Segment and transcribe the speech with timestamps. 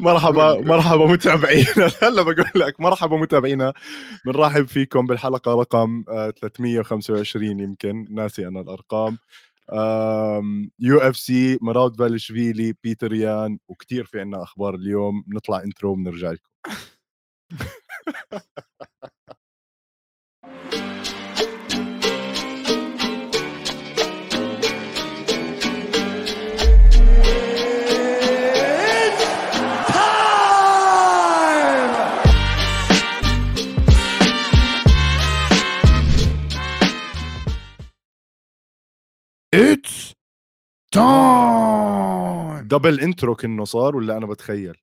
[0.00, 1.06] مرحبا مرحبا.
[1.06, 1.90] متابعينا.
[2.02, 3.72] هلا بقول لك مرحبا متابعينا.
[4.26, 6.04] بنرحب فيكم بالحلقة رقم
[6.40, 8.06] 325 يمكن.
[8.10, 9.18] ناسي أنا الأرقام.
[10.80, 15.24] UFC مراب دفالشفيلي بيتر يان وكثير في عنا أخبار اليوم.
[15.28, 16.50] نطلع intro بنرجع لكم.
[39.54, 40.12] It's
[40.92, 44.76] time double intro كانه صار ولا أنا بتخيل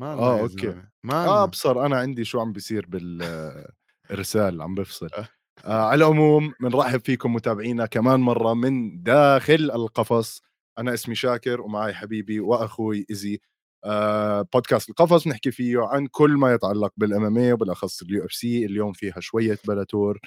[0.00, 0.46] ما آه،.
[0.46, 0.88] زلمة.
[1.04, 1.42] ما آه لنا.
[1.42, 5.28] ابصر أنا عندي شو عم بيصير بالارسال عم بفصل أه.
[5.64, 10.42] آه على العموم بنرحب فيكم متابعينا كمان مرة من داخل القفص
[10.78, 13.40] أنا اسمي شاكر ومعي حبيبي وأخوي ايزي
[13.84, 18.92] آه بودكاست القفص بنحكي فيه عن كل ما يتعلق بال MMA وبالأخص ال UFC اليوم
[18.92, 20.18] فيها شوية بلاتور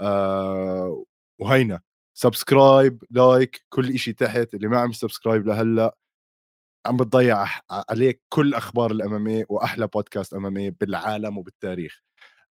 [0.00, 1.04] آه
[1.40, 1.80] وهينا
[2.18, 4.54] subscribe like كل إشي تحت.
[4.54, 5.96] اللي ما عم subscribe لهلأ
[6.86, 7.46] عم بتضيع
[7.90, 12.02] عليك كل أخبار ال MMA وأحلى podcast MMA بالعالم وبالتاريخ.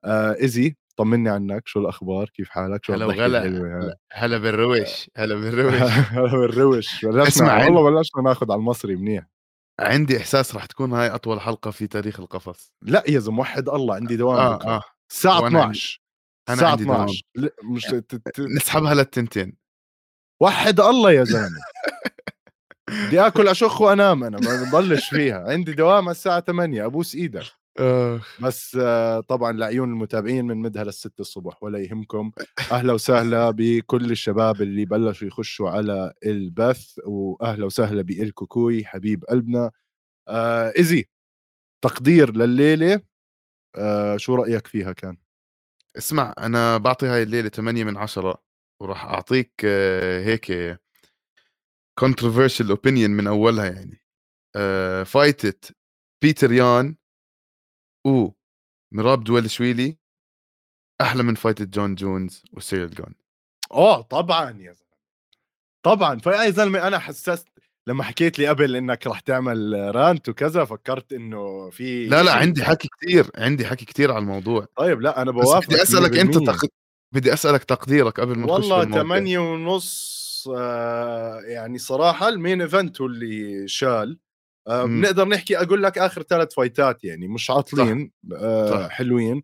[0.04, 1.68] آه ايزي طمني عنك.
[1.68, 5.10] شو الأخبار؟ كيف حالك؟ شو هلا وغلا؟ هلا بالروش.
[5.18, 5.82] هلا بالروش.
[6.16, 7.06] هلا بالروش.
[7.06, 7.28] بلشنا.
[7.28, 9.26] اسمع، والله بلشنا ناخذ على المصري منيح.
[9.80, 12.74] عندي إحساس راح تكون هاي أطول حلقة في تاريخ القفص.
[12.82, 14.82] لا يا زلمة وحد الله عندي دوام بكره آه.
[15.12, 16.05] الساعة وأنا 12
[16.50, 17.02] أنا الساعة عندي دوام.
[17.02, 19.58] 12 لا، مش ت- نسحبها للتنتين.
[20.42, 21.62] وحد الله يا زلمة.
[23.08, 25.52] بدي آكل أشخ وأنام أنا ما بضلش فيها.
[25.52, 27.44] عندي دوام الساعة 8 أبوس إيدك.
[27.80, 28.22] آه.
[28.42, 32.32] بس آه، طبعا لعيون المتابعين من مدها للستة الصبح ولا يهمكم.
[32.72, 39.72] أهلا وسهلا بكل الشباب اللي بلشوا يخشوا على البث واهلا وسهلا بالكوكوي حبيب قلبنا.
[40.28, 41.06] آه ايزي
[41.84, 43.02] تقدير لليلة.
[43.76, 45.18] آه شو رأيك فيها كان؟
[45.98, 48.44] اسمع أنا بعطي هاي الليلة 8 من 10
[48.82, 50.52] وراح أعطيك آه، هيك
[52.02, 54.02] controversial opinion من أولها يعني.
[54.56, 55.74] آه، fight ة
[56.24, 56.96] بيتر يان
[58.08, 58.30] و
[58.94, 59.98] مراب دفالشفيلي
[61.02, 63.16] أحلى من fight ة جون جونز وسيريل جان.
[63.72, 64.96] آه طبعا يا زلمة.
[65.86, 66.20] طبعا.
[66.20, 67.48] فيا زلمة أنا حسست
[67.88, 72.34] لما حكيت لي قبل إنك رح تعمل rant وكذا فكرت إنه في لا لا.
[72.34, 76.38] عندي حكي كتير عندي حكي كتير على الموضوع طيب لا أنا بوافق بدي أسألك أنت
[76.38, 76.66] تق...
[77.14, 79.02] بدي أسألك تقديرك قبل ما والله بالموضوع.
[79.04, 84.20] 8 ونص آه يعني صراحة ال main event هو اللي شال
[84.68, 84.86] آه.
[84.86, 88.90] بنقدر نحكي أقول لك آخر ثلاث fight ات يعني مش عاطلين آه صح.
[88.90, 89.42] حلوين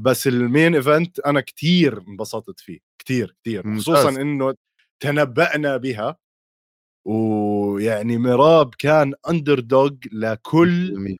[0.00, 3.82] بس ال main event أنا كتير انبسطت فيه كتير ممتاز.
[3.82, 4.54] خصوصا إنه
[5.02, 6.16] تنبأنا بها
[7.76, 11.16] ويعني مراب كان underdog لكل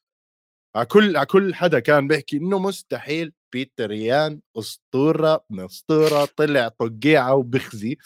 [0.77, 6.69] على كل على كل حدا كان بيحكي إنه مستحيل بيتر يان أسطورة من اسطوره طلع
[6.69, 7.97] طقيعة وبخزي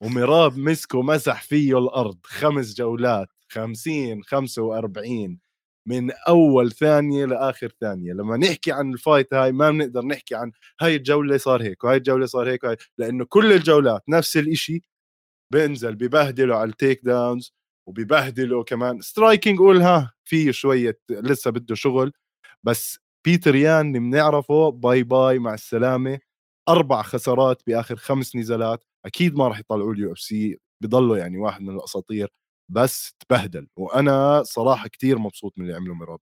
[0.00, 2.18] ومراب مسكه مسح فيه الأرض.
[2.24, 5.38] خمس جولات 50 45
[5.86, 8.12] من أول ثانية لآخر ثانية.
[8.12, 11.96] لما نحكي عن ال fight هاي ما بنقدر نحكي عن هاي الجولة صار هيك وهاي
[11.96, 14.82] الجولة صار هيك وهاي لأنه كل الجولات نفس الإشي
[15.52, 17.54] بينزل ببهدله على ال takedowns
[17.86, 19.00] وببهدله كمان.
[19.00, 22.12] striking قول ها في شوية لسه بده شغل.
[22.64, 26.18] بس بيتر يان اللي بنعرفه bye bye مع السلامة.
[26.68, 28.84] أربع خسارات بآخر خمس نزالات.
[29.06, 30.58] أكيد ما راح يطلعوا ال UFC.
[30.82, 32.28] بضله يعني واحد من الأساطير.
[32.70, 33.68] بس تبهدل.
[33.76, 36.20] وأنا صراحة كتير مبسوط من اللي عمله مراب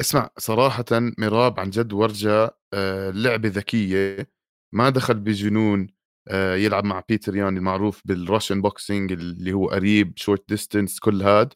[0.00, 0.84] اسمع صراحة
[1.18, 4.30] مراب عن جد ورجة آه، لعبة ذكية.
[4.74, 5.88] ما دخل بجنون.
[6.34, 11.54] يلعب مع بيتر يان المعروف بال Russian boxing اللي هو قريب short distance كل هاد.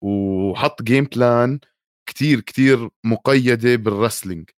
[0.00, 1.60] وحط game plan
[2.06, 4.50] كتير كتير مقيدة بال wrestling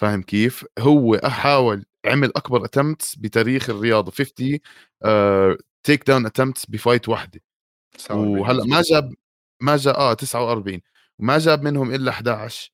[0.00, 4.10] فاهم كيف؟ هو حاول عمل أكبر attempts بتاريخ الرياضة.
[4.10, 4.58] 50
[5.82, 7.40] takedown attempts ب fight واحدة.
[8.10, 9.14] وهلأ ما جاب
[9.62, 10.80] ما جاب آه 49
[11.18, 12.72] وما جاب منهم إلا 11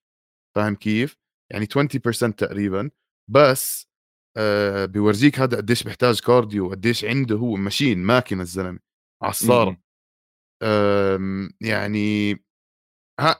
[0.55, 1.17] فاهم كيف؟
[1.51, 2.91] يعني 20% تقريبا.
[3.29, 3.89] بس
[4.37, 8.79] آه بيورجيك هذا قديش بيحتاج cardio وقديش عنده هو machine ماكينة الزلمة
[9.23, 9.79] عصاره م-م.
[10.63, 12.33] آم، يعني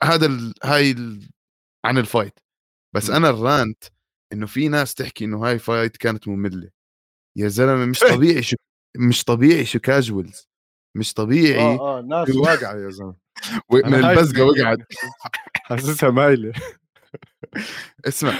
[0.03, 0.53] هذا ال...
[0.63, 1.29] هاي ال...
[1.85, 2.39] عن ال fight
[2.95, 3.13] بس م.
[3.13, 3.83] أنا ال rant
[4.33, 6.69] إنه في ناس تحكي إنه هاي fight كانت مملة.
[7.37, 8.55] يا زلمة مش طبيعي شو
[8.97, 10.47] مش طبيعي شو casuals
[10.97, 13.15] مش طبيعي آه آه ناس واقعة يا زلمة.
[13.73, 14.77] من البزقة وقعت.
[15.55, 16.53] حاسسها مايلة.
[18.07, 18.33] اسمع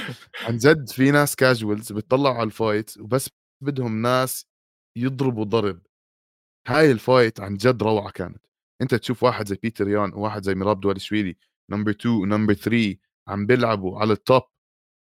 [0.48, 3.30] عن جد في ناس casuals بتطلعوا على ال fight وبس
[3.64, 4.46] بدهم ناس
[4.98, 5.82] يضربوا ضرب.
[6.68, 8.46] هاي ال fight عن جد روعة كانت،
[8.82, 11.36] أنت تشوف واحد زي بيتر يان وواحد زي ميراب دوالشويلي
[11.72, 14.44] number 2 و number 3 عم بيلعبوا على ال top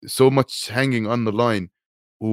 [0.07, 1.69] so much hanging on the line.
[2.21, 2.27] و...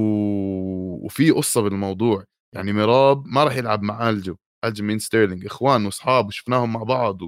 [1.05, 2.25] وفي قصة بالموضوع،
[2.55, 7.19] يعني ميراب ما راح يلعب مع ألجو، ألجو مين ستيرلينج إخوان وأصحاب وشفناهم مع بعض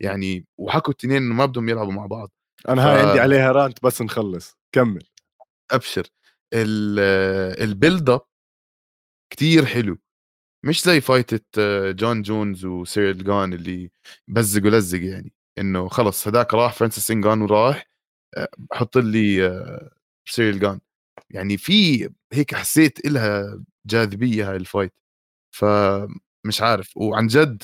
[0.00, 2.30] ويعني وحكوا التنين إنه ما بدهم يلعبوا مع بعض.
[2.68, 2.86] أنا ف...
[2.86, 5.02] هاي عندي عليها rant بس نخلص، كمل.
[5.70, 6.06] أبشر.
[6.54, 8.20] ال build up
[9.32, 9.98] كتير حلو.
[10.64, 11.40] مش زي فايتة
[11.92, 13.90] جون جونز وسيريل جان اللي
[14.28, 15.32] بزق ولزق يعني.
[15.58, 17.86] إنه خلص هداك راح فرانسيس انجانو وراح
[18.36, 19.70] آه، حط لي
[20.26, 20.80] سيريل جان
[21.30, 24.94] يعني في هيك حسيت إلها جاذبية هاي ال fight
[25.56, 26.96] فمش عارف.
[26.96, 27.62] وعن جد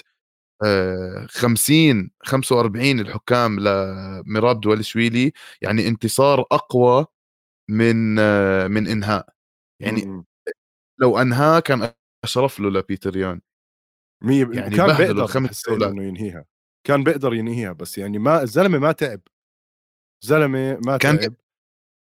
[1.29, 5.33] 50 45 الحكام لميراب دولشويلي
[5.63, 7.07] يعني انتصار أقوى
[7.71, 9.29] من آه، من إنهاء.
[9.83, 10.25] يعني م-.
[11.01, 11.93] لو أنهاه كان
[12.25, 13.41] أشرف له لبيتر يان
[14.25, 16.45] مية يعني كان بيقدر الخمس إنه ينهيها.
[16.87, 19.21] كان بيقدر ينهيها بس يعني ما الزلمة ما تعب.
[20.25, 21.35] زلمة ما كان تعب.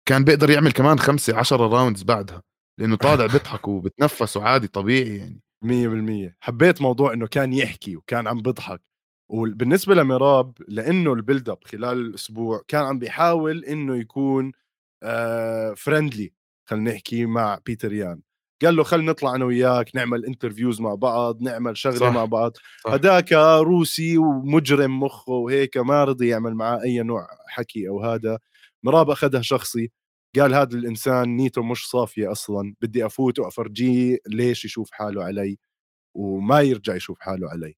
[0.10, 2.44] كان بيقدر يعمل كمان خمسة عشرة rounds بعدها
[2.80, 5.42] لأنه طالع بيضحك وبتنفس وعادي طبيعي يعني.
[5.64, 6.38] مية بالمية.
[6.40, 8.82] حبيت موضوع إنه كان يحكي وكان عم بيضحك
[9.30, 14.52] وبالنسبة لميراب لأنه ال build up خلال الأسبوع كان عم بيحاول إنه يكون
[15.04, 16.34] آه friendly
[16.70, 18.22] خلينا نحكي مع بيتر يان.
[18.64, 22.10] قال له خلينا نطلع أنا وياك نعمل interviews مع بعض نعمل شغلة صح.
[22.14, 22.58] مع بعض.
[22.88, 28.40] هداك روسي ومجرم مخه وهيك ما رضي يعمل معاه أي نوع حكي أو هذا.
[28.84, 29.92] مراب أخذها شخصي.
[30.36, 35.58] قال هذا الإنسان نيته مش صافية أصلا بدي أفوت وأفرجيه ليش يشوف حاله علي
[36.16, 37.76] وما يرجع يشوف حاله علي.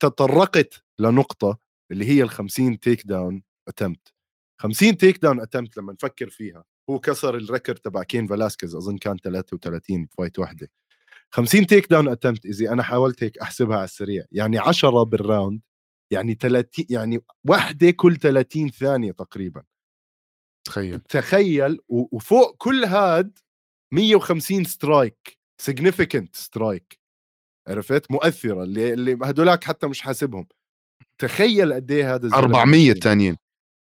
[0.00, 1.58] تطرقت لنقطة
[1.90, 4.14] اللي هي ال 50 takedown attempt
[4.60, 9.16] 50 takedown attempt لما نفكر فيها هو كسر ال record تبع كين فلاسكيز أظن كان
[9.16, 10.70] 33 ب fight واحدة.
[11.30, 15.60] 50 takedown attempt إذا أنا حاولت هيك أحسبها على السريع يعني 10 بال round
[16.10, 19.62] يعني 30 يعني واحدة كل 30 ثانية تقريبا.
[20.64, 21.00] تخيل.
[21.00, 23.38] تخيل وفوق كل هاد
[23.94, 26.98] 150 strike significant strike.
[27.68, 30.46] عرفت؟ مؤثرة اللي اللي هدولاك حتى مش حاسبهم.
[31.20, 33.36] تخيل قد إيه هذا 400 الثانيين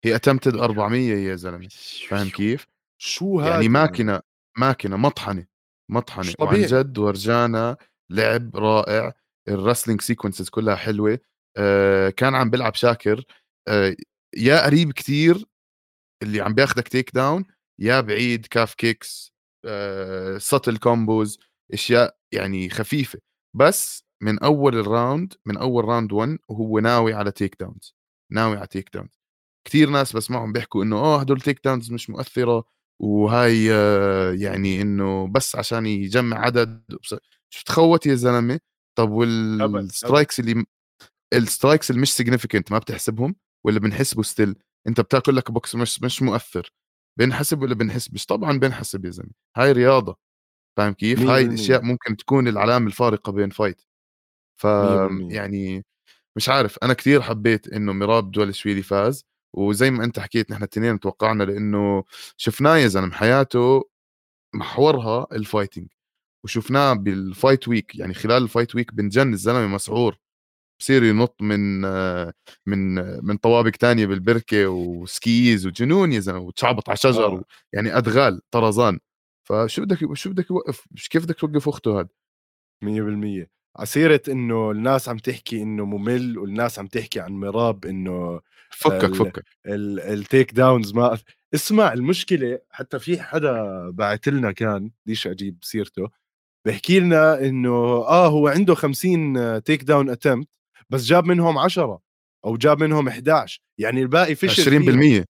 [0.04, 1.68] هي attempted 400 يا زلمة.
[2.08, 2.66] فاهم كيف؟
[3.02, 4.20] شو هذا يعني ماكينة
[4.58, 5.46] ماكينة مطحنة
[5.90, 7.76] مطحنة وعن جد ورجانا
[8.10, 9.12] لعب رائع.
[9.48, 11.18] ال wrestling sequences كلها حلوة.
[11.56, 13.24] آه كان عم بيلعب شاكر.
[13.68, 13.96] آه
[14.36, 15.44] يا قريب كثير
[16.22, 17.44] اللي عم بياخذك takedown
[17.78, 19.32] يا بعيد calf kicks
[19.64, 21.38] آه subtle combos
[21.72, 23.18] أشياء يعني خفيفة.
[23.56, 27.96] بس من أول ال round من أول round 1 وهو ناوي على takedowns
[28.32, 29.20] ناوي على takedowns
[29.68, 32.64] كثير ناس بسمعهم بيحكوا إنه آه هدول takedowns مش مؤثرة
[33.02, 36.82] وهاي آه، يعني إنه بس عشان يجمع عدد
[37.50, 38.60] شفت خوت يا زلمة؟
[38.98, 40.64] طب وال strikes اللي
[41.34, 43.36] ال strikes اللي مش significant ما بتحسبهم؟
[43.66, 44.56] ولا بنحسبه still
[44.88, 46.72] أنت بتاكل لك بوكس مش مش مؤثر.
[47.18, 49.32] بنحسب ولا بنحسبش طبعا بنحسب يا زلمة.
[49.56, 50.16] هاي رياضة.
[50.76, 53.82] فاهم كيف؟ هاي الاشياء ممكن تكون العلامه الفارقة بين فايت
[54.60, 54.64] ف
[55.30, 55.84] يعني
[56.36, 59.24] مش عارف أنا كثير حبيت إنه ميراب دفاليشفيلي فاز.
[59.54, 62.04] وزي ما أنت حكيت نحن الاثنين توقعنا لأنه
[62.36, 63.90] شفناه يا زلمة حياته
[64.54, 65.88] محورها ال fighting
[66.44, 70.18] وشفناه بال fight week يعني خلال ال fight week بنجن الزلمة مسعور.
[70.80, 71.80] بصير ينط من
[72.66, 72.94] من
[73.26, 77.44] من طوابق تانية بالبركة وسكيز وجنون يا زلمة وتشعبط على شجر آه.
[77.72, 78.98] يعني أدغال طرزان.
[79.48, 82.08] فشو بدك شو بدك يوقف؟ كيف بدك توقف أخته هذا
[82.84, 88.40] 100% عسيرة إنه الناس عم تحكي إنه ممل والناس عم تحكي عن مراب إنه
[88.70, 89.44] فكك فكك.
[89.66, 91.18] التيك داونز ما
[91.54, 96.08] اسمع المشكلة حتى في حدا بعت لنا كان بديش أجيب سيرته
[96.66, 97.70] بحكي لنا إنه
[98.08, 100.48] آه هو عنده 50 تيك داون اتمت
[100.92, 102.00] بس جاب منهم 10
[102.44, 104.66] أو جاب منهم 11 يعني الباقي فشل 20%
[105.00, 105.24] فيهم.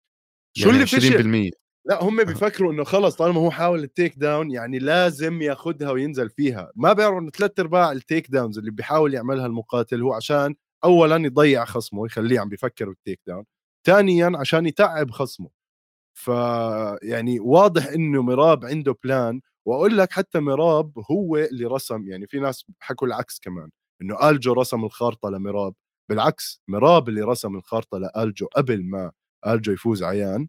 [0.57, 4.51] شو يعني اللي فشل؟ 20% لا هم بيفكروا إنه خلص طالما هو حاول ال takedown
[4.51, 6.73] يعني لازم ياخذها وينزل فيها.
[6.77, 10.55] ما بيعرفوا إنه ثلاث أرباع ال takedowns اللي بيحاول يعملها المقاتل هو عشان
[10.85, 13.45] اولا يضيع خصمه يخليه عم بيفكر بال takedown
[13.87, 15.51] ثانيا عشان يتعب خصمه.
[16.15, 16.29] ف
[17.03, 22.41] يعني واضح إنه مراب عنده plan وأقول لك حتى مراب هو اللي رسم يعني في
[22.41, 23.71] ناس حكوا العكس كمان.
[24.03, 25.75] إنه ألجو رسم الخارطة لمراب
[26.11, 29.13] بالعكس مراب اللي رسم الخارطة لألجو قبل ما
[29.47, 30.49] ألجو يفوز ع يان.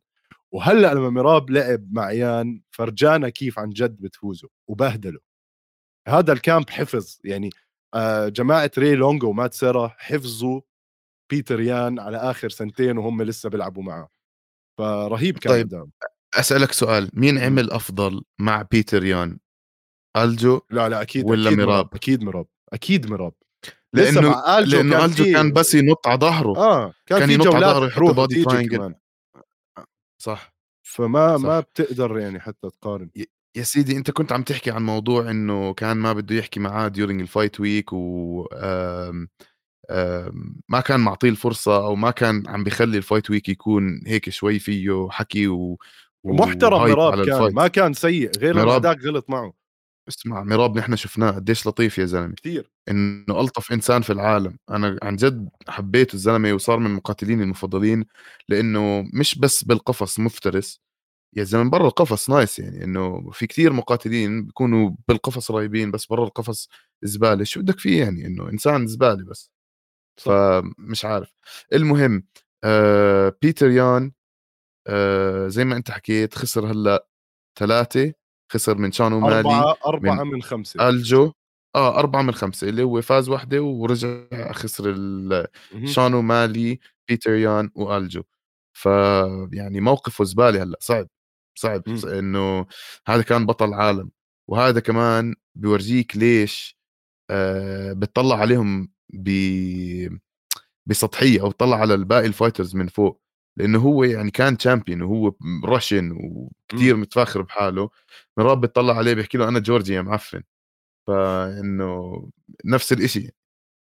[0.52, 5.20] وهلأ لما مراب لعب مع يان فرجانا كيف عن جد بتفوزوا وبهدله
[6.08, 7.50] هذا ال camp حفظ يعني
[7.96, 10.62] آه، جماعة راي لونجو ومات سيرا حفظوا
[11.32, 14.10] بيتر يان على آخر سنتين وهم لسه بيلعبوا معه
[14.80, 15.92] فرهيب كان طيب قدام.
[16.36, 19.40] أسألك سؤال مين عمل أفضل مع بيتر يان
[20.18, 23.34] ألجو لا لا أكيد ولا أكيد ميراب؟ أكيد ميراب أكيد ميراب.
[23.94, 26.58] لأنه مع آلجو لأنه كان آلجو كان بس ينط على ظهره.
[26.58, 28.96] آه كان, كان ينط على ظهره يحط body triangle
[30.22, 30.54] صح.
[30.84, 31.44] فما صح.
[31.44, 33.10] ما بتقدر يعني حتى تقارن.
[33.56, 37.22] يا سيدي أنت كنت عم تحكي عن موضوع إنه كان ما بده يحكي معاه during
[37.22, 39.28] ال fight week و آم
[39.92, 44.30] آم ما كان معطيه الفرصة أو ما كان عم بيخلي ال fight week يكون هيك
[44.30, 45.78] شوي فيه حكي و
[46.24, 47.56] ومحترم مراب كان ال fight.
[47.56, 49.54] ما كان سيء غير هداك غلط معه.
[50.10, 52.36] اسمع مراب نحن شفناه قديش لطيف يا زلمة.
[52.36, 54.58] كثير إنه ألطف إنسان في العالم.
[54.70, 58.06] أنا عن جد حبيته الزلمة وصار من مقاتليني المفضلين
[58.50, 60.82] لإنه مش بس بالقفص مفترس.
[61.38, 66.26] يا زلمة برا القفص nice يعني إنه في كثير مقاتلين بيكونوا بالقفص رهيبين بس برا
[66.26, 66.70] القفص
[67.04, 67.44] زبالة.
[67.44, 69.52] شو بدك فيه يعني؟ إنه إنسان زبالة بس.
[70.20, 70.26] صح.
[70.34, 71.34] فمش عارف.
[71.74, 72.24] المهم
[72.66, 74.12] آه بيتر يان
[74.88, 77.08] آه زي ما أنت حكيت خسر هلأ
[77.60, 78.14] ثلاثة
[78.52, 80.90] خسر من شون أومالي أربعة أربعة من, من خمسة.
[80.90, 81.32] ألجو.
[81.76, 84.96] آه أربعة من خمسة اللي هو فاز واحدة ورجع خسر
[85.86, 88.24] شون أومالي بيتر يان وألجو.
[88.74, 91.08] فيعني موقفه زبالة هلأ صعب
[91.56, 92.66] صعب إنه
[93.08, 94.12] هذا كان بطل عالم.
[94.50, 96.78] وهذا كمان بيورجيك ليش
[97.30, 99.30] آه بتطلع عليهم ب
[100.86, 103.23] بسطحية أو بتطلع على الباقي ال fighters من فوق.
[103.58, 105.34] لأنه هو يعني كان champion وهو
[105.66, 107.90] Russian وكثير متفاخر بحاله.
[108.38, 110.44] مراب بتطلع عليه بيحكي له أنا جورجي يا معفن.
[111.08, 112.30] فإنه
[112.66, 113.30] نفس الشيء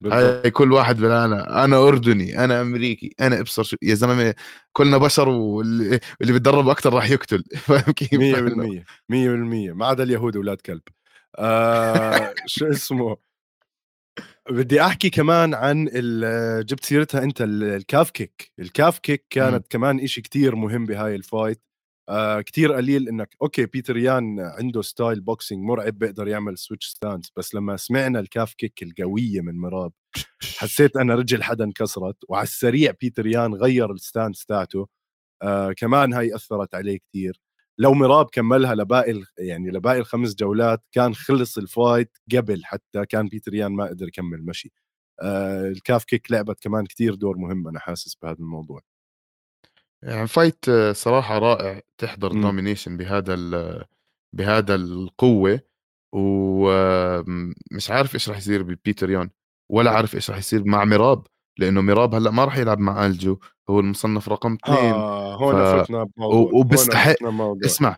[0.07, 4.35] هاي كل واحد بالعالم أنا أردني أنا أمريكي أنا إبصر شو يا زلمة
[4.73, 7.45] كلنا بشر واللي بيتدرب أكثر راح يقتل.
[7.67, 10.83] فاهم كيف؟ 100% 100% ما عدا اليهود أولاد كلب.
[11.39, 13.17] آه شو اسمه؟
[14.51, 15.85] بدي أحكي كمان عن
[16.67, 18.53] جبت سيرتها أنت ال calf kick.
[18.59, 19.69] ال calf kick كانت م.
[19.71, 21.63] كمان إشي كتير مهم بهاي ال fight.
[22.09, 27.33] آه كتير قليل إنك okay بيتر يان عنده ستايل boxing مرعب بيقدر يعمل switch stance
[27.37, 29.93] بس لما سمعنا ال calf kick القوية من مراب
[30.59, 34.89] حسيت أنا رجل حدا انكسرت وعلى السريع بيتر يان غير ال stance تاعته.
[35.43, 37.41] آه كمان هاي أثرت عليه كتير.
[37.79, 43.29] لو مراب كملها لباقي يعني لباقي الخمس جولات كان خلص ال fight قبل حتى كان
[43.29, 44.73] بيتر يان ما قدر يكمل مشي
[45.23, 48.81] آه ال calf kick لعبت كمان كتير دور مهم أنا حاسس بهذا الموضوع.
[50.03, 52.33] يعني fight صراحة رائع تحضر.
[52.33, 53.37] domination بهذا
[54.37, 55.61] بهذا القوة
[56.15, 59.31] ومش عارف إيش راح يصير ببيتر يان
[59.71, 61.27] ولا عارف إيش راح يصير مع ميراب.
[61.59, 63.39] لأنه ميراب هلأ ما راح يلعب مع ألجو
[63.71, 64.79] هو المصنف رقم اثنين.
[64.79, 65.83] آه هون ف...
[65.83, 67.17] فتنا بموضوع وبستحق
[67.65, 67.97] اسمع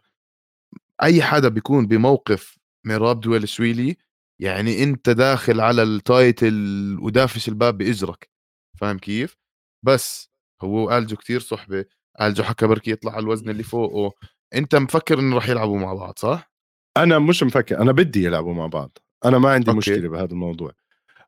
[1.02, 3.96] أي حدا بيكون بموقف ميراب دويل
[4.40, 8.30] يعني أنت داخل على ال title ودافش الباب بإجرك
[8.78, 9.36] فاهم كيف؟
[9.82, 10.30] بس
[10.62, 11.84] هو وألجو كتير صحبة
[12.20, 14.12] ألجو حكى بركي يطلع على الوزن اللي فوقه.
[14.54, 16.52] أنت مفكر إنه راح يلعبوا مع بعض صح؟
[16.96, 18.98] أنا مش مفكر أنا بدي يلعبوا مع بعض.
[19.24, 19.78] أنا ما عندي okay.
[19.78, 20.72] مشكلة بهذا الموضوع.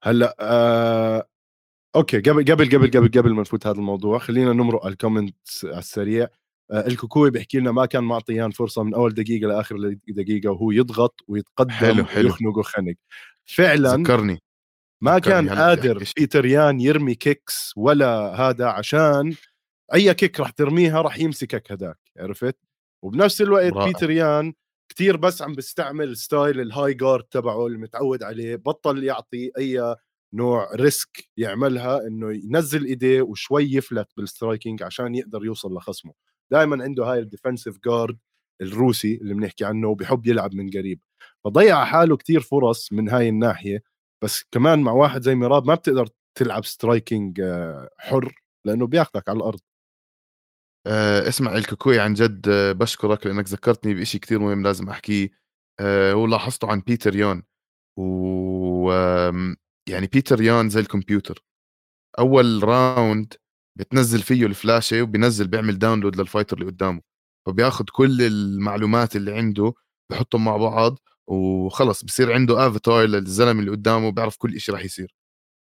[0.02, 1.28] هلأ آه...
[1.96, 5.78] okay قبل قبل قبل قبل قبل ما نفوت هذا الموضوع خلينا نمرق ال comment على
[5.78, 6.28] السريع.
[6.70, 11.20] آه الكوكوي بيحكي لنا ما كان معطيان فرصة من أول دقيقة لاخر دقيقة وهو يضغط
[11.28, 12.28] ويتقدم حلو حلو.
[12.28, 12.94] ويخنق وخنق
[13.44, 14.42] فعلا ذكرني
[15.00, 18.08] ما كان قادر بيتر يان يرمي kicks ولا
[18.40, 19.34] هذا عشان
[19.94, 22.56] أي kick راح ترميها راح يمسكك هداك عرفت؟
[23.02, 23.86] وبنفس الوقت رائع.
[23.86, 24.52] بيتر يان
[24.88, 29.96] كثير بس عم بيستعمل style ال high guard تبعه المتعود عليه بطل يعطي أي
[30.36, 36.12] نوع risk يعملها إنه ينزل إيديه وشوي يفلت بال striking عشان يقدر يوصل لخصمه.
[36.52, 38.18] دائما عنده هاي ال defensive guard
[38.62, 41.00] الروسي اللي بنحكي عنه وبحب يلعب من قريب.
[41.44, 43.82] فضيع حاله كتير فرص من هاي الناحية
[44.24, 48.34] بس كمان مع واحد زي ميراب ما بتقدر تلعب striking آه، حر
[48.66, 49.60] لأنه بياخذك على الأرض.
[50.86, 55.30] آه اسمع الكوكوي عن جد آه بشكرك لأنك ذكرتني بشيء كثير مهم لازم أحكيه.
[56.14, 57.42] ولاحظته عن بيتر يان.
[57.98, 58.90] و
[59.88, 61.44] يعني بيتر يان زي الكمبيوتر.
[62.18, 63.34] أول round
[63.78, 67.02] بتنزل فيه الفلاشه وبينزل بيعمل download لل fighter اللي قدامه.
[67.46, 69.74] فبياخذ كل المعلومات اللي عنده
[70.12, 75.14] بحطهم مع بعض وخلص بصير عنده افاتار للزلمة اللي قدامه بيعرف كل شيء راح يصير.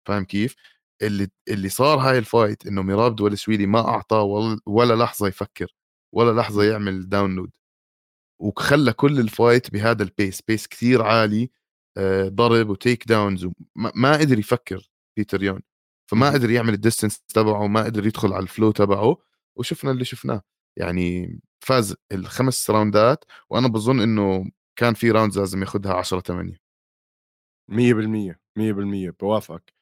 [0.07, 0.55] فاهم كيف؟
[1.03, 4.23] اللي اللي صار هاي ال fight إنه ميراب دفالشفيلي ما أعطاه
[4.67, 5.67] ولا لحظة يفكر
[6.15, 7.51] ولا لحظة يعمل download
[8.41, 11.51] وخلى كل ال fight بهذا ال pace pace كثير عالي
[12.27, 15.61] ضرب و takedowns ما قدر يفكر بيتر يان
[16.11, 19.17] فما قدر يعمل ال distance تبعه وما قدر يدخل على ال flow تبعه
[19.55, 20.41] وشفنا اللي شفناه.
[20.77, 26.53] يعني فاز الخمس راوندات وأنا بظن إنه كان في rounds لازم ياخذها 10 8
[27.71, 29.73] 100% 100% بوافقك.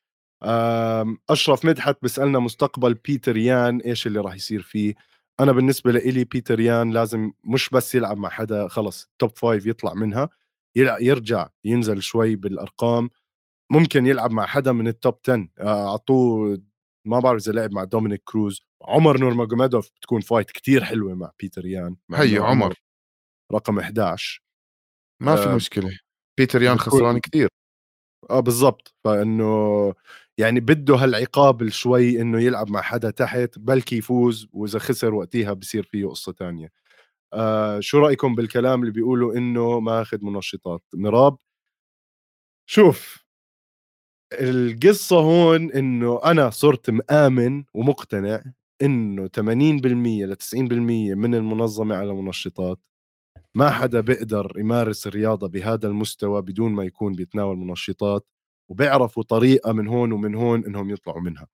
[1.29, 4.93] أشرف مدحت بيسألنا مستقبل بيتر يان إيش اللي راح يصير فيه؟
[5.39, 9.93] أنا بالنسبة لي بيتر يان لازم مش بس يلعب مع حدا خلص top five يطلع
[9.93, 10.29] منها.
[10.75, 13.09] يرجع ينزل شوي بالأرقام
[13.71, 16.61] ممكن يلعب مع حدا من ال top 10 آه، اعطوه
[17.07, 18.61] ما بعرف إذا لعب مع دومينيك كروز.
[18.81, 22.73] عمر نورماجوميدوف بتكون fight كتير حلوة مع بيتر يان مع هي عمر
[23.53, 24.43] رقم 11
[25.21, 25.99] ما في آه مشكلة.
[26.37, 27.47] بيتر يان خسران كثير
[28.29, 28.95] آه بالضبط.
[29.03, 29.93] فإنه
[30.37, 35.83] يعني بده هالعقاب شوي إنه يلعب مع حدا تحت بلكي يفوز وإذا خسر وقتها بصير
[35.83, 36.71] فيه قصة تانية.
[37.33, 41.37] آه شو رأيكم بالكلام اللي بيقولوا إنه ماخذ منشطات؟ مراب
[42.69, 43.23] شوف
[44.33, 48.43] القصة هون إنه أنا صرت مآمن ومقتنع
[48.81, 52.79] إنه 80% ل 90% من المنظمة على منشطات.
[53.55, 58.27] ما حدا بيقدر يمارس الرياضة بهذا المستوى بدون ما يكون بيتناول منشطات
[58.69, 61.47] وبيعرفوا طريقة من هون ومن هون إنهم يطلعوا منها.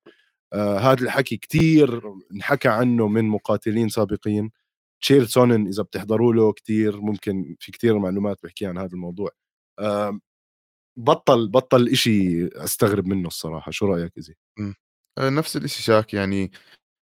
[0.53, 2.01] آه هذا الحكي كتير
[2.33, 4.51] انحكى عنه من مقاتلين سابقين.
[5.01, 9.31] تشيل سونن إذا بتحضروا له كثير ممكن في كثير معلومات بحكي عن هذا الموضوع.
[10.97, 13.71] بطل بطل إشي أستغرب منه الصراحة.
[13.71, 14.35] شو رأيك إزي؟
[15.17, 16.13] آه، نفس الإشي شاك.
[16.13, 16.51] يعني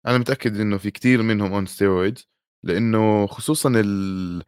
[0.08, 2.27] أنا متأكد إنه في كتير منهم on steroids
[2.66, 4.44] لإنه خصوصا ال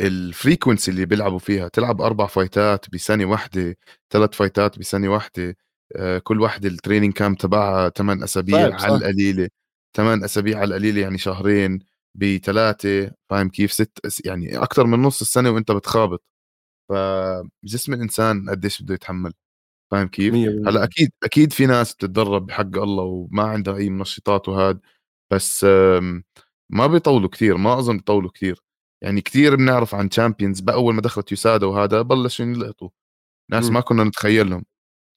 [0.00, 1.68] ال frequency اللي بيلعبوا فيها.
[1.68, 3.76] تلعب أربع فايتات بسنه واحدة
[4.12, 5.56] ثلاث فايتات بسنه واحدة.
[5.96, 9.48] آه، كل واحدة ال training camp تبعها 8 أسابيع على القليلة.
[9.96, 11.89] 8 أسابيع على القليلة يعني شهرين.
[12.14, 16.22] بثلاثه فاهم كيف؟ ست يعني أكثر من نص السنة وأنت بتخابط.
[16.90, 19.32] فجسم الإنسان قديش بده يتحمل
[19.92, 24.80] فاهم كيف؟ هلأ أكيد أكيد في ناس بتتدرب بحق الله وما عندها أي منشطات وهذا
[25.32, 25.64] بس
[26.70, 28.62] ما بيطولوا كثير ما أظن بيطولوا كثير
[29.04, 32.88] يعني كثير بنعرف عن champions بأول ما دخلت يوسادا وهذا بلشوا ينلقطوا.
[33.50, 34.64] ناس ما كنا نتخيلهم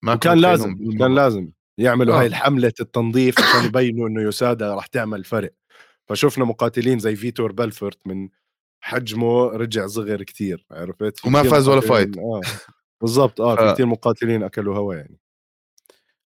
[0.04, 2.20] ما كان لازم كان لازم يعملوا آه.
[2.20, 5.54] هاي الحملة التنظيف عشان يبينوا إنه يوسادا راح تعمل فرق.
[6.10, 8.30] فشفنا مقاتلين زي فيتور بلفورت من
[8.84, 12.18] حجمه رجع صغر كثير عرفت؟ وما فاز ولا fight.
[12.18, 12.42] آه
[13.02, 15.20] بالضبط آه في كثير مقاتلين أكلوا هوا يعني.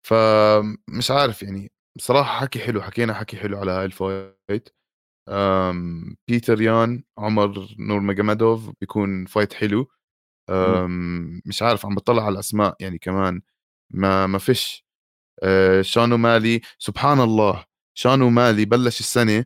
[0.08, 4.70] فمش عارف يعني بصراحه حكي حلو حكينا حكي حلو على هاي ال fight.
[6.28, 9.92] بيتر يان عمر نورماجوميدوف بيكون fight حلو.
[11.46, 13.42] مش عارف عم بطلع على الأسماء يعني كمان.
[13.90, 14.86] ما ما فيش.
[15.44, 17.66] آه، شون أومالي؟ سبحان الله
[17.98, 19.46] شون أومالي؟ بلش السنة آه،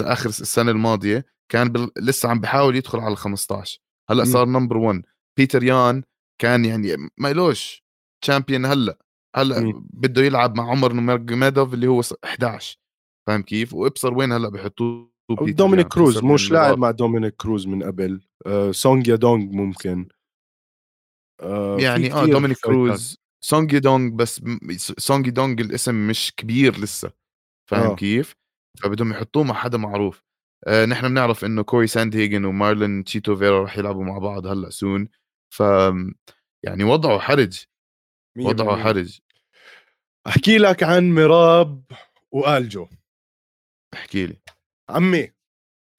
[0.00, 1.90] آخر السنة الماضية كان بل...
[1.96, 5.02] لسه عم بحاول يدخل على ال 15 هلا صار number 1
[5.36, 6.02] بيتر يان
[6.40, 7.84] كان يعني ما إلوش
[8.24, 8.98] champion هلأ.
[9.36, 12.78] هلأ بده يلعب مع عمر نورماجوميدوف اللي هو 11
[13.26, 18.20] فاهم كيف؟ وإبصر وين هلأ بحطوه دومينيك كروز مش لاعب مع دومينيك كروز من قبل.
[18.46, 20.08] آه سونج دونج ممكن.
[21.40, 23.18] آه يعني آه دومينيك كروز.
[23.44, 24.42] سونج دونج بس
[24.98, 27.12] سونج دونج الاسم مش كبير لسه.
[27.70, 27.94] فاهم آه.
[27.94, 28.39] كيف؟
[28.78, 30.22] فبدهم يحطوه مع حدا معروف.
[30.66, 35.08] آه نحن بنعرف إنه كوري ساندهاجن ومارلون تشيتو فيرا رح يلعبوا مع بعض هلأ سون
[35.54, 35.60] ف
[36.62, 37.64] يعني وضعه حرج.
[38.38, 39.18] وضعه حرج.
[40.26, 41.84] أحكي لك عن مراب
[42.32, 42.88] وآلجو.
[43.94, 44.40] احكي لي.
[44.90, 45.32] عمي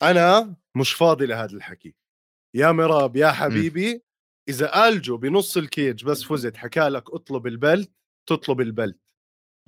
[0.03, 1.95] أنا مش فاضي لهذا الحكي.
[2.55, 4.01] يا مراب يا حبيبي م.
[4.49, 7.91] إذا آلجو بنص ال cage بس فزت حكى لك اطلب ال belt
[8.29, 8.99] تطلب ال belt.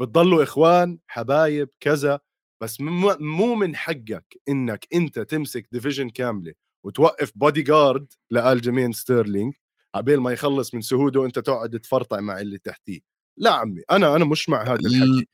[0.02, 2.20] بتضلوا إخوان حبايب كذا.
[2.64, 6.54] بس مو من حقك إنك أنت تمسك division كاملة
[6.86, 9.54] وتوقف بودي جارد لألجيمين ستيرلينج
[9.96, 13.00] عبين ما يخلص من سهوده وأنت تقعد تفرطع مع اللي تحتيه.
[13.38, 15.28] لا عمي أنا أنا مش مع هذا الحكي.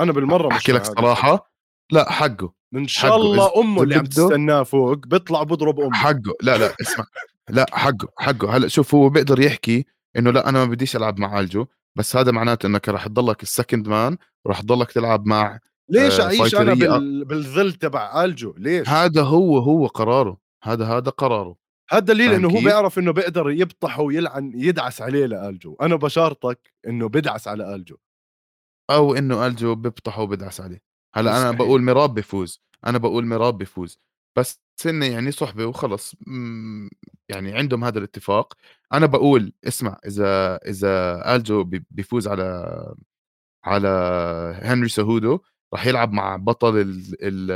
[0.00, 1.52] أنا بالمرة مش أحكي لك صراحة
[1.92, 5.94] لا حقه ان شاء الله أمه اللي عم تستناه فوق بيطلع بضرب أمه.
[5.94, 6.34] حقه.
[6.42, 7.06] لا لا اسمع.
[7.50, 8.56] لا حقه حقه.
[8.56, 9.84] هلأ شوف هو بيقدر يحكي
[10.16, 13.49] إنه لا أنا ما بديش ألعب مع ألجو بس هذا معناته إنك راح تضلك ال
[13.49, 15.58] second man وراح تضلك تلعب مع
[15.90, 17.24] ليش آه أعيش أنا بال...
[17.24, 20.38] بالظل تبع ألجو؟ ليش؟ هذا هو هو قراره.
[20.64, 21.56] هذا هذا قراره.
[21.90, 25.76] هذا دليل إنه هو بيعرف إنه بيقدر يبطح ويلعن يدعس عليه لألجو.
[25.82, 27.96] أنا بشارطك إنه بدعس على ألجو.
[28.90, 30.82] أو إنه ألجو بيبطح وبدعس عليه.
[31.14, 32.62] هلأ أنا بقول مراب بيفوز.
[32.86, 33.98] أنا بقول مراب بيفوز.
[34.38, 36.14] بس هن يعني صحبة وخلص
[37.28, 38.54] يعني عندهم هذا الاتفاق.
[38.92, 42.94] أنا بقول اسمع إذا إذا ألجو بيفوز على
[43.64, 43.88] على
[44.62, 45.40] هنري سهودو
[45.74, 47.50] راح يلعب مع بطل ال ال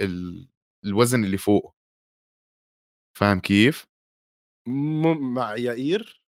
[0.00, 0.48] ال
[0.84, 1.74] الوزن اللي فوق
[3.18, 3.86] فاهم كيف؟
[4.68, 6.22] م مع يائير؟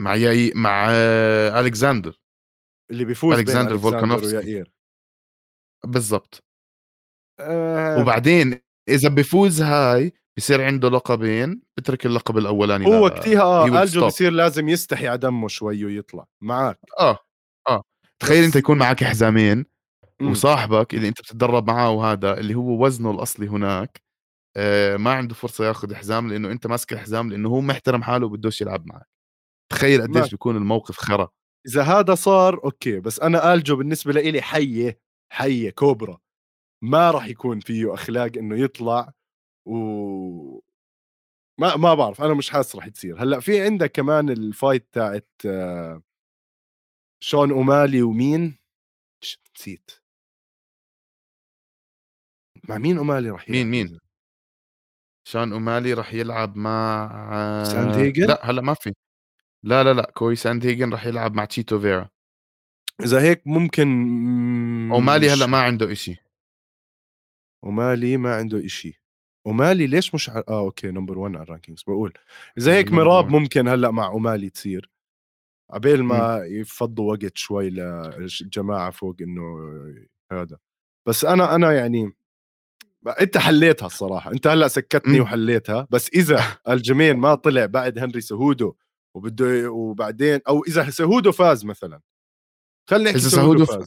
[0.00, 0.90] مع يائير مع
[1.60, 2.20] الكساندر
[2.90, 4.64] اللي بيفوز الكساندر فولكانوفسكي.
[5.84, 6.44] بالضبط.
[7.40, 7.98] أه...
[8.00, 14.32] وبعدين إذا بيفوز هاي بصير عنده لقبين بترك اللقب الأولاني هو وقتها آه ألجو بصير
[14.32, 16.26] لازم يستحي على دمه شوي ويطلع.
[16.40, 17.18] معك آه
[17.68, 17.82] آه.
[18.22, 19.66] تخيل أنت يكون معك حزامين
[20.22, 24.02] وصاحبك اللي أنت بتتدرب معاه وهذا اللي هو وزنه الأصلي هناك
[24.56, 28.60] آه، ما عنده فرصة ياخذ حزام لأنه أنت ماسك الحزام لأنه هو محترم حاله وبدوش
[28.60, 29.06] يلعب معك.
[29.72, 31.28] تخيل قديش بيكون الموقف خرا.
[31.66, 35.00] إذا هذا صار okay بس أنا ألجو بالنسبة لي حية
[35.32, 36.18] حية كوبرا.
[36.84, 39.12] ما راح يكون فيه أخلاق إنه يطلع
[39.66, 40.60] و
[41.60, 43.22] ما ما بعرف أنا مش حاسس راح تصير.
[43.22, 46.02] هلأ في عندك كمان ال fight تاعت آه،
[47.20, 48.58] شون أومالي ومين؟
[49.56, 49.90] نسيت.
[52.68, 53.98] مع مين أومالي راح مين مين؟
[55.24, 58.94] شون أومالي راح يلعب مع ساند هيجن؟ لا هلأ ما في.
[59.62, 62.08] لا لا لا كوري ساند هيجن راح يلعب مع تشيتو فيرا.
[63.00, 63.88] إذا هيك ممكن
[64.92, 66.16] أومالي هلأ ما عنده إشي.
[67.64, 69.00] أومالي ما عنده إشي.
[69.46, 70.42] أومالي ليش مش ع...
[70.48, 72.18] آه أوكي number 1 على ال rankings بقول.
[72.58, 74.90] إذا هيك مراب ممكن هلأ مع أومالي تصير.
[75.70, 79.42] عبيل ما يفضوا وقت شوي للجماعه فوق إنه
[80.32, 80.58] هذا.
[81.08, 82.12] بس أنا أنا يعني
[83.20, 84.32] أنت حليتها الصراحة.
[84.32, 85.86] أنت هلأ سكتني وحليتها.
[85.90, 88.74] بس إذا الجمين ما طلع بعد هنري سهودو
[89.16, 92.00] وبده وبعدين أو إذا سهودو فاز مثلا.
[92.90, 93.86] خلي إذا سهودو فاز.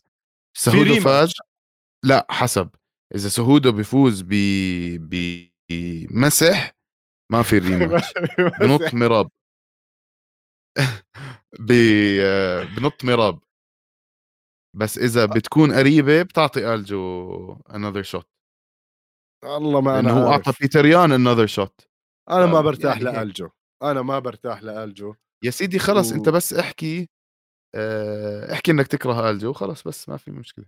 [0.57, 1.33] سهودو فاز
[2.03, 2.69] لأ حسب.
[3.15, 4.29] إذا سهودو بيفوز ب
[5.69, 6.75] بمسح
[7.31, 8.13] ما في ريماتش.
[8.61, 9.29] بنط مراب.
[11.59, 13.39] بنط مراب
[14.77, 18.27] بس إذا بتكون قريبة بتعطي ألجو انذر شوت
[19.43, 21.81] والله ما أنا هو أعطى بيتر يان another shot
[22.29, 23.49] أنا ما برتاح يعني لألجو.
[23.83, 25.15] أنا ما برتاح لألجو.
[25.43, 26.15] يا سيدي خلص و...
[26.15, 27.09] أنت بس احكي.
[28.51, 30.65] احكي إنك تكره ألجو خلص بس ما في مشكلة.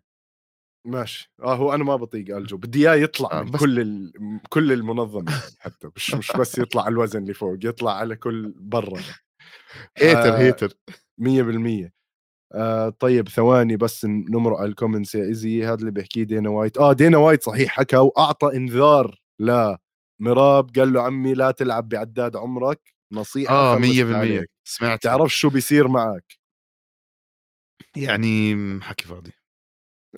[0.87, 1.31] ماشي.
[1.43, 2.57] آه هو أنا ما بطيق ألجو.
[2.57, 3.59] بدي إياه يطلع آه من بس...
[3.59, 4.13] كل ال...
[4.49, 5.89] كل المنظمة حتى.
[5.95, 9.01] مش مش بس يطلع على الوزن اللي فوق يطلع على كل برا.
[9.97, 10.73] hater hater.
[11.17, 11.91] 100%
[12.55, 16.77] آه طيب ثواني بس نمرق على ال comments يا ايزي هذا اللي بيحكيه دينا وايت.
[16.77, 19.21] آه دينا وايت صحيح حكى وأعطى إنذار.
[19.39, 19.79] لا.
[20.19, 22.93] مراب قال له عمي لا تلعب بعداد عمرك.
[23.11, 25.03] نصيحة آه 100% سمعت.
[25.03, 26.39] تعرف شو بيصير معك؟
[27.95, 29.31] يعني حكي فاضي.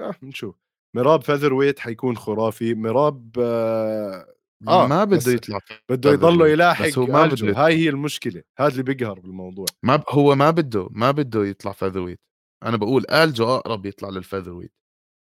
[0.01, 0.55] آه نشوف.
[0.95, 2.73] مراب featherweight حيكون خرافي.
[2.73, 4.34] مراب آه,
[4.67, 8.71] آه ما بده يطلع بده يضله يلاحق بس هو ما بده هاي هي المشكلة هذا
[8.71, 9.65] اللي بيقهر بالموضوع.
[9.83, 10.03] ما ب...
[10.09, 12.19] هو ما بده ما بده يطلع featherweight
[12.63, 14.73] أنا بقول ألجو أقرب يطلع لل featherweight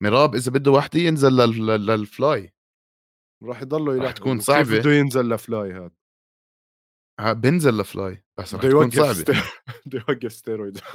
[0.02, 1.66] مراب إذا بده وحدة ينزل لل...
[1.66, 2.52] لل fly.
[3.44, 4.14] راح يضله يلاحق.
[4.14, 4.78] تكون صعبة.
[4.78, 5.90] بده ينزل ل fly هذا؟
[7.32, 8.24] بنزل ل fly.
[8.38, 9.42] بس رح تكون صعبة.
[9.86, 10.78] بده يوقف ستيرويد.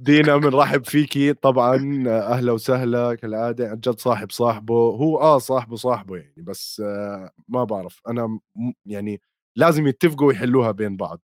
[0.00, 1.32] دينا بنرحب فيكي.
[1.34, 1.76] طبعا
[2.08, 3.68] أهلا وسهلا كالعادة.
[3.70, 4.74] عن جد صاحب صاحبه.
[4.74, 6.34] هو آه صاحبه صاحبه يعني.
[6.42, 8.00] بس آه ما بعرف.
[8.08, 8.38] أنا
[8.86, 9.20] يعني
[9.56, 11.20] لازم يتفقوا ويحلوها بين بعض.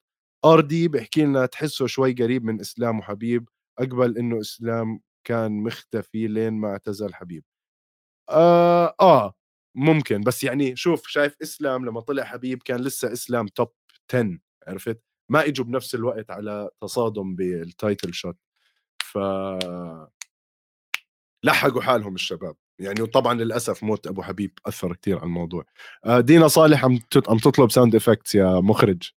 [0.45, 6.27] آر دي بيحكي لنا تحسه شوي قريب من إسلام وحبيب أقبل إنه إسلام كان مختفي
[6.27, 7.43] لين ما اعتزل حبيب.
[8.29, 9.33] آه, آه
[9.75, 10.21] ممكن.
[10.21, 13.69] بس يعني شوف شايف إسلام لما طلع حبيب كان لسه إسلام top
[14.13, 15.01] 10 عرفت؟
[15.33, 18.37] ما إجوا بنفس الوقت على تصادم بال title shot
[19.03, 19.17] ف
[21.43, 22.55] لحقوا حالهم الشباب.
[22.79, 25.65] يعني وطبعا للأسف موت أبو حبيب أثر كثير على الموضوع.
[26.05, 29.11] آه، دينا صالح عم عم تطلب sound effects يا مخرج.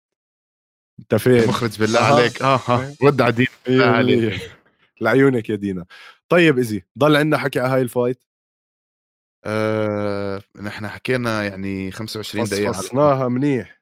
[1.01, 2.15] أنت فين؟ مخرج بالله آه.
[2.15, 2.43] عليك.
[2.43, 3.49] آه ها رد على دينا.
[3.67, 4.53] بالله عليك.
[5.01, 5.87] لعيونك يا دينا.
[6.29, 8.25] طيب ايزي ضل عندنا حكي على هاي ال fight؟
[9.45, 13.81] آه، نحن حكينا يعني 25 دقيقة فصفصناها منيح.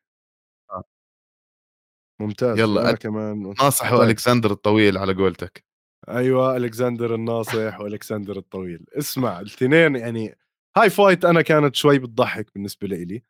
[2.21, 4.01] ممتاز يلا أنا كمان ناصح طيب.
[4.01, 5.65] وألكسندر الطويل على قولتك
[6.09, 10.39] أيوه ألكسندر الناصح وألكسندر الطويل اسمع الاثنين يعني
[10.77, 13.23] هاي fight أنا كانت شوي بتضحك بالنسبة لي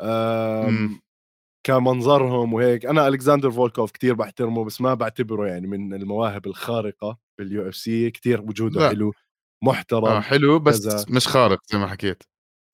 [0.00, 1.00] إمم.
[1.66, 7.68] كمنظرهم وهيك أنا ألكسندر فولكوف كتير بحترمه بس ما بعتبره يعني من المواهب الخارقة بال
[7.68, 8.88] UFC كثير وجوده لا.
[8.88, 9.12] حلو
[9.64, 11.04] محترم آه حلو بس كذا.
[11.16, 12.22] مش خارق زي ما حكيت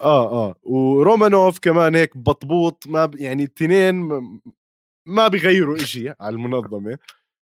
[0.01, 3.15] آه آه ورومانوف كمان هيك بطبوط ما ب...
[3.15, 4.09] يعني الاثنين
[5.07, 6.99] ما بيغيروا إشي على المنظمة.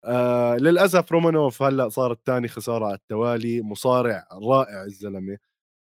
[0.06, 5.38] آه للأسف رومانوف هلأ صارت ثاني خسارة على التوالي مصارع رائع الزلمة.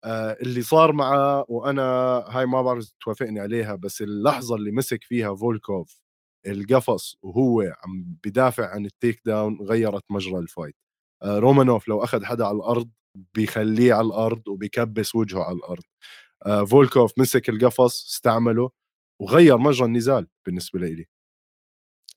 [0.05, 1.83] آه اللي صار معه وأنا
[2.29, 6.01] هاي ما بعرف توافقني عليها بس اللحظة اللي مسك فيها فولكوف
[6.47, 10.75] القفص وهو عم بدافع عن ال takedown غيرت مجرى ال fight.
[11.23, 12.89] آه رومانوف لو أخذ حدا على الأرض
[13.35, 15.83] بيخليه على الأرض وبيكبس وجهه على الأرض.
[16.47, 18.71] آه فولكوف مسك القفص استعمله
[19.21, 21.07] وغير مجرى النزال بالنسبة لي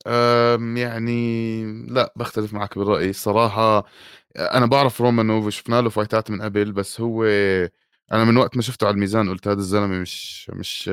[0.07, 3.85] آمم، يعني لأ، بختلف معك بالرأي، الصراحة
[4.37, 7.23] أنا بعرف رومانوف وشفنا له فايتات من قبل، بس هو
[8.11, 10.89] أنا من وقت ما شفته على الميزان قُلت هذا الزلمة مش مش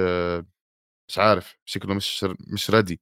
[1.09, 2.97] مش عارف، شكله مش مش ready.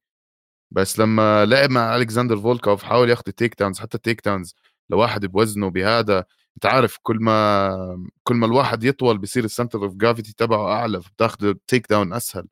[0.71, 4.55] بس لمّا لعب مع ألكساندر فولكوف حاول ياخد ال takedowns حتى ال takedowns
[4.91, 6.25] لواحد بوزنه بهذا.
[6.57, 11.01] أنت عارف كل ما كل ما الواحد يطول بصير ال center of gravity تبعه أعلى
[11.03, 12.47] فبتاخذ takedown أسهل.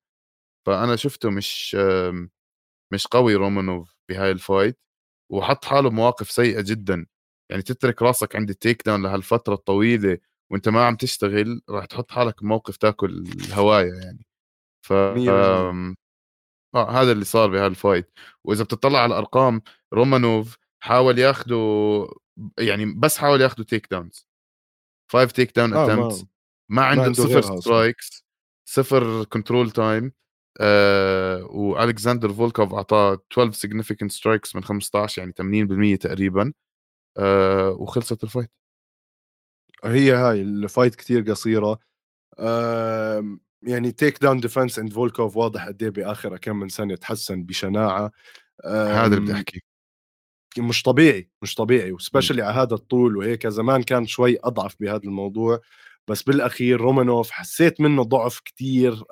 [0.68, 1.78] فأنا شفته مش
[2.94, 4.80] مش قوي رومانوف بهاي ال fight
[5.32, 7.06] وحط حاله بمواقف سيئة جدا.
[7.50, 10.18] يعني تترك راسك عند ال takedown لهالفترة الطويلة
[10.52, 14.26] وانت ما عم تشتغل راح تحط حالك بموقف تاكل هوايه يعني.
[14.86, 14.94] ف
[16.76, 18.12] آه هذا اللي صار بهال fight
[18.44, 19.62] وإذا بتطلع على الأرقام
[19.94, 21.58] رومانوف حاول ياخده
[22.60, 24.28] يعني بس حاول ياخده takedowns.
[25.12, 26.26] 5 takedown attempts
[26.70, 28.26] ما عنده, عنده صفر strikes
[28.70, 30.12] صفر control time
[30.62, 36.54] آه وألكسندر فولكوف أعطاه 12 significant strikes من 15 يعني 80% تقريبا
[37.18, 38.50] آه وخلصت ال fight
[39.86, 41.80] هي هاي ال fight كثير قصيرة.
[42.40, 48.12] آه يعني takedown defense عند فولكوف واضح قد إيه بآخر كم من سنة تحسن بشناعة.
[48.66, 49.64] هذا اللي بدي احكي
[50.58, 55.04] مش طبيعي مش طبيعي و specially على هذا الطول وهيك زمان كان شوي أضعف بهذا
[55.04, 55.60] الموضوع.
[56.08, 59.04] بس بالأخير رومانوف حسيت منه ضعف كتير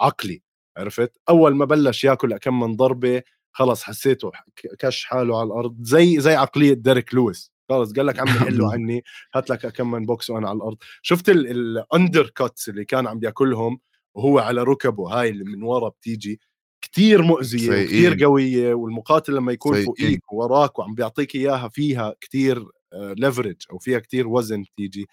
[0.00, 0.42] عقلي
[0.76, 4.30] عرفت؟ أول ما بلش ياكل كم من ضربة خلص حسيته
[4.78, 7.52] كش حاله على الأرض زي زي عقلية ديريك لويس.
[7.68, 9.04] خلص قال لك عمي حلو عني
[9.34, 10.76] هات لك كم من بوكس وأنا على الأرض.
[11.02, 13.80] شفت ال uppercuts اللي كان عم بياكلهم
[14.14, 16.40] وهو على ركبه هاي اللي من ورا بتيجي
[16.82, 19.86] كتير مؤذية كثير قوية والمقاتل لما يكون سيئين.
[19.86, 25.06] فوقيك ووراك وعم بيعطيك إياها فيها كتير leverage أو فيها كتير وزن تيجي آه،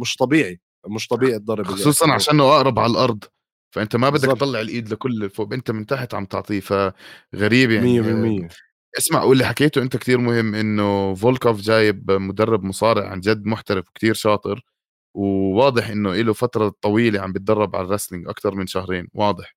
[0.00, 3.24] مش طبيعي مش طبيعي الضرب خصوصا عشانه أقرب على الأرض
[3.74, 8.00] فأنت ما بدك تطلع الإيد لكل فوق أنت من تحت عم تعطيه فغريب يعني.
[8.00, 8.48] 100%
[8.98, 14.14] اسمع واللي حكيته أنت كتير مهم إنه فولكوف جايب مدرب مصارع عن جد محترف كتير
[14.14, 14.64] شاطر
[15.16, 19.56] وواضح إنه له فترة طويلة عم بتدرب على ال wrestling أكثر من شهرين واضح.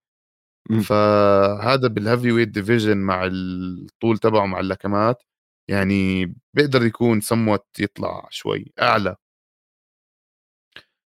[0.70, 0.80] م.
[0.82, 5.24] فهذا بال heavyweight division مع الطول تبعه مع اللكمات
[5.70, 9.16] يعني بيقدر يكون سموت يطلع شوي أعلى.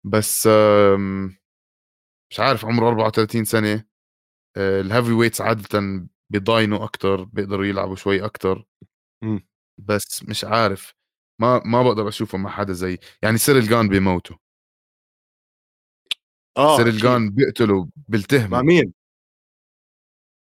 [0.03, 0.47] بس
[2.31, 3.85] مش عارف عمره 34 سنة
[4.57, 8.65] آه، ال heavyweights عاده بيضاينوا أكثر بيقدروا يلعبوا شوي أكثر
[9.23, 9.47] إمم.
[9.77, 10.93] بس مش عارف
[11.41, 14.35] ما ما بقدر أشوفه مع حدا زي يعني سيريل جان بيموتوا
[16.57, 18.93] آه سيريل جان بيقتلوا بيلتهموا مع مين؟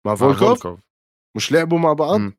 [0.06, 0.78] مع فولكوف؟ مع
[1.36, 2.32] مش لعبوا مع بعض؟ م.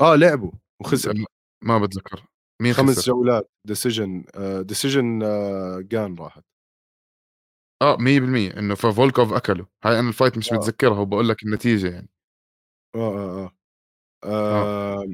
[0.00, 1.14] آه لعبوا وخسر
[1.62, 2.31] ما بتذكر
[2.62, 4.24] مين خمس خسر؟ جولات ديسيجن
[4.60, 5.18] decision
[5.88, 6.44] جان راحت.
[7.82, 9.66] آه 100% إنه ففولكوف أكله.
[9.84, 10.56] هاي أنا ال fight مش آه.
[10.56, 12.08] متذكرها وبقول لك النتيجة يعني.
[12.94, 13.52] آه آه,
[14.24, 15.02] آه.
[15.02, 15.06] آه.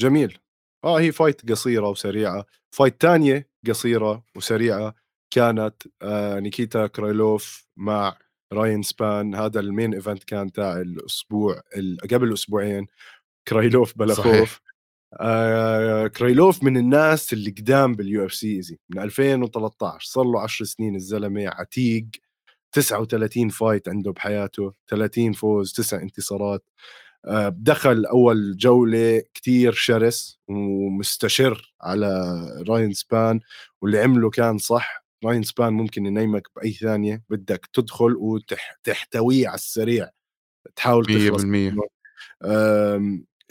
[0.00, 0.38] جميل.
[0.84, 2.44] آه هي fight قصيرة وسريعة.
[2.76, 4.94] fight تانية قصيرة وسريعة
[5.34, 8.18] كانت آه نيكيتا كرايلوف مع
[8.52, 9.34] راين سبان.
[9.34, 11.62] هذا ال main event كان تاع الأسبوع
[12.12, 12.86] قبل أسبوعين.
[13.48, 14.60] كرايلوف بلا خوف
[15.20, 18.78] آه كرايلوف من الناس اللي قدام بال UFC easy.
[18.88, 22.06] من 2013 صار له 10 سنين الزلمة عتيق.
[22.72, 24.72] 39 fight عنده بحياته.
[24.88, 26.64] 30 فوز 9 انتصارات.
[27.24, 32.34] آه دخل أول جولة كتير شرس ومستشرس على
[32.68, 33.40] راين سبان.
[33.82, 35.04] واللي عمله كان صح.
[35.24, 37.22] راين سبان ممكن ينيمك بأي ثانية.
[37.30, 40.08] بدك تدخل وتحتويه على السريع.
[40.76, 41.92] تحاول تخلص 100%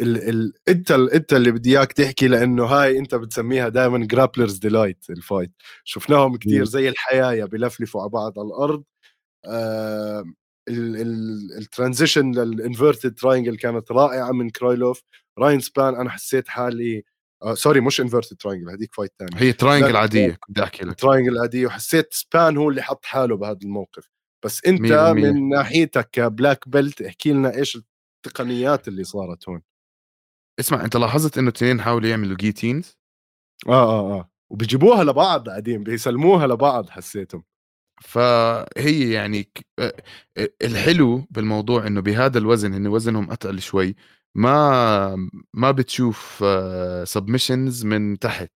[0.01, 5.05] ال ال انت انت اللي بدي إياك تحكي لأنه هاي انت بتسميها دائما grappler's delight
[5.09, 5.51] ال fight
[5.83, 8.83] شفناهم كثير زي الحيايه بلفلفوا على بعض على الأرض.
[9.45, 10.23] آه
[11.57, 15.03] ال transition لل inverted triangle كانت رائعة من كرايلوف
[15.39, 17.03] راين سبان أنا حسيت حالي
[17.43, 20.99] آه sorry مش inverted triangle هذيك fight ثانية هي triangle عادية كنت أحكي لك.
[20.99, 24.09] triangle عادية وحسيت سبان هو اللي حط حاله بهذا الموقف.
[24.45, 25.13] بس أنت مية.
[25.13, 27.77] من ناحيتك ك black belt احكي لنا إيش
[28.25, 29.61] التقنيات اللي صارت هون.
[30.61, 32.97] اسمع انت لاحظت إنه الاثنين حاولوا يعملوا guillotines
[33.67, 34.31] آه آه آه.
[34.51, 37.43] وبيجيبوها لبعض قاعدين بيسلموها لبعض حسيتهم.
[38.03, 39.51] فهي يعني
[40.63, 43.95] الحلو بالموضوع إنه بهذا الوزن هن وزنهم أتقل شوي
[44.35, 46.43] ما ما بتشوف
[47.03, 48.51] submissions من تحت.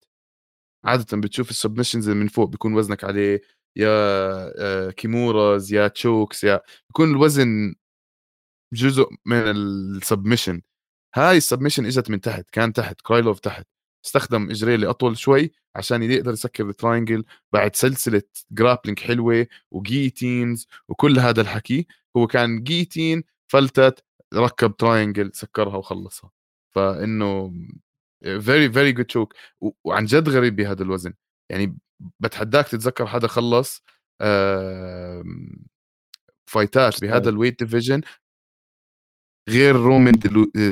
[0.86, 3.42] عادة بتشوف ال submissions من فوق بيكون وزنك عليه
[3.78, 7.76] يا kimuras يا chokes يا بيكون الوزن
[8.74, 10.62] جزء من ال submission
[11.15, 13.67] هاي ال submission إجت من تحت كان تحت كرايلوف تحت.
[14.06, 18.21] استخدم اجريه اللي أطول شوي عشان يقدر يسكر ال triangle بعد سلسلة
[18.52, 21.88] grappling حلوة و guillotines وكل هذا الحكي.
[22.17, 26.32] هو كان guillotine فلتت ركب triangle سكرها وخلصها.
[26.76, 27.54] فإنه
[28.24, 29.34] very very good choke
[29.84, 31.13] وعن جد غريب بهذا الوزن.
[31.49, 31.78] يعني
[32.19, 33.84] بتحداك تتذكر حدا خلص
[36.45, 38.02] فايتات بهذا ال weight division
[39.50, 40.14] غير رومان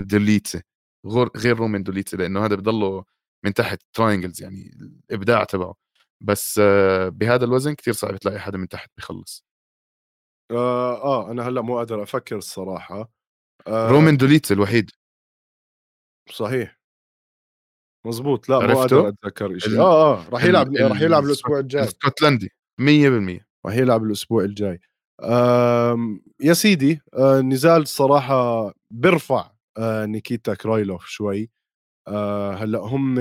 [0.04, 0.62] دوليدزي.
[1.06, 3.06] غير غير رومان دوليدزي لأنه هذا بضله
[3.46, 4.72] من تحت triangles يعني
[5.10, 5.76] الإبداع تبعه.
[6.22, 9.46] بس آه، بهذا الوزن كثير صعب تلاقي حدا من تحت بيخلص.
[10.52, 13.12] آه, آه أنا هلأ مو قادر أفكر الصراحة.
[13.68, 14.92] آه رومان دوليدزي الوحيد.
[16.30, 16.82] صحيح.
[18.08, 21.84] مزبوط لا مو قادر أتذكر شيء آه آه راح يلعب راح يلعب الأسبوع الجاي.
[21.84, 22.50] اسكتلندي
[22.82, 24.80] 100% راح يلعب الأسبوع الجاي.
[26.42, 31.50] يا سيدي آه نزال صراحة بيرفع آه نيكيتا كرايلوف شوي.
[32.08, 33.16] آه هلأ هم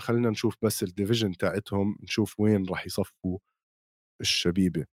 [0.00, 3.38] خلينا نشوف بس ال division تاعتهم نشوف وين راح يصفوا
[4.22, 4.86] الشبيبة.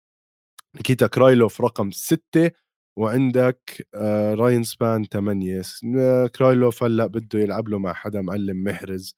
[0.77, 2.51] نيكيتا كرايلوف رقم ستة
[2.99, 3.89] وعندك
[4.35, 5.63] راين سبان ثمانية
[6.37, 9.17] كرايلوف هلأ بده يلعب له مع حدا معلم محرز.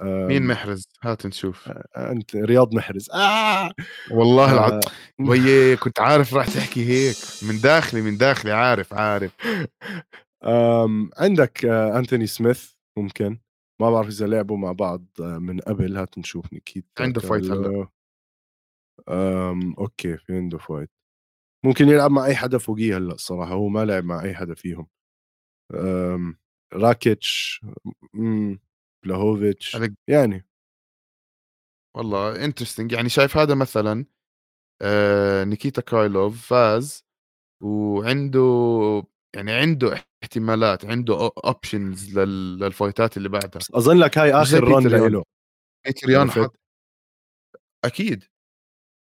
[0.00, 1.68] مين محرز؟ هات نشوف.
[1.96, 3.10] أنت رياض محرز.
[3.10, 3.70] آه!
[4.10, 4.54] والله آه.
[4.54, 4.80] العظيم
[5.28, 7.16] وي كنت عارف راح تحكي هيك.
[7.42, 9.32] من داخلي من داخلي عارف عارف.
[11.18, 13.38] عندك آه أنتوني سميث ممكن؟
[13.80, 15.96] ما بعرف إذا لعبوا مع بعض آه، من قبل.
[15.96, 17.88] هات نشوف نكيد عنده fight هلأ.
[19.78, 20.90] Okay في عنده fight
[21.64, 23.52] ممكن يلعب مع أي حدا فوقيه هلأ الصراحة.
[23.52, 24.86] هو ما لعب مع أي حدا فيهم.
[26.74, 27.60] راكيتش
[29.04, 29.76] بلاهوفيتش
[30.08, 30.46] يعني.
[31.96, 34.04] والله انترستنج يعني شايف هذا مثلا
[34.82, 37.04] آه نيكيتا كايلوف فاز
[37.62, 38.40] وعنده
[39.36, 43.60] يعني عنده احتمالات عنده options للفايتات اللي بعدها.
[43.74, 45.24] أظن لك هاي آخر run له.
[45.86, 46.58] بيتريان حط
[47.84, 48.24] أكيد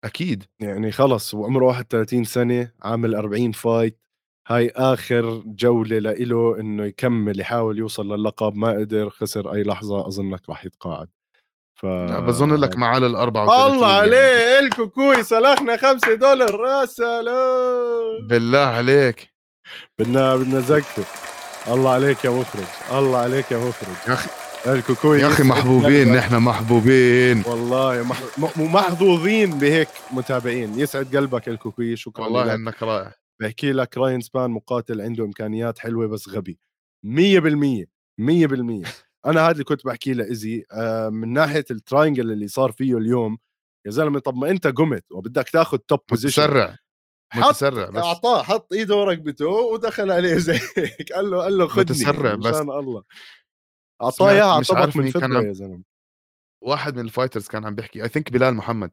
[0.03, 0.43] أكيد.
[0.59, 3.99] يعني خلص وعمره 31 سنة عامل 40 fight.
[4.47, 10.49] هاي آخر جولة لإله إنه يكمل يحاول يوصل للقب ما قدر خسر أي لحظة أظنك
[10.49, 11.08] راح يتقاعد.
[11.75, 14.60] ف بظن لك معاه لل 34 الله عليه يعني.
[14.60, 18.27] إلكو كوي سلخنا 5 دولار يا سلام.
[18.30, 19.34] بالله عليك.
[19.99, 21.04] بدنا بدنا نذكر
[21.67, 23.95] الله عليك يا مخرج الله عليك يا مخرج.
[24.08, 24.30] يا أخي
[24.65, 27.43] الكوكوي يا أخي محبوبين نحن محبوبين.
[27.45, 28.58] والله مح...
[28.58, 30.80] محظوظين بهيك متابعين.
[30.80, 33.20] يسعد قلبك الكوكوي شكرا والله إنك رائع.
[33.41, 36.60] بحكي لك راين سبان مقاتل عنده إمكانيات حلوة بس غبي.
[37.06, 37.86] 100%
[38.21, 38.89] 100%
[39.25, 43.38] أنا هذا اللي كنت بحكي لإزي آه من ناحية ال triangle اللي صار فيه اليوم
[43.86, 46.77] يا زلمة طب ما أنت قمت وبدك تاخذ top position متسرع
[47.36, 48.04] متسرع بس.
[48.04, 51.13] أعطاه حط ايده وركبته ودخل عليه زي هيك.
[51.13, 52.56] قال له قال له خذني متسرع بس.
[52.56, 53.04] الله.
[54.01, 55.84] أعطاه إياها اعطاك من فتره يا زلمة.
[56.62, 58.91] واحد من ال fighters كان عم بيحكي I think بلال محمد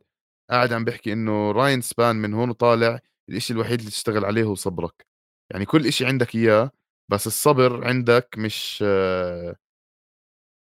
[0.50, 4.54] قاعد عم بيحكي إنه راين سبان من هون وطالع الإشي الوحيد اللي تشتغل عليه هو
[4.54, 5.06] صبرك.
[5.50, 6.70] يعني كل إشي عندك إياه
[7.08, 8.84] بس الصبر عندك مش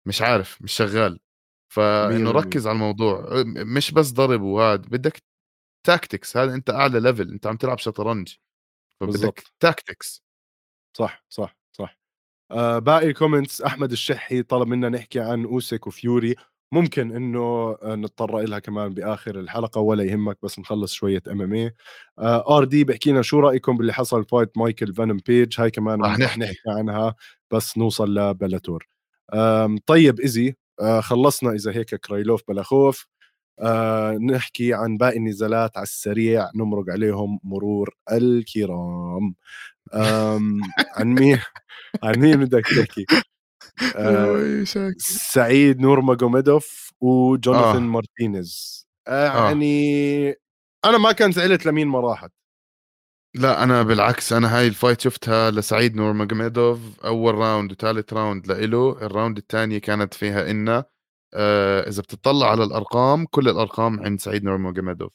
[0.06, 1.20] مش عارف مش شغال.
[1.72, 3.26] فإنه ركز على الموضوع.
[3.46, 5.22] مش بس ضرب وهذا بدك
[5.86, 8.34] tactics هذا أنت أعلى level أنت عم تلعب شطرنج.
[9.00, 10.22] فبدك tactics
[10.96, 11.98] صح صح صح.
[12.50, 16.34] آه باقي ال comments أحمد الشحي طلب منا نحكي عن أوسك وفيوري.
[16.72, 17.40] ممكن إنه
[17.82, 21.74] آه، نتطرق لها كمان بآخر الحلقة ولا يهمك بس نخلص شوية MMA
[22.20, 26.18] آر دي بحكي لنا شو رأيكم باللي حصل fight مايكل فانم بيج؟ هاي كمان رح
[26.18, 26.40] نحكي.
[26.40, 27.14] نحكي عنها
[27.50, 28.88] بس نوصل لبلاتور.
[29.86, 33.06] طيب ايزي آه، خلصنا إذا هيك كرايلوف بلا خوف
[33.60, 39.34] آه نحكي عن باقي النزالات على السريع نمرق عليهم مرور الكرام.
[40.96, 41.38] عن مين؟
[42.02, 43.06] عن مين بدك تحكي؟
[45.32, 47.88] سعيد نور ماجوميدوف وجوناثان آه.
[47.88, 48.86] مارتينيز.
[49.08, 49.46] آه, آه.
[49.46, 50.34] يعني
[50.84, 52.30] أنا ما كان زعلت لمين ما راحت.
[53.34, 58.46] لا أنا بالعكس أنا هاي ال fight شفتها لسعيد نور ماجوميدوف أول round وثالث round
[58.46, 58.90] لإله.
[59.02, 60.84] ال round الثانية كانت فيها إنه
[61.34, 65.12] آه إذا بتطلع على الأرقام كل الأرقام عند سعيد نور ماجوميدوف.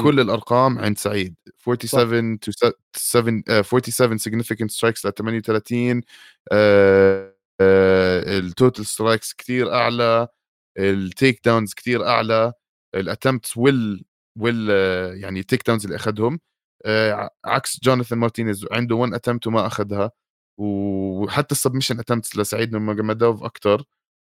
[0.00, 1.34] كل الأرقام عند سعيد.
[1.58, 2.52] 47 to
[2.96, 6.02] 7 47 significant strikes ل 38
[6.52, 10.28] آه ال total strikes كثير أعلى
[10.78, 12.52] ال takedowns كثير أعلى
[12.94, 14.04] ال attempts well
[14.38, 14.70] well
[15.22, 16.40] يعني ال takedowns اللي اخذهم
[16.86, 20.10] آه، عكس جوناثان مارتينيز عنده 1 attempt وما اخذها
[20.58, 23.84] وحتى ال submission attempts لسعيد نورماجوميدوف أكثر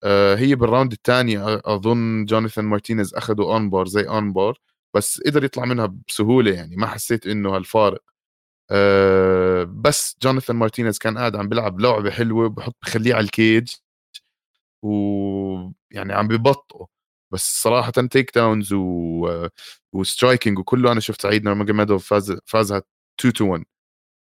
[0.04, 4.60] آه، هي بال round الثاني أظن جوناثان مارتينيز اخذوا armbar زي armbar
[4.96, 6.76] بس قدر يطلع منها بسهولة يعني.
[6.76, 8.02] ما حسيت إنه هالفارق.
[8.72, 13.76] أه بس جوناثان مارتينيز كان قاعد عم بيلعب لعبة حلوة بحط بخليه على ال cage
[14.84, 16.88] ويعني عم ببطئه.
[17.34, 19.48] بس صراحة takedowns و...
[19.94, 22.82] و striking وكله أنا شفت سعيد نورماجوميدوف فاز فازها
[23.20, 23.66] 2 to 1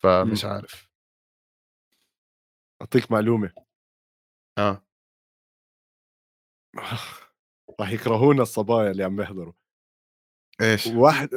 [0.03, 0.45] فمش.
[0.45, 0.89] عارف.
[2.81, 3.51] أعطيك معلومة.
[4.57, 4.85] آه.
[7.79, 9.53] راح يكرهونا الصبايا اللي عم بيحضروا.
[10.61, 11.29] إيش؟ واحد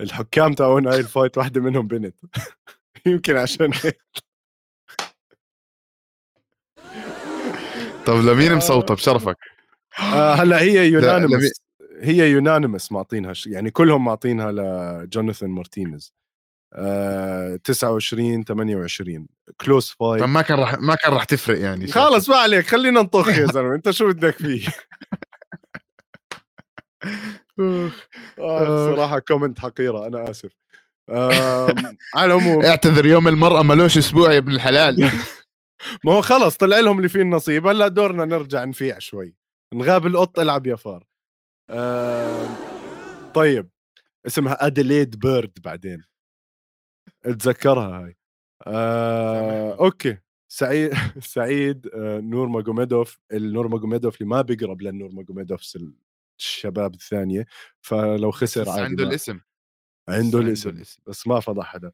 [0.00, 2.14] الحكام تاعون هاي ال fight واحدة منهم بنت.
[3.06, 3.72] يمكن عشان
[8.06, 8.54] طب لمين آه.
[8.56, 9.36] مصوتة بشرفك؟
[9.98, 11.52] آه، هلأ هي unanimous
[12.00, 16.12] هي unanimous معطينها يعني كلهم معطينها لجوناثان مارتينيز
[16.72, 19.26] آه 29 28
[19.60, 21.86] close fight ما كان رح ما كان رح تفرق يعني.
[21.86, 22.66] خلص ما عليك.
[22.66, 23.74] خلينا نطخ يا زلمة.
[23.74, 24.66] انت شو بدك فيه؟
[28.36, 30.52] صراحة comment حقيرة أنا آسف.
[32.14, 35.10] على العموم اعتذر يوم المرأة ملوش أسبوع يا ابن الحلال.
[36.04, 37.66] ما هو خلص طلع لهم اللي فيه النصيب.
[37.66, 39.34] هلأ دورنا نرجع نفيع شوي.
[39.74, 41.04] غاب القط ألعب يا فار.
[43.34, 43.70] طيب.
[44.26, 46.04] اسمها أديليد بيرد بعدين.
[47.24, 48.16] اتذكرها هاي.
[48.66, 50.18] آه، okay.
[50.48, 50.92] سعيد
[51.34, 55.62] سعيد آه، نور ماجوميدوف النور ماجوميدوف اللي ما بيقرب للنور ماجوميدوف
[56.38, 57.46] الشباب الثانية
[57.80, 59.40] فلو خسر عادي عنده الاسم
[60.08, 61.92] عنده الاسم بس ما فضح حدا.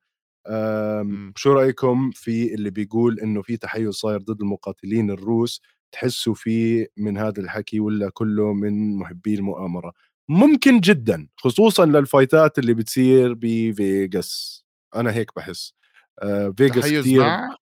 [1.37, 5.63] شو رأيكم في اللي بيقول إنه في تحيز صاير ضد المقاتلين الروس
[5.93, 9.93] تحسوا فيه من هذا الحكي ولا كله من محبي المؤامرة؟
[10.29, 14.65] ممكن جدا خصوصا للفايتات اللي بتصير بفيغاس.
[14.95, 15.75] أنا هيك بحس.
[16.23, 17.57] آه فيغاس كثير مع...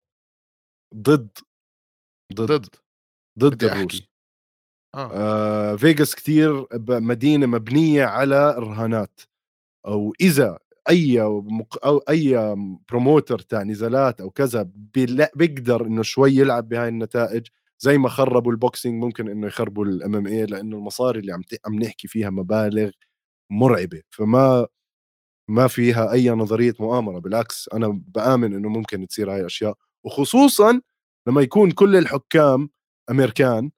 [0.94, 1.38] ضد
[2.34, 2.66] ضد ضد,
[3.38, 4.02] ضد الروس.
[4.94, 5.10] آه.
[5.12, 9.20] آه فيغاس كثير مدينة مبنية على الرهانات.
[9.86, 10.58] أو إذا
[10.90, 11.86] أي مق...
[11.86, 12.56] أو أي
[12.90, 14.70] promoter تاع نزالات أو كذا
[15.36, 17.46] بيقدر إنه شوي يلعب بهاي النتائج.
[17.80, 21.60] زي ما خربوا ال boxing ممكن إنه يخربوا ال MMA لأنه المصاري اللي عم ت...
[21.66, 22.90] عم نحكي فيها مبالغ
[23.50, 24.02] مرعبة.
[24.10, 24.66] فما
[25.50, 27.18] ما فيها أي نظرية مؤامرة.
[27.18, 29.74] بالعكس أنا بآمن إنه ممكن تصير هاي الأشياء.
[30.04, 30.80] وخصوصا
[31.28, 32.70] لما يكون كل الحكام
[33.10, 33.70] أمريكان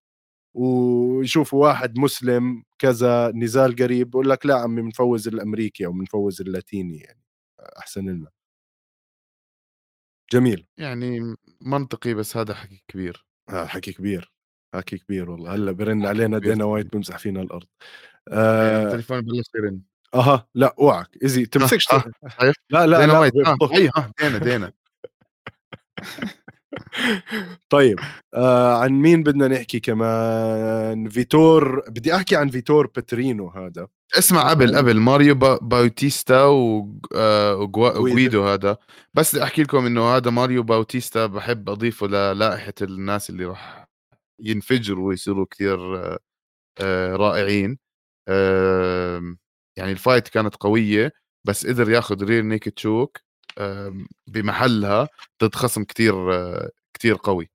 [0.55, 6.99] ويشوفوا واحد مسلم كذا نزال قريب بقول لك لا عمي بنفوز الأمريكي أو بنفوز اللاتيني
[6.99, 7.21] يعني
[7.79, 8.31] أحسن لنا.
[10.33, 10.67] جميل.
[10.79, 13.27] يعني منطقي بس هذا حكي كبير.
[13.51, 14.33] آه حكي كبير
[14.75, 15.55] حكي كبير والله.
[15.55, 17.67] هلأ برن علينا دينا وايت بمسح فينا الأرض.
[18.29, 19.83] آه التليفون بلش يرن.
[20.15, 22.05] أها لا اوعك easy تمسكش آه.
[22.43, 22.53] آه.
[22.71, 23.57] لا لا دينا وايت آه.
[23.75, 24.73] أيوه دينا دينا.
[27.71, 28.01] طيب
[28.35, 33.89] آه عن مين بدنا نحكي كمان؟ فيتور بدي أحكي عن فيتور باترينو هذا.
[34.19, 38.77] اسمع قبل قبل ماريو با باوتيستا وغويدو آه هذا.
[39.15, 43.89] بس بدي أحكي لكم إنه هذا ماريو باوتيستا بحب أضيفه للائحة الناس اللي راح
[44.41, 45.79] ينفجروا ويصيروا كثير
[46.81, 47.79] آه رائعين.
[48.29, 49.37] آه
[49.79, 51.13] يعني ال fight كانت قوية
[51.47, 53.19] بس قدر ياخذ rear naked choke
[54.27, 55.09] بمحلها
[55.43, 56.15] ضد خصم كثير
[56.95, 57.51] كثير قوي.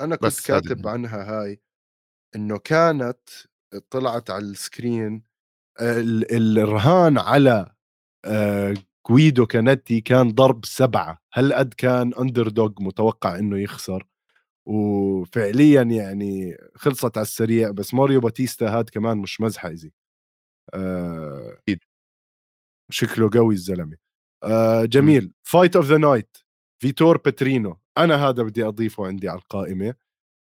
[0.00, 1.60] أنا كنت كاتب عنها هاي
[2.36, 3.20] إنه كانت
[3.90, 5.22] طلعت على ال screen
[5.80, 7.74] الرهان على
[9.02, 11.18] غويدو كانيتي كان ضرب سبعة.
[11.32, 14.06] هل قد كان underdog متوقع إنه يخسر.
[14.66, 19.92] وفعليا يعني خلصت على السريع بس ماريو باوتيستا هاد كمان مش مزحة easy
[20.74, 21.58] آه
[22.90, 23.96] شكله قوي الزلمة.
[24.42, 25.32] آه جميل.
[25.42, 26.36] fight of the night
[26.82, 27.76] فيتور باترينو.
[27.98, 29.94] أنا هذا بدي أضيفه عندي على القائمة.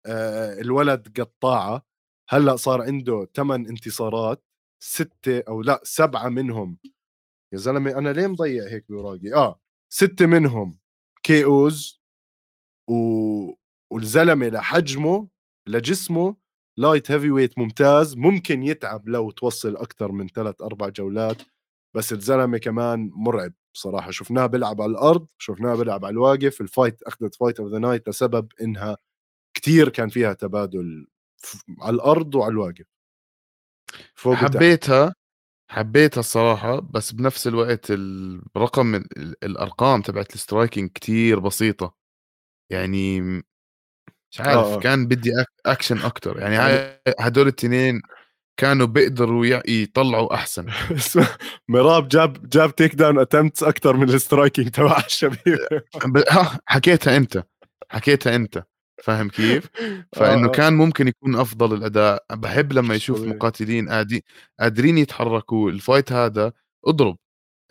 [0.05, 1.85] آه الولد قطاعة.
[2.29, 4.43] هلأ صار عنده ثمان انتصارات
[4.83, 6.77] ستة أو لا سبعة منهم.
[7.53, 10.79] يا زلمة أنا ليه مضيع هيك بوراقي؟ آه ستة منهم
[11.23, 12.01] KOs
[12.89, 12.95] و...
[13.91, 15.27] والزلمة لحجمه
[15.67, 16.35] لجسمه
[16.77, 21.41] light heavyweight ممتاز ممكن يتعب لو توصل أكثر من ثلاث أربع جولات.
[21.93, 27.03] بس الزلمه كمان مرعب بصراحة شفناه بيلعب على الأرض شفناه بيلعب على الواقف ال fight
[27.03, 28.97] أخذت fight of the night لسبب إنها
[29.53, 31.07] كثير كان فيها تبادل
[31.81, 32.85] على الأرض وعلى الواقف
[34.15, 35.15] فوق حبيتها.
[35.71, 38.95] حبيتها الصراحة بس بنفس الوقت الرقم
[39.43, 41.95] الأرقام تبعت ال striking كتير بسيطة
[42.71, 43.21] يعني
[44.31, 44.75] مش عارف آه.
[44.75, 44.79] آه.
[44.79, 45.31] كان بدي
[45.65, 48.01] أكشن أكتر يعني, يعني هدول الاثنين
[48.57, 50.65] كانوا بيقدروا يطلعوا أحسن.
[51.69, 55.59] مراب جاب جاب takedown attempts أكثر من ال striking تبع الشبيب.
[56.31, 57.43] ها حكيتها أنت.
[57.89, 58.63] حكيتها أنت.
[59.03, 59.69] فاهم كيف؟
[60.17, 60.51] فإنه آه.
[60.51, 62.25] كان ممكن يكون أفضل الأداء.
[62.31, 63.89] بحب لما يشوف مقاتلين
[64.59, 65.69] قادرين يتحركوا.
[65.71, 66.53] ال fight هذا
[66.85, 67.17] اضرب.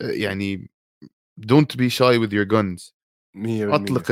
[0.01, 0.71] يعني
[1.37, 2.95] don't be shy with your guns
[3.47, 4.05] أطلق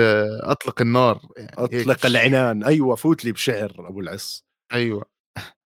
[0.44, 1.22] أطلق النار.
[1.38, 2.06] يعني أطلق.
[2.06, 2.64] العنان.
[2.64, 4.46] أيوه فوت لي بشعر أبو العص.
[4.74, 5.06] أيوه.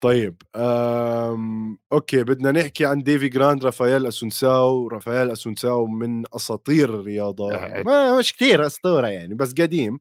[0.02, 7.50] طيب آمم، okay بدنا نحكي عن ديفي جرانت رافائيل أسونساو، رافائيل أسونساو من أساطير الرياضة.
[7.86, 10.00] ما مش كثير أسطورة يعني بس قديم.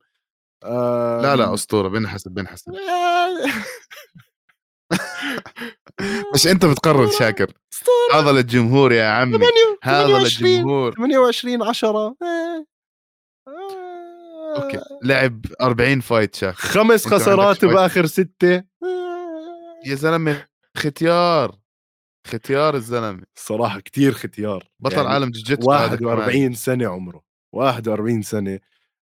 [0.65, 2.73] لا لا أسطورة بنحسب بنحسب.
[6.35, 7.53] مش أنت بتقرر شاكر.
[8.15, 9.39] هذا للجمهور يا عمي.
[9.83, 10.93] هذا للجمهور.
[10.93, 12.15] 28 10
[14.57, 14.81] okay.
[15.03, 18.63] لعب 40 fight شاك خمس خسارات بآخر ستة.
[19.87, 21.59] يا زلمة ختيار
[22.27, 23.23] ختيار الزلمة.
[23.35, 27.23] صراحة كتير ختيار بطل يعني عالم جوجيتسو 41 سنة عمره
[27.53, 28.59] 41 سنة.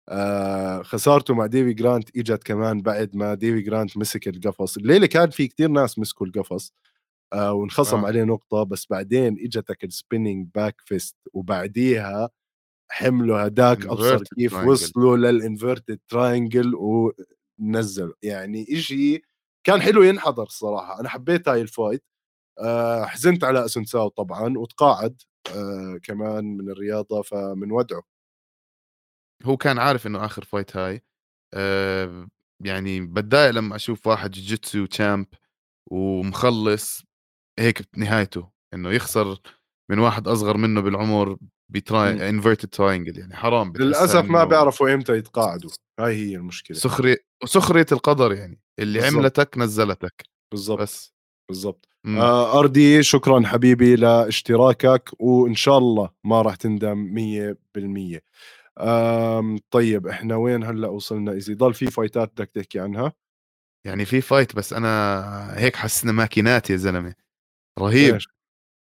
[0.09, 4.77] آه خسارته مع ديفي جرانت إجت كمان بعد ما ديفي جرانت مسك القفص.
[4.77, 6.73] الليلة كان في كتير ناس مسكوا القفص
[7.33, 8.07] آه وانخصم آه.
[8.07, 12.29] عليه نقطة بس بعدين إجتك ال spinning back fist وبعديها
[12.91, 14.67] حملوا هداك ابصر كيف triangle.
[14.67, 18.13] وصلوا لل inverted triangle ونزلوا.
[18.23, 19.21] يعني إشي
[19.63, 20.99] كان حلو ينحضر الصراحة.
[20.99, 22.03] أنا حبيت هاي ال fight.
[22.59, 25.21] آه حزنت على اسنساو طبعا وتقاعد
[25.55, 28.03] آه كمان من الرياضة فمن ودعه
[29.43, 31.03] هو كان عارف إنه آخر fight هاي.
[31.53, 32.27] آه
[32.59, 35.27] يعني بتضايق لما أشوف واحد جوجيتسو champ
[35.91, 37.03] ومخلص
[37.59, 39.39] هيك نهايته إنه يخسر
[39.91, 41.37] من واحد أصغر منه بالعمر
[41.69, 45.69] ب tri inverted triangle يعني حرام للأسف ما بيعرفوا إمتى يتقاعدوا.
[45.99, 46.77] هاي هي المشكلة.
[46.77, 49.17] سخريه سخرية القدر يعني اللي بالزبط.
[49.19, 50.23] عملتك نزلتك.
[50.51, 50.79] بالضبط.
[50.81, 51.13] بس.
[51.49, 51.87] بالضبط.
[52.07, 58.19] آه اردي شكرا حبيبي لاشتراكك وإن شاء الله ما راح تندم 100%
[58.79, 63.13] آم طيب إحنا وين هلأ وصلنا؟ إذا ضل في فايتات بدك تحكي عنها؟
[63.85, 67.15] يعني في فايت بس أنا هيك حسنا ماكينات يا زلمة.
[67.79, 68.13] رهيب.
[68.13, 68.27] إيش؟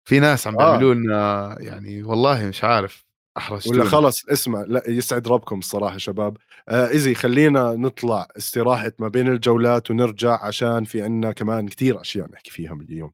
[0.05, 0.95] في ناس عم بيعملوا آه.
[0.95, 3.05] لنا يعني والله مش عارف
[3.37, 6.37] احرج ولا خلص اسمع لا يسعد ربكم الصراحة شباب.
[6.69, 12.31] آه ايزي خلينا نطلع استراحة ما بين الجولات ونرجع عشان في عنا كمان كثير أشياء
[12.31, 13.11] نحكي فيها اليوم.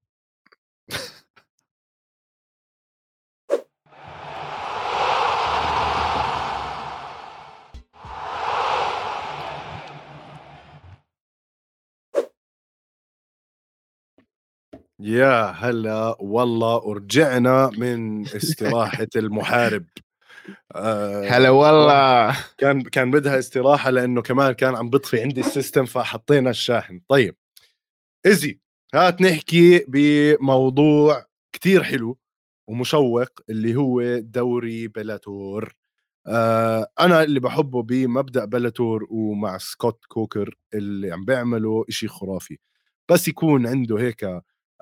[14.99, 19.85] يا هلا والله ورجعنا من استراحة المحارب.
[20.75, 25.85] آه هلا والله كان كان بدها استراحة لأنه كمان كان عم بطفي عندي ال system
[25.85, 27.01] فحطينا الشاحن.
[27.09, 27.35] طيب
[28.25, 28.59] إزي
[28.93, 32.17] هات نحكي بموضوع كتير حلو
[32.67, 35.73] ومشوق اللي هو دوري بلاتور.
[36.27, 42.57] آه أنا اللي بحبه بمبدأ بلاتور ومع سكوت كوكر اللي عم بيعملوا إشي خرافي.
[43.11, 44.41] بس يكون عنده هيك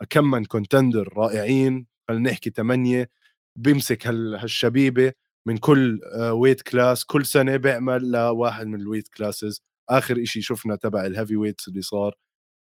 [0.10, 3.10] كم من contender رائعين خلينا نحكي ثمانيه
[3.56, 5.14] بيمسك هالشبيبة
[5.48, 6.00] من كل
[6.34, 11.06] weight آه، class كل سنة بيعمل لواحد من ال weight classes آخر إشي شفنا تبع
[11.06, 12.16] ال heavyweights اللي صار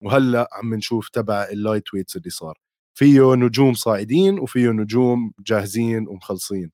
[0.03, 2.57] وهلأ عم نشوف تبع ال lightweights اللي صار.
[2.99, 6.71] فيه نجوم صاعدين وفيه نجوم جاهزين ومخلصين.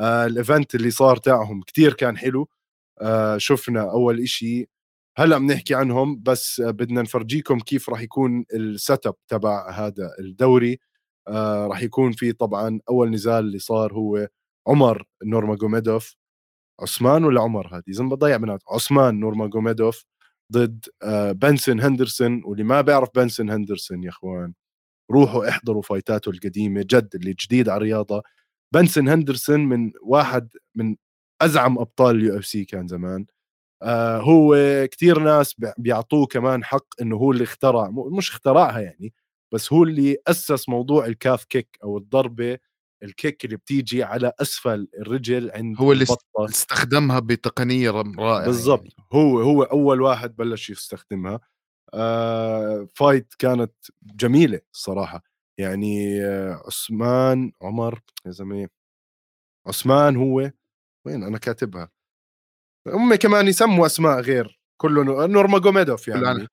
[0.00, 2.48] آه ال event اللي صار تاعهم كتير كان حلو.
[3.02, 4.68] آه شفنا أول إشي
[5.20, 10.78] هلا بنحكي عنهم بس بدنا نفرجيكم كيف راح يكون ال setup تبع هذا الدوري.
[11.28, 14.28] آه راح يكون في طبعا أول نزال اللي صار هو
[14.68, 16.16] عمر نورماجوميدوف
[16.82, 20.04] عثمان ولا عمر هذه؟ إذا بضيع بنات عثمان نورماجوميدوف
[20.52, 24.54] ضد آه بنسن هندرسون واللي ما بيعرف بنسن هندرسون يا إخوان
[25.12, 28.22] روحوا احضروا fight اته القديمة جد اللي جديد على الرياضة.
[28.74, 30.96] بنسن هندرسون من واحد من
[31.42, 33.26] أعظم أبطال ال UFC كان زمان.
[33.82, 34.56] آه هو
[34.92, 39.14] كثير ناس بيعطوه كمان حق إنه هو اللي اخترع مش اخترعها يعني
[39.54, 42.58] بس هو اللي أسس موضوع ال calf kick أو الضربة
[43.02, 46.44] ال kick اللي بتيجي على أسفل الرجل عند هو اللي البطة.
[46.50, 48.94] استخدمها بتقنية رائعة بالضبط يعني.
[49.12, 51.40] هو هو أول واحد بلش يستخدمها
[51.94, 53.72] آه fight كانت
[54.02, 55.22] جميلة الصراحه
[55.58, 58.68] يعني آه عثمان عمر يا زلمة
[59.66, 60.50] عثمان هو
[61.06, 61.90] وين أنا كاتبها
[62.92, 66.46] هم كمان يسموا أسماء غير كله نورماجوميدوف يعني.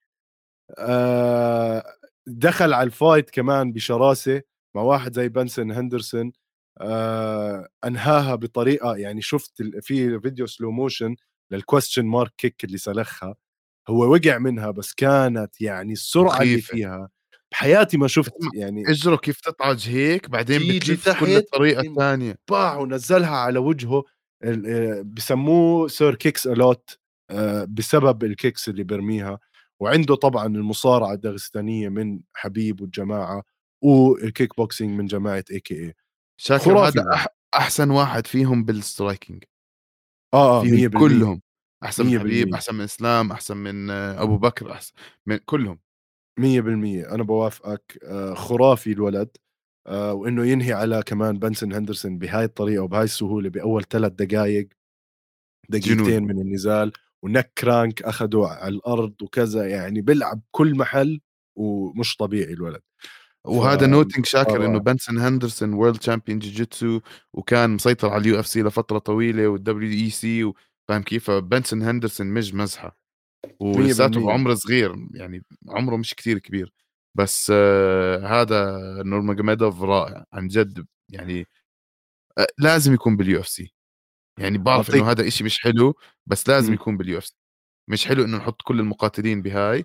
[0.78, 1.84] آه
[2.26, 4.42] دخل على ال fight كمان بشراسة
[4.74, 6.32] مع واحد زي بنسن هندرسون.
[6.80, 11.16] آه أنهاها بطريقة يعني شفت في فيديو slow motion
[11.50, 13.34] لل question mark kick اللي سلخها.
[13.88, 16.42] هو وقع منها بس كانت يعني السرعة مخيفة.
[16.44, 17.08] اللي فيها.
[17.52, 23.36] بحياتي ما شفت يعني اجره كيف تطعج هيك بعدين بتلف كل طريقة ثانية باع ونزلها
[23.36, 24.04] على وجهه.
[25.02, 26.98] بسموه سير كيكس الوت
[27.68, 29.38] بسبب الكيكس اللي برميها
[29.80, 33.42] وعنده طبعا المصارعة الداغستانية من حبيب والجماعة
[33.84, 35.94] والكيك بوكسينج من جماعة اي كي اي
[36.40, 39.44] شاكر هذا أح أحسن واحد فيهم بالسترايكنج
[40.34, 41.42] آه آه كلهم
[41.84, 44.92] أحسن من حبيب أحسن من إسلام أحسن من أبو بكر أحسن
[45.26, 45.78] من كلهم.
[46.38, 49.28] 100% أنا بوافقك آه، خرافي الولد.
[49.28, 49.47] آه،
[49.88, 54.68] وإنه ينهي على كمان بنسن هندرسون بهاي الطريقة وبهاي السهولة بأول ثلاث دقائق
[55.68, 56.24] دقيقتين.
[56.24, 56.92] من النزال
[57.22, 61.20] و neck crank اخذه على الأرض وكذا يعني بيلعب كل محل
[61.56, 62.80] ومش طبيعي الولد.
[63.44, 63.90] وهذا ف...
[63.90, 67.00] nothing شاكر إنه بنسن هندرسون world champion جوجيتسو
[67.32, 70.52] وكان مسيطر على ال UFC لفترة طويلة وال WEC
[70.88, 72.98] فاهم كيف؟ فبنسون هندرسون مش مزحة.
[73.60, 76.72] ولساته بعمر صغير يعني عمره مش كتير كبير.
[77.14, 77.50] بس
[78.24, 81.46] هذا نورماجوميدوف رائع عن جد يعني
[82.58, 83.74] لازم يكون بال UFC
[84.38, 85.94] يعني بعرف إنه هذا إشي مش حلو
[86.26, 86.74] بس لازم م.
[86.74, 87.36] يكون بال UFC
[87.90, 89.84] مش حلو إنه نحط كل المقاتلين بهاي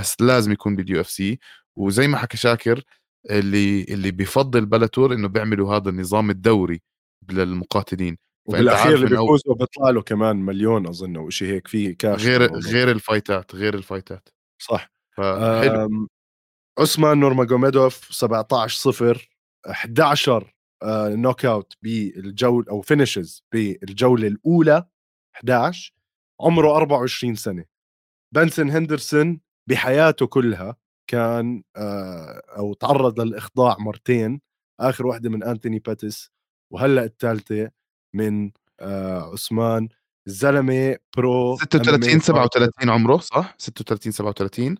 [0.00, 1.38] بس لازم يكون بال UFC
[1.76, 2.84] وزي ما حكى شاكر
[3.30, 6.82] اللي اللي بيفضل بلاتور إنه بيعملوا هذا النظام الدوري
[7.30, 8.18] للمقاتلين.
[8.48, 12.90] وبالأخير اللي بيفوزوا بيطلع له كمان مليون أظن أو شيء هيك في كاش غير غير
[12.90, 14.28] الفايتات غير الفايتات.
[14.58, 14.90] صح.
[15.16, 16.08] حلو
[16.78, 19.28] عثمان نورماجوميدوف 17 0
[19.70, 20.54] 11
[21.08, 24.86] knockout بالجوله أو finishes بالجولة الأولى
[25.36, 25.94] 11
[26.40, 27.64] عمره 24 سنة.
[28.34, 30.76] بنسن هندرسون بحياته كلها
[31.10, 34.40] كان آه، أو تعرض للإخضاع مرتين
[34.80, 36.30] آخر واحدة من أنتوني باتيس
[36.72, 37.70] وهلأ الثالثة
[38.14, 38.50] من
[38.80, 39.88] آه، عثمان
[40.26, 44.76] الزلمه pro 36 37 عمره صح؟ 36 37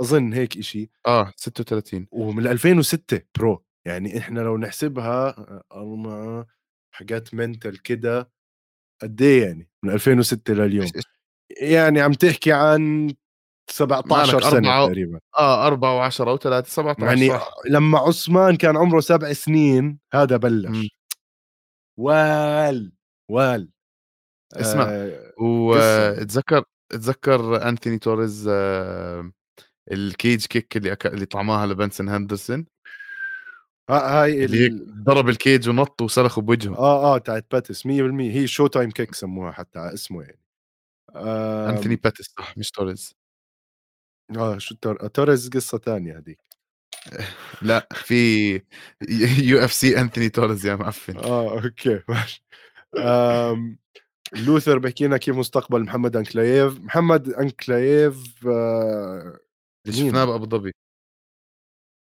[0.00, 1.32] أظن هيك إشي آه.
[1.36, 3.64] 36 ومن 2006 pro.
[3.86, 5.36] يعني إحنا لو نحسبها
[5.72, 6.46] أربعة
[6.94, 8.30] حاجات منتل كده
[9.02, 10.86] قد إيه يعني؟ من 2006 لليوم
[11.60, 13.14] يعني عم تحكي عن
[13.70, 15.20] 17 سنة أربعة تقريبا.
[15.38, 17.50] آه 4 و10 و3 17 يعني صح.
[17.70, 20.68] لما عثمان كان عمره سبع سنين هذا بلش.
[20.86, 20.88] م.
[21.98, 22.92] وال
[23.30, 23.70] وال.
[24.52, 29.32] اسمع آه وتذكر تذكر انثوني توريز آه
[29.92, 31.06] الكيج كيك اللي أك...
[31.06, 32.66] اللي طعماها لبنسن هندرسون
[33.90, 35.04] هاي اللي ال...
[35.04, 36.74] ضرب ال cage ونط وسلخه بوجهه.
[36.78, 37.88] آه آه تاعت باتس 100%
[38.20, 40.40] هي Showtime kick سموها حتى اسمه يعني.
[41.70, 43.14] أنثوني باتس صح مش توريز
[44.36, 45.06] آه شو تور...
[45.06, 46.40] توريز قصة ثانية هذيك.
[47.62, 48.52] لا في
[49.38, 51.16] UFC أنثوني توريز يا معفن.
[51.16, 52.44] آه أوكي ماشي.
[54.32, 59.38] لوثر بحكي لنا كيف مستقبل محمد انكلايف محمد انكلايف آه
[59.86, 60.72] اللي شفناه بأبو ظبي.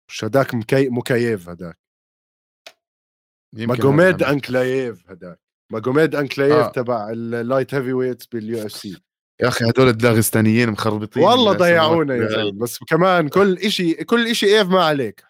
[0.10, 0.90] مش هداك مكي...
[0.90, 1.78] مكيف هداك.
[3.54, 5.40] ماجوميد أنكلايف هداك.
[5.72, 6.72] ماجوميد أنكلايف آه.
[6.72, 9.02] تبع ال light heavyweights بال UFC
[9.42, 12.60] يا أخي هدول الداغستانيين مخربطين والله ضيعونا يا زلمة.
[12.60, 15.24] بس كمان كل شيء كل شيء إيه ما عليك.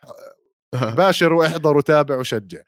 [0.98, 2.62] باشر واحضر وتابع وشجع.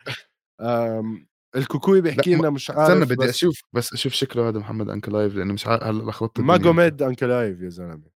[1.56, 5.54] الكوكوي بيحكي لنا مش عارف استنى بدي أشوف بس أشوف شكله هذا محمد أنكلايف لأنه
[5.54, 8.13] مش عارف هلا لخبطت ماجوميد أنكلايف يا زلمة.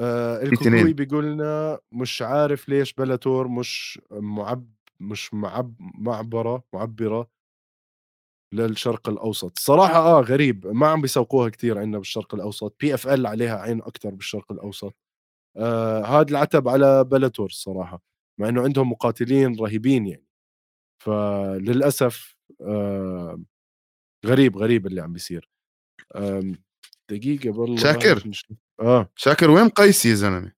[0.00, 4.70] آه الكوكوي بيقول لنا مش عارف ليش بلاتور مش معب
[5.00, 7.28] مش معب معبرة معبرة
[8.54, 9.58] للشرق الأوسط.
[9.58, 10.66] صراحة آه غريب.
[10.66, 12.76] ما عم بيسوقوها كثير عندنا بالشرق الأوسط.
[12.80, 14.94] PFL عليها عين أكثر بالشرق الأوسط.
[15.56, 18.02] آه هذا العتب على بلاتور الصراحه
[18.40, 20.24] مع إنه عندهم مقاتلين رهيبين يعني.
[21.04, 23.42] فللأسف آه
[24.26, 25.50] غريب غريب اللي عم بيصير.
[27.10, 28.30] دقيقة والله شاكر.
[28.80, 29.10] آه.
[29.16, 30.52] شاكر وين قيس يا زلمة؟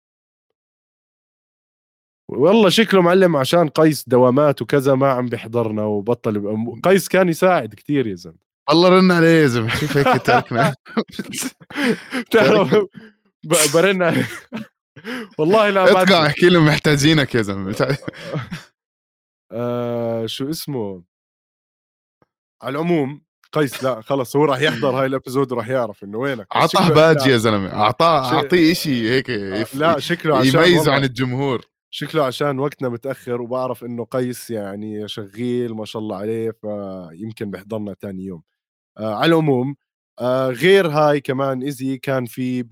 [2.29, 8.07] والله شكله معلم عشان قيس دوامات وكذا ما عم بيحضرنا وبطل قيس كان يساعد كثير
[8.07, 8.51] يا زلمة.
[8.71, 10.75] الله رن عليه يا زلمة شوف هيك تركنا.
[13.75, 14.29] برن عليه.
[15.39, 17.99] والله لا اطلع أحكي لهم محتاجينك يا زلمة.
[19.53, 21.03] آه شو اسمه؟
[22.63, 23.23] على العموم
[23.53, 26.47] قيس لا خلص هو راح يحضر هاي ال episode وراح يعرف إنه وينك.
[26.57, 27.73] اعطاه باج يا زلمة.
[27.73, 31.65] اعطاه اعطيه شيء هيك آه، لا شكله عشان يميزه عن الجمهور.
[31.91, 37.95] شكله عشان وقتنا متأخر وبعرف إنه قيس يعني شغيل ما شاء الله عليه فيمكن بيحضرنا
[37.95, 38.43] ثاني يوم.
[38.99, 39.77] آه على العموم
[40.21, 42.63] آه غير هاي كمان easy كان في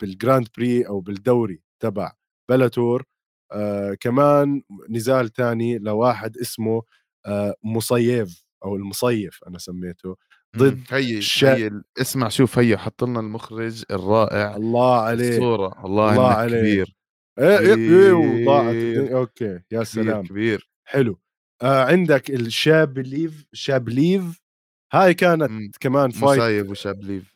[0.00, 2.12] بال Grand Prix أو بالدوري تبع
[2.50, 3.04] بلاتور
[3.52, 6.82] آه كمان نزال ثاني لواحد اسمه
[7.26, 10.16] آه مصيف أو المصيف أنا سميته
[10.56, 11.54] ضد هي الشا...
[11.56, 16.96] هي اسمع شوف هي حط لنا المخرج الرائع الله عليه الصورة الله, الله عليه كبير
[17.38, 20.26] إيه إيه, إيه وضاعت أوكي يا سلام.
[20.26, 20.68] كبير.
[20.84, 21.20] حلو.
[21.62, 24.40] آه عندك الشاب ليف شاب ليف
[24.92, 25.70] هاي كانت م.
[25.80, 27.34] كمان fight مصايب وشاب ليف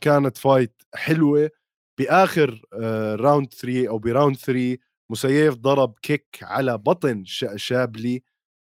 [0.00, 1.50] كانت fight حلوة.
[1.98, 4.76] بآخر آه round 3 أو ب round 3
[5.10, 7.24] مسيف ضرب kick على بطن
[7.56, 8.22] شابلي.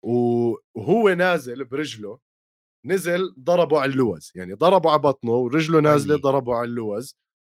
[0.03, 2.19] وهو نازل برجله
[2.85, 7.15] نزل ضربه على اللوز يعني ضربه على بطنه ورجله نازلة ضربه على اللوز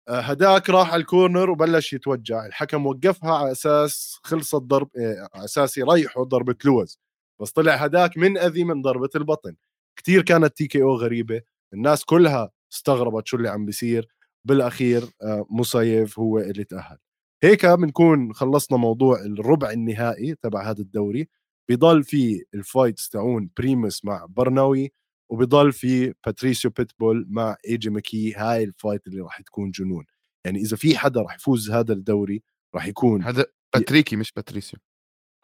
[0.09, 5.29] آه، هداك راح على ال corner وبلش يتوجع الحكم وقفها على أساس خلص الضرب آه،
[5.33, 6.99] على أساس يريحه ضربة لوز
[7.41, 9.55] بس طلع هداك من أذي من ضربة البطن.
[9.99, 11.41] كثير كانت TKO غريبة
[11.73, 14.07] الناس كلها استغربت شو اللي عم بيصير.
[14.45, 16.97] بالأخير آه، مصيف هو اللي تأهل.
[17.43, 21.29] هيك بنكون خلصنا موضوع الربع النهائي تبع هذا الدوري.
[21.69, 24.91] بضل في ال fights تاعون بريمس مع برناوي
[25.31, 30.05] وبضل في باتريسيو بيتبول مع ايجي ماكي هاي ال fight اللي راح تكون جنون.
[30.45, 32.43] يعني إذا في حدا راح يفوز هذا الدوري
[32.75, 33.45] راح يكون هذا
[33.75, 34.79] باتريكي مش باتريسيو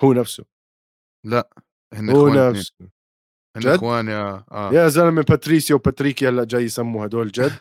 [0.01, 0.45] هو نفسه.
[1.26, 1.49] لا
[1.93, 2.73] هن هو نفسه.
[2.82, 4.73] هن جد؟ اخوان يا آه.
[4.73, 7.51] يا زلمة باتريسيو وباتريكي هلا جاي يسموا هدول جد؟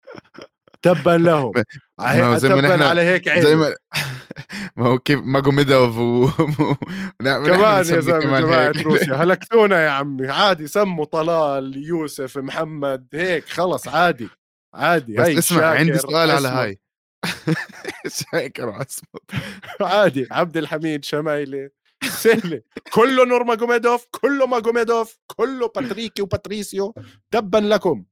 [0.82, 1.52] تبا لهم.
[2.00, 3.58] زي ما تبا نحن- على هيك زي عيب.
[3.58, 3.74] ما
[4.76, 6.28] ما هو كيف ماجوميدوف و
[7.20, 8.72] كمان يا زلمة جماعة.
[8.82, 9.14] روسيا.
[9.22, 10.28] هلكتونا يا عمي.
[10.28, 14.28] عادي سموا طلال يوسف محمد هيك خلص عادي.
[14.74, 16.48] عادي بس هي اسمع عندي سؤال على.
[16.48, 16.80] هاي.
[18.32, 19.30] شاكر وعصمت
[19.80, 21.70] عادي عبد الحميد شمايلي
[22.04, 22.62] سهله
[22.92, 26.94] كله نور ماجوميدوف كله ماجوميدوف كله باتريكي وباتريسيو.
[27.30, 28.04] تبا لكم.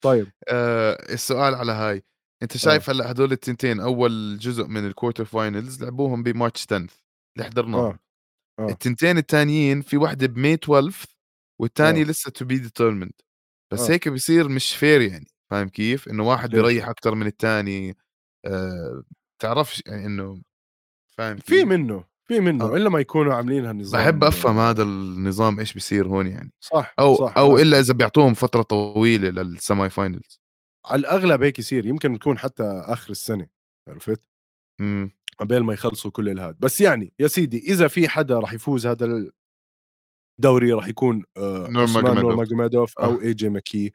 [0.00, 0.32] طيب.
[0.48, 2.04] آه السؤال على هاي.
[2.42, 6.76] انت شايف هلأ هدول التنتين أول جزء من ال quarter finals لعبوهم ب March 10
[6.76, 7.98] اللي حضرناه آه
[8.58, 8.68] آه.
[8.68, 11.06] التنتين الثانيين في واحدة ب May 12
[11.60, 12.04] والثانية آه.
[12.04, 13.12] لسه to be determined
[13.72, 13.92] بس آه.
[13.92, 17.96] هيك بصير مش fair يعني فاهم كيف؟ إنه واحد؟ بيريح أكثر من الثاني
[18.44, 19.02] آه
[19.42, 20.42] تعرفش يعني إنه
[21.16, 22.76] فاهم في؟ منه في منه آه.
[22.76, 27.14] إلا ما يكونوا عاملين هالنظام بحب أفهم هذا النظام إيش بيصير هون يعني صح أو
[27.14, 30.40] صح أو إلا إذا بيعطوهم فترة طويلة لل semi finals
[30.88, 33.46] على الأغلب هيك يصير يمكن تكون حتى آخر السنة
[33.88, 34.22] عرفت؟
[34.80, 35.10] امم.
[35.38, 36.56] قبل ما يخلصوا كل الهاد.
[36.60, 39.30] بس يعني يا سيدي إذا في حدا راح يفوز هذا
[40.38, 42.18] الدوري راح يكون آه نورماجوميدوف.
[42.24, 43.22] نورماجوميدوف أو آه.
[43.22, 43.92] اي جي ماكي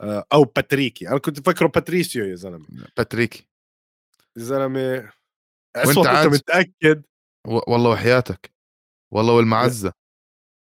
[0.00, 1.08] آه أو باتريكي.
[1.08, 2.66] أنا كنت فكره باتريسيو يا زلمة.
[2.96, 3.48] باتريك
[4.36, 5.12] يا زلمة
[5.86, 7.02] وأنت عاد- انت متأكد.
[7.46, 8.52] و- والله وحياتك.
[9.14, 9.92] والله والمعزة.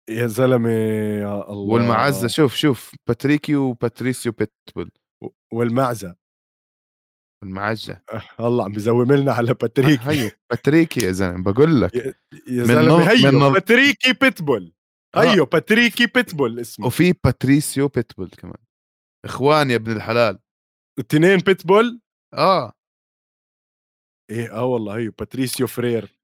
[0.09, 1.73] يا زلمة يا الله.
[1.73, 2.27] والمعزة.
[2.27, 4.91] شوف شوف باتريكي وباتريسيو بيتبول.
[5.53, 6.15] والمعزة.
[7.43, 10.03] المعجه آه، الله عم بزوم لنا على باتريكي.
[10.09, 11.95] هيو باتريكي يا زلمة بقول لك.
[11.95, 12.13] يا
[12.47, 14.74] من زلمة من هيو نظ- باتريكي بيتبول.
[15.15, 15.20] آه.
[15.22, 16.86] هيو باتريكي بيتبول اسمه.
[16.88, 18.57] وفي باتريسيو بيتبول كمان.
[19.26, 20.39] اخوان يا ابن الحلال.
[20.99, 22.01] اثنين بيتبول؟
[22.34, 22.74] آه.
[24.32, 26.18] إيه آه والله هيو باتريسيو فرير.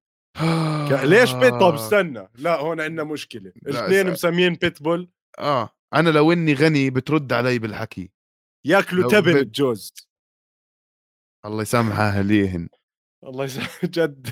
[1.04, 2.28] ليش بيت طب استنى.
[2.34, 3.50] لا هون عندنا مشكلة.
[3.66, 3.70] آه.
[3.70, 4.12] لا، الاثنين.
[4.12, 5.70] مسميين بيتبول؟ آه.
[5.94, 8.10] أنا لو إني غني بترد علي بالحكي.
[8.66, 9.92] ياكلوا لو تبن الجوز.
[11.44, 12.68] الله يسامح اهاليهن
[13.24, 14.30] الله يسامحك جد.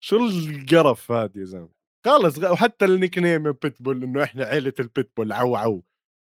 [0.00, 1.68] شو القرف هذا يا زلمة؟
[2.06, 5.82] خلص وحتى ال nickname بيتبول إنه إحنا عيلة البيتبول عو عو.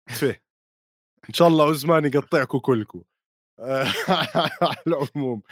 [0.09, 0.43] فيه
[1.29, 3.03] إن شاء الله عثمان يقطعكم كلكم
[4.63, 5.43] على العموم.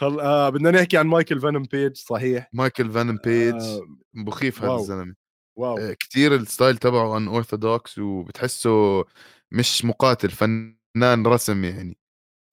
[0.00, 0.20] خل...
[0.20, 4.74] آه بدنا نحكي عن مايكل فانم بيج صحيح؟ مايكل فان بيج آه مخيف هذا.
[4.74, 5.14] الزلمة.
[5.58, 5.78] واو.
[5.78, 9.04] آه، كتير ال style تبعه unorthodox وبتحسه
[9.52, 11.98] مش مقاتل فنان رسم يعني.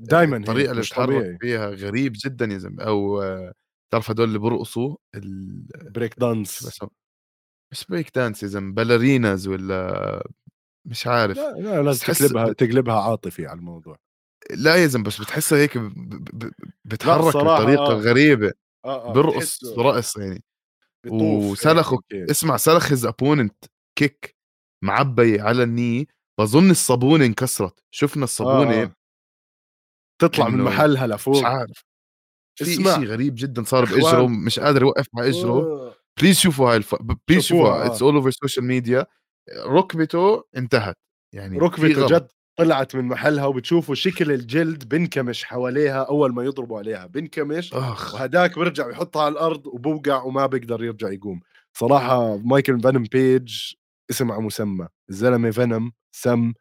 [0.02, 1.38] دائما الطريقة اللي بتحرك طبيعي.
[1.42, 2.84] فيها غريب جدا يا زلمة.
[2.84, 3.54] أو آه،
[3.94, 5.64] تعرف هدول اللي برقصوا ال...
[5.92, 6.80] break dance.
[7.72, 10.28] مش break dance يا زلمة ballerinas ولا
[10.88, 11.38] مش عارف.
[11.38, 13.98] لا لا لازم تحس- تقلبها تقلبها عاطفي على الموضوع.
[14.52, 15.90] لا يا زلمة بس بتحسه هيك ب...
[16.34, 16.52] ب...
[16.86, 17.94] بتحرك بطريقة آه.
[17.94, 18.54] غريبة.
[18.86, 20.44] آه آه برقص رقص يعني.
[21.06, 22.00] هيك وسلخه.
[22.14, 23.66] اسمع سلخ his opponent
[24.00, 24.36] kick
[24.84, 26.08] معبي على ال knee
[26.40, 28.96] بظن الصابونه انكسرت شفنا الصابونه آه، آه.
[30.22, 31.86] تطلع من محلها مش لفوق عارف
[32.56, 32.96] في اسمع.
[32.96, 33.86] شيء غريب جدا صار.
[33.86, 35.96] بإجره مش قادر يوقف مع إجره.
[36.22, 36.96] please شوفوا هاي الف...
[37.28, 37.86] please شوفوها،.
[37.86, 39.06] it's all over ال social media
[39.66, 40.98] ركبته انتهت
[41.34, 42.08] يعني ركبته.
[42.08, 48.14] جد طلعت من محلها وبتشوفوا شكل الجلد بنكمش حواليها أول ما يضربوا عليها بنكمش أخ
[48.14, 51.40] وهداك بيرجع يحطها على الأرض وبوقع وما بيقدر يرجع يقوم
[51.74, 53.74] صراحة مايكل فانم بيج
[54.10, 54.88] اسم على مسمى.
[55.10, 56.54] الزلمة venom سم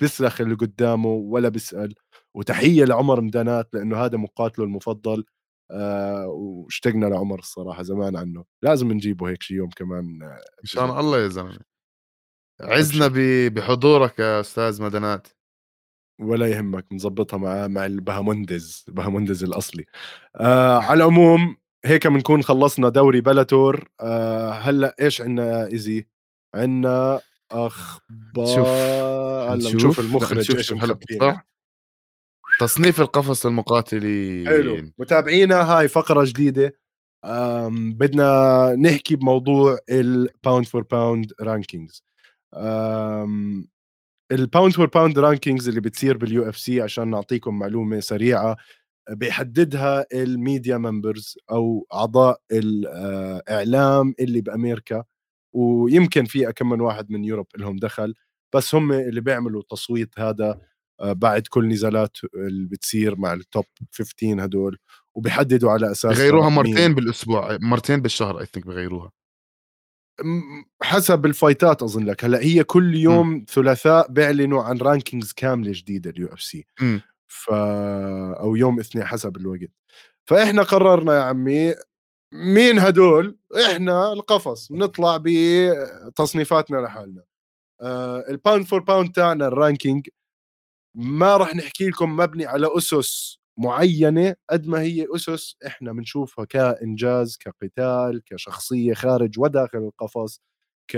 [0.00, 1.94] بيسلخ اللي قدامه ولا بيسأل.
[2.34, 5.24] وتحية لعمر مدانات لأنه هذا مقاتله المفضل.
[5.70, 8.44] آه واشتقنا لعمر الصراحة زمان عنه.
[8.62, 11.58] لازم نجيبه هيك شي يوم كمان آه، مشان الله يا زلمة.
[12.60, 13.08] عزنا.
[13.48, 15.28] بحضورك يا أستاذ مدنات.
[16.20, 19.84] ولا يهمك نظبطها مع مع البهاموندز البهاموندز الأصلي.
[20.36, 23.88] آه على العموم هيك بنكون خلصنا دوري بيلاتور.
[24.00, 26.06] آه هلأ إيش عندنا ايزي
[26.54, 29.74] عندنا أخبار نشوف.
[29.74, 30.74] نشوف المخرج إيش
[32.60, 34.48] تصنيف القفص للمقاتلين.
[34.48, 34.90] حلو.
[34.98, 36.78] متابعينا هاي فقرة جديدة.
[37.70, 42.04] بدنا نحكي بموضوع ال pound for pound rankings
[44.32, 48.56] ال pound for pound rankings اللي بتصير بال UFC عشان نعطيكم معلومة سريعة
[49.10, 55.04] بيحددها ال media members أو أعضاء الاعلام اللي بأمريكا.
[55.54, 58.14] ويمكن في كم من واحد من Europe لهم دخل
[58.54, 60.60] بس هم اللي بيعملوا تصويت هذا
[61.00, 64.78] آه، بعد كل نزالات اللي بتصير مع ال top 15 هدول
[65.14, 69.12] وبيحددوا على أساس بغيروها مين- مرتين بالأسبوع مرتين بالشهر I think بغيروها
[70.82, 72.24] حسب الفايتات أظن لك.
[72.24, 73.44] هلأ هي كل يوم م.
[73.48, 76.66] ثلاثاء بيعلنوا عن rankings كاملة جديدة ال UFC
[77.28, 77.50] ف
[78.40, 79.70] أو يوم اثنين حسب الوقت.
[80.28, 81.74] فإحنا قررنا يا عمي
[82.34, 83.38] مين هدول؟
[83.70, 84.72] إحنا القفص.
[84.72, 87.22] بنطلع بتصنيفاتنا لحالنا.
[88.28, 90.08] ال pound for pound تاعنا ال ranking
[90.94, 97.36] ما راح نحكي لكم مبني على أسس معينة قد ما هي أسس إحنا بنشوفها كإنجاز
[97.36, 100.40] كقتال كشخصية خارج وداخل القفص
[100.88, 100.96] ك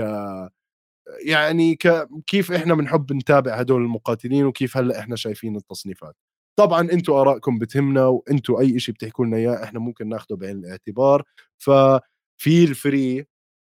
[1.25, 2.07] يعني ك...
[2.27, 6.15] كيف إحنا بنحب نتابع هدول المقاتلين وكيف هلأ إحنا شايفين التصنيفات.
[6.59, 11.23] طبعا أنتم آرائكم بتهمنا وأنتم أي شيء بتحكوا لنا إياه إحنا ممكن ناخذه بعين الاعتبار
[11.57, 13.25] ف feel free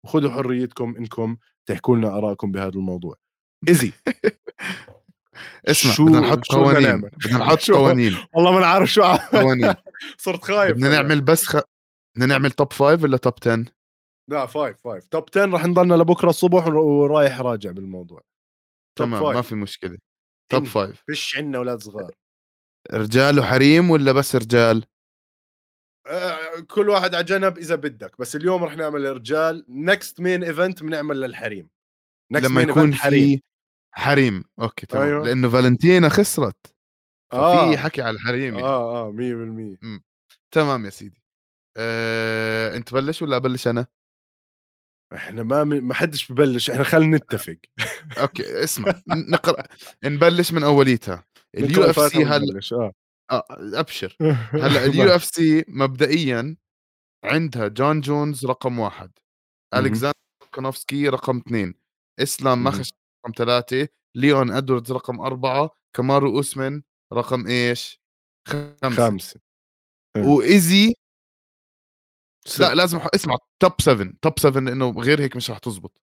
[0.06, 3.16] وخذوا حريتكم إنكم تحكوا لنا آرائكم بهذا الموضوع.
[3.70, 3.92] ايزي
[5.70, 7.02] اسمع شو بدنا نحط قوانين.
[7.02, 8.16] بدنا نحط قوانين.
[8.34, 9.74] والله ما نعرف شو قوانين.
[10.18, 11.60] صرت خايف بدنا نعمل بس خ...
[12.16, 13.66] بدنا نعمل top five ولا top 10
[14.32, 18.22] لا five five top 10 راح نضلنا لبكرة الصبح ورايح راجع بالموضوع.
[18.98, 19.98] تمام ما في مشكلة.
[20.52, 22.12] top five فيش عندنا أولاد صغار.
[22.94, 24.86] رجال وحريم ولا بس رجال؟
[26.08, 30.84] آه كل واحد على جنب إذا بدك بس اليوم رح نعمل رجال next main event
[30.84, 31.70] بنعمل للحريم.
[32.32, 33.42] لما يكون في
[33.92, 34.44] حريم.
[34.62, 35.04] okay تمام.
[35.08, 35.26] أيوة.
[35.26, 36.76] لأنه فالنتينا خسرت.
[37.34, 37.72] آه.
[37.72, 40.02] في حكي على الحريم آه آه 100%
[40.52, 41.22] تمام يا سيدي.
[41.78, 43.88] آه، أنت بلش ولا أبلش أنا؟
[45.14, 47.58] إحنا ما ما حدش ببلش إحنا خلينا نتفق.
[48.18, 49.64] okay اسمع نقرأ.
[50.04, 51.26] نبلش من أوليتها.
[51.56, 52.94] ال UFC هلا آه.
[53.32, 53.46] آه
[53.80, 54.18] أبشر.
[54.64, 56.58] هلا ال UFC مبدئيا
[57.24, 59.12] عندها جون جونز رقم واحد
[59.74, 60.14] ألكساندر
[60.54, 61.76] فولكانوفسكي رقم اثنين
[62.20, 62.92] إسلام مخشف
[63.26, 66.82] رقم ثلاثة ليون إدواردز رقم أربعة كمارو أوسمن
[67.14, 68.02] رقم إيش؟
[68.48, 69.40] خمسة, خمسة.
[70.18, 70.94] وإيزي؟
[72.60, 76.02] لا لازم اسمع top 7 top 7 لأنه غير هيك مش رح تزبط.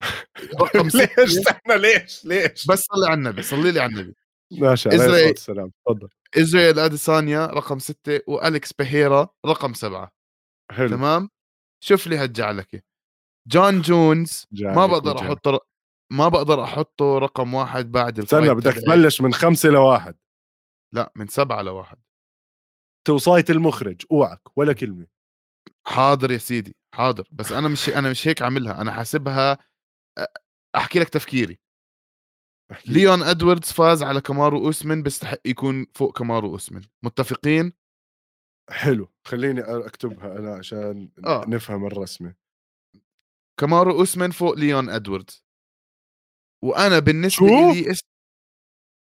[0.60, 1.38] رقم ليش؟
[1.82, 4.14] ليش؟ ليش؟ بس صلي على النبي صلي لي على النبي.
[4.52, 6.08] ماشي عليه السلام تفضل.
[6.38, 10.12] إزرائيل اديسانيا رقم ستة والكس بيهيرا رقم سبعة.
[10.72, 10.88] حلو.
[10.88, 11.30] تمام؟
[11.84, 12.82] شوف لي هالجعلكة
[13.48, 15.66] جون جونز ما بقدر أحط
[16.12, 20.16] ما بقدر أحطه رقم واحد بعد استنى بدك تبلش من خمسة لواحد.
[20.94, 21.98] لا من سبعة لواحد.
[23.06, 25.06] توصاية المخرج أوعك ولا كلمة.
[25.86, 27.28] حاضر يا سيدي حاضر.
[27.32, 29.58] بس أنا مش أنا مش هيك عاملها أنا حاسبها
[30.76, 31.58] أحكي لك تفكيري.
[32.86, 36.82] ليون إدواردز فاز على كامارو أوسمن بيستحق يكون فوق كامارو أوسمن.
[37.02, 37.72] متفقين؟
[38.70, 39.12] حلو.
[39.26, 41.44] خليني أكتبها أنا عشان آه.
[41.48, 42.34] نفهم الرسمة.
[43.60, 45.44] كامارو أوسمن فوق ليون إدواردز.
[46.64, 48.00] وأنا بالنسبة لي اس...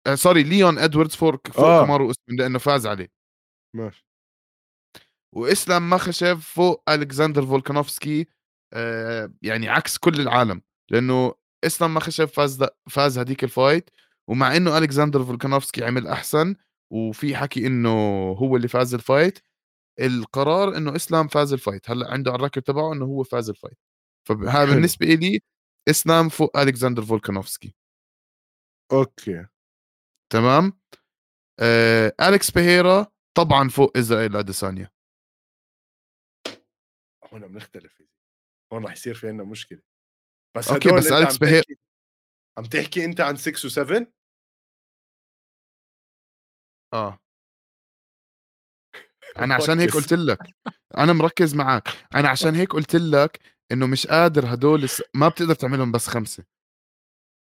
[0.07, 1.81] آه sorry ليون إدواردز فوق فوق آه.
[1.81, 3.11] كامارو أوسمن لأنه فاز عليه.
[3.75, 4.05] ماشي.
[5.35, 8.27] وإسلام مخشف فوق ألكسندر فولكانوفسكي
[8.73, 10.61] آه يعني عكس كل العالم.
[10.91, 13.89] لأنه اسلام مخشف فاز فاز هذيك ال fight
[14.27, 16.55] ومع إنه ألكسندر فولكانوفسكي عمل أحسن
[16.93, 17.89] وفي حكي إنه
[18.31, 19.39] هو اللي فاز ال fight
[19.99, 21.89] القرار إنه إسلام فاز ال fight.
[21.89, 23.77] هلأ عنده على ال record تبعه إنه هو فاز ال fight.
[24.27, 25.41] فهذا بالنسبة لي
[25.89, 27.75] إسلام فوق ألكسندر فولكانوفسكي.
[28.91, 29.47] okay.
[30.33, 30.79] تمام؟
[31.59, 33.07] آه أليكس بيهيرا
[33.37, 34.91] طبعا فوق إسرائيل أديسانيا.
[37.33, 38.03] هون بنختلف
[38.73, 39.81] هون راح يصير في عندنا مشكلة.
[40.57, 41.63] بس okay بس أليكس بيهيرا
[42.57, 44.05] عم تحكي أنت عن 6 و7
[46.93, 47.19] آه.
[49.43, 50.39] أنا عشان هيك قلت لك
[50.97, 51.83] أنا مركز معك
[52.15, 53.39] أنا عشان هيك قلت لك
[53.71, 56.43] إنه مش قادر هدول ما بتقدر تعملهم بس خمسة.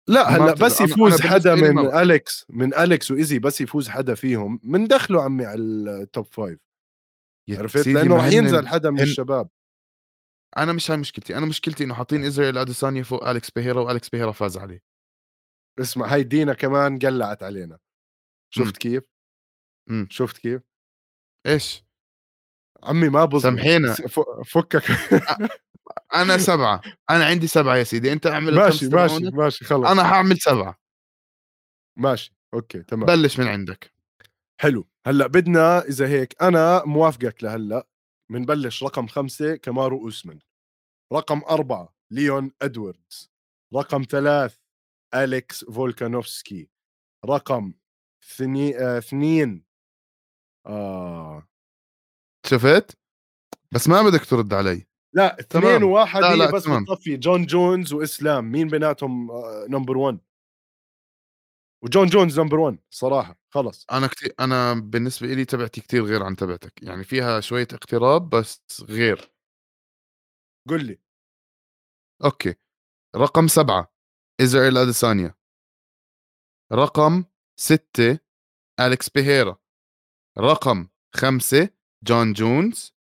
[0.08, 1.80] لا هلأ بس يفوز حدا من.
[1.80, 4.60] أليكس من أليكس وإيزي بس يفوز حدا فيهم.
[4.64, 6.60] بندخله عمي على ال top five
[7.50, 9.50] عرفت؟ لأنه راح ينزل حدا من الشباب.
[10.58, 11.38] أنا مش هاي مشكلتي.
[11.38, 14.84] أنا مشكلتي إنه حاطين إسرائيل أديسانيا فوق أليكس بيهيرا وأليكس بيهيرا فاز عليه.
[15.80, 17.80] اسمع هاي دينا كمان قلعت علينا.
[18.54, 18.80] شفت م.
[18.80, 19.04] كيف؟
[19.88, 20.06] م.
[20.10, 20.62] شفت كيف؟
[21.48, 21.86] إيش؟
[22.84, 23.94] عمي ما بظبط سامحينا.
[24.46, 24.84] فكك.
[26.16, 26.82] أنا سبعة.
[27.10, 28.12] أنا عندي سبعة يا سيدي.
[28.12, 30.80] أنت اعمل ماشي ماشي ماشي خلص أنا حاعمل سبعة.
[31.98, 33.06] ماشي أوكي تمام.
[33.06, 33.94] بلش من عندك.
[34.62, 34.88] حلو.
[35.08, 37.88] هلأ بدنا إذا هيك أنا موافقك لهلأ
[38.32, 40.40] بنبلش رقم خمسة كمارو أوسمان.
[41.16, 43.32] رقم أربعة ليون أدواردز
[43.76, 44.58] رقم ثلاث
[45.16, 46.70] أليكس فولكانوفسكي.
[47.26, 47.74] رقم
[48.38, 48.78] ثني...
[48.80, 48.98] آه...
[48.98, 49.66] اثنين
[50.66, 51.48] آه...
[52.46, 52.98] شفت؟
[53.72, 54.88] بس ما بدك ترد علي.
[55.14, 58.52] لا اثنين وواحد لا لا بس بتصفي جون جونز وإسلام.
[58.52, 60.20] مين بيناتهم آه number 1
[61.84, 63.40] وجون جونز number 1 صراحة.
[63.50, 63.86] خلص.
[63.92, 66.84] أنا كتير أنا بالنسبة لي تبعتي كتير غير عن تبعتك.
[66.84, 69.32] يعني فيها شوية اقتراب بس غير.
[70.70, 71.05] قل لي.
[72.24, 72.56] okay.
[73.16, 73.94] رقم سبعة
[74.42, 75.36] إزرائيل أديسانيا.
[76.72, 77.24] رقم
[77.60, 78.20] ستة
[78.80, 79.58] أليكس بيهيرا.
[80.38, 81.70] رقم خمسة
[82.04, 82.94] جون جونز.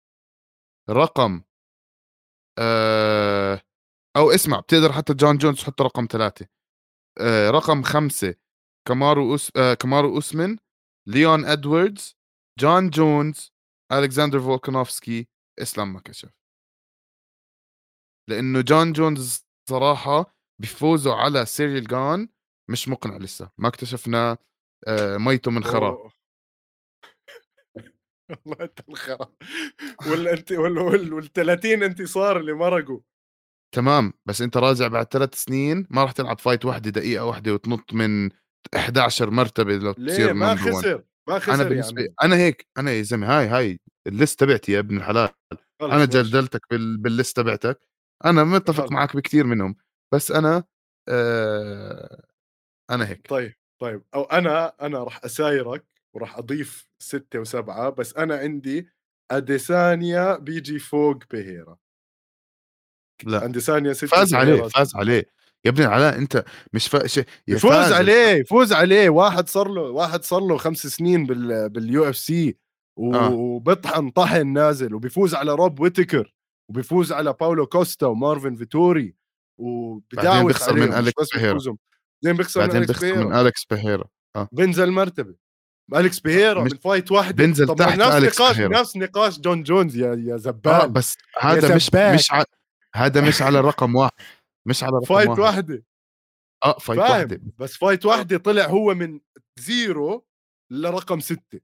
[0.90, 1.42] رقم
[2.58, 3.62] آه
[4.16, 6.48] أو اسمع بتقدر حتى جون جونز تحط رقم ثلاثة.
[7.20, 8.34] آه رقم خمسة
[8.88, 9.52] كامارو أس...
[9.56, 10.56] آه كامارو أوسمن
[11.06, 12.16] ليون أدواردز
[12.58, 13.52] جون جونز
[13.92, 15.28] ألكسندر فولكانوفسكي
[15.62, 16.30] إسلام مكشف
[18.30, 22.28] لأنه جون جونز صراحة بفوزوا على سيريل جان
[22.70, 24.38] مش مقنع لسه ما اكتشفنا
[24.86, 25.98] آه ميته من خرا.
[28.30, 29.32] والله انت الخرا.
[30.10, 33.00] ولا انت ولا وال 30 انتصار اللي مرقوا.
[33.74, 37.92] تمام بس انت راجع بعد ثلاث سنين ما راح تلعب fight واحدة دقيقة واحدة وتنط
[37.92, 38.30] من
[38.74, 42.14] 11 مرتبة لو تصير ما خسر ما خسر أنا بالنسبة يعني.
[42.22, 45.28] أنا هيك أنا يا زلمة هاي هاي ال list تبعتي يا ابن الحلال.
[45.82, 46.96] أنا جلدلتك بال...
[46.96, 47.80] بال list تبعتك.
[48.24, 49.76] أنا متفق معك بكثير منهم
[50.14, 50.64] بس أنا
[51.08, 52.24] آه...
[52.90, 53.26] أنا هيك.
[53.28, 55.84] طيب طيب أو أنا أنا راح أسايرك
[56.14, 58.88] وراح أضيف ستة وسبعة بس أنا عندي
[59.30, 61.78] أديسانيا بيجي فوق بيهيرا
[63.24, 63.44] لا.
[63.44, 65.34] أديسانيا ستة فاز عليه فاز عليه.
[65.64, 67.24] يا ابني علاء أنت مش فا...
[67.48, 69.10] يفوز عليه يفوز عليه.
[69.10, 72.56] واحد صار له واحد صار له خمس سنين بال بال UFC
[72.96, 76.34] وبطحن طحن نازل وبيفوز على روب ويتكر
[76.70, 79.14] وبيفوز على باولو كوستا ومارفن فيتوري
[79.60, 81.58] وبداوس بيخسر من أليكس بيهيرا
[82.24, 84.04] زين بيخسر بعدين من بيخسر من أليكس بيهيرا
[84.36, 84.48] آه.
[84.52, 85.34] بنزل مرتبة.
[85.94, 87.36] أليكس بيهيرا من فايت واحد.
[87.36, 88.80] بنزل طب تحت نفس أليكس نقاش بيهيرا.
[88.80, 90.72] نفس نقاش جون جونز يا يا زبال.
[90.72, 92.42] آه بس هذا مش مش ع...
[92.94, 94.12] هذا مش على رقم واحد.
[94.68, 95.40] مش على رقم فايت واحد.
[95.40, 95.84] واحدة.
[96.64, 97.10] آه فايت فاهم.
[97.10, 97.40] واحدة.
[97.58, 99.20] بس فايت واحدة طلع هو من
[99.58, 100.26] zero
[100.72, 101.60] لرقم ستة.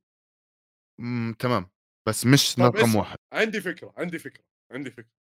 [1.00, 1.70] امم تمام.
[2.08, 3.16] بس مش رقم واحد.
[3.32, 4.49] عندي فكرة عندي فكرة.
[4.72, 5.20] عندي فكرة.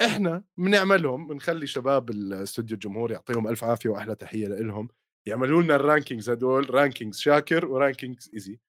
[0.00, 4.88] إحنا بنعملهم بنخلي شباب الاستوديو الجمهور يعطيهم ألف عافية وأحلى تحية لهم
[5.26, 8.60] يعملوا لنا ال rankings هدول rankings شاكر و rankings ايزي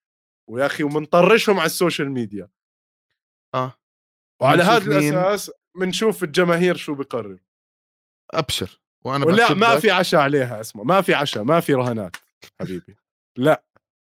[0.49, 2.49] ويا أخي ومنطرشهم على ال social media.
[3.55, 3.73] آه.
[4.41, 7.39] وعلى هذا الأساس بنشوف الجماهير شو بقرر.
[8.31, 8.81] أبشر.
[9.05, 12.15] وأنا لا ما في عشاء عليها اسمه ما في عشاء ما في رهانات
[12.59, 12.95] حبيبي.
[13.37, 13.63] لا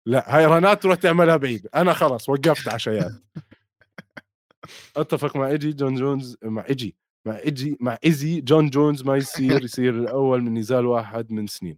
[0.05, 1.67] لا هاي رهانات تروح تعملها بعيد.
[1.75, 3.11] أنا خلاص وقفت عشايات
[4.97, 9.63] أتفق مع إيزي جون جونز مع إيزي مع إيزي مع إيزي جون جونز ما يصير
[9.63, 11.77] يصير الأول من نزال واحد من سنين.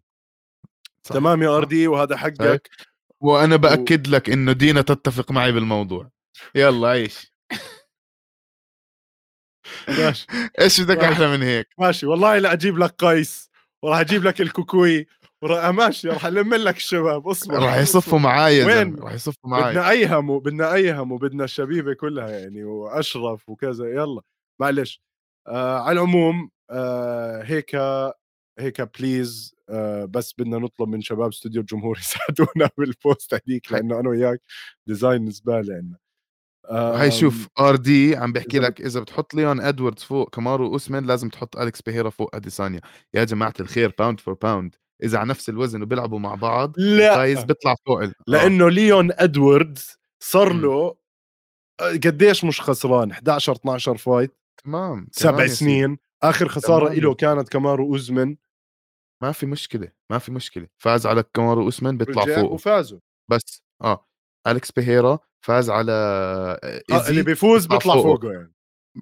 [1.03, 1.15] صح.
[1.15, 2.69] تمام يا ار دي وهذا حقك.
[3.19, 4.11] وأنا بأكد و...
[4.11, 6.09] لك إنه دينا تتفق معي بالموضوع.
[6.55, 7.33] يلا عيش.
[9.87, 10.27] ماشي.
[10.61, 12.05] إيش بدك أحلى من هيك؟ ماشي.
[12.05, 15.07] والله لا أجيب لك قيس وراح أجيب لك الكوكوي.
[15.43, 20.39] ماشي راح ألم لك الشباب اصبر راح يصفوا معاي وين؟ راح يصفوا معاي بدنا ايهم
[20.39, 23.85] بدنا ايهم وبدنا الشبيبة كلها يعني وأشرف وكذا.
[23.89, 24.21] يلا
[24.61, 25.01] معلش.
[25.47, 27.75] آه على العموم آه هيك
[28.59, 33.99] هيك please آه بس بدنا نطلب من شباب استوديو الجمهور يساعدونا بال post هذيك لأنه
[33.99, 34.41] أنا وياك
[34.88, 35.97] design زباله عندنا.
[36.71, 41.29] هاي شوف ار دي عم بحكي لك إذا بتحط ليون ادواردز فوق كمارو اوسمان لازم
[41.29, 42.81] تحط أليكس بيريرا فوق أديسانيا.
[43.13, 47.16] يا جماعة الخير pound for pound إذا على نفس الوزن وبيلعبوا مع بعض لا.
[47.16, 48.14] فايز بيطلع فوق ال...
[48.28, 48.70] لأنه آه.
[48.70, 50.95] ليون ادواردز صار له
[51.82, 54.38] آه، قديش مش خسران؟ 11 12 fight.
[54.64, 55.97] تمام سبع سنين.
[56.24, 58.36] آخر خسارة له كانت كمارو اوزمن
[59.24, 60.68] ما في مشكلة ما في مشكلة.
[60.78, 62.99] فاز على كمارو اوزمن بيطلع فوق وفازوا.
[63.32, 64.08] بس آه.
[64.47, 65.91] أليكس بيهيرا فاز على
[66.64, 68.04] إيزي آه اللي بيفوز بيطلع فوقه.
[68.04, 68.54] فوقه يعني.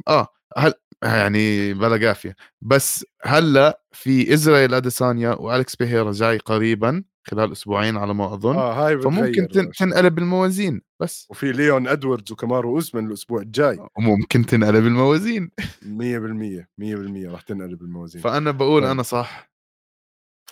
[0.07, 0.27] آه
[0.57, 0.73] هل
[1.03, 2.35] يعني بلا قافية.
[2.61, 8.55] بس هلأ في ازرائيل أديسانيا والكس بيهيرا جاي قريبا خلال أسبوعين على ما أظن.
[8.55, 9.71] آه هاي فممكن تن...
[9.71, 11.27] تنقلب الموازين بس.
[11.29, 13.79] وفي ليون إدواردز وكمارو اوزمن الأسبوع الجاي.
[13.97, 15.51] وممكن تنقلب الموازين.
[15.59, 18.21] 100% 100% راح تنقلب الموازين.
[18.21, 18.91] فأنا بقول طيب.
[18.91, 19.51] أنا صح.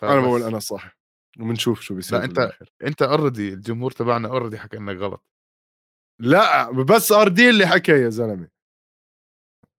[0.04, 0.98] أنا بقول أنا صح.
[1.40, 2.52] وبنشوف شو بيصير لا انت
[2.84, 5.24] أنت already الجمهور تبعنا already حكى انك غلط.
[6.20, 8.57] لا بس ار دي اللي حكى يا زلمة.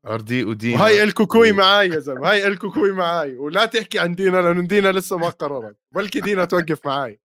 [0.06, 4.36] ار دي ودينا هاي الكوكوي معاي يا زلمة هاي الكوكوي معاي ولا تحكي عن دينا
[4.36, 5.76] لأنه دينا لسه ما قررت.
[5.94, 7.20] بلكي دينا توقف معاي.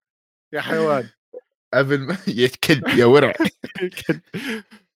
[0.53, 1.09] يا حيوان.
[1.74, 3.34] قبل ما يا كلب يا ورع.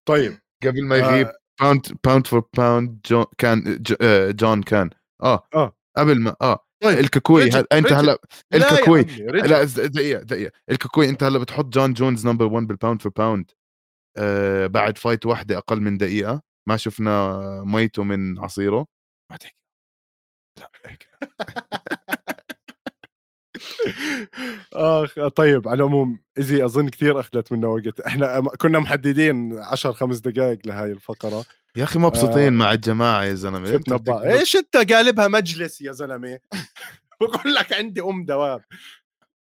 [0.08, 0.38] طيب.
[0.64, 1.28] قبل ما يغيب
[1.60, 4.90] pound pound for pound جون كان آه، جون كان.
[5.22, 5.48] آه.
[5.54, 5.76] آه.
[5.96, 6.64] قبل ما آه.
[6.82, 6.98] طيب.
[6.98, 7.64] الكوكوي رجل.
[7.72, 8.18] أنت هلا
[8.54, 10.52] الكوكوي لا دقيقة دقيقة.
[10.70, 13.50] الكوكوي أنت هلا بتحط جون جونز number 1 بال pound for pound
[14.16, 16.47] آه بعد fight واحدة أقل من دقيقة.
[16.68, 18.86] ما شفنا ميته من عصيره.
[19.30, 19.58] ما تحكي.
[20.58, 20.70] لا
[24.72, 28.00] آخ طيب على العموم ايزي أظن كثير أخذت منا وقت.
[28.00, 31.44] إحنا كنا محددين 10 خمس دقائق لهي الفقرة.
[31.76, 33.82] يا أخي مبسوطين آه مع الجماعة يا زلمة.
[34.24, 36.38] إيش أنت قالبها مجلس يا زلمة؟
[37.20, 38.64] بقول لك عندي أم دواب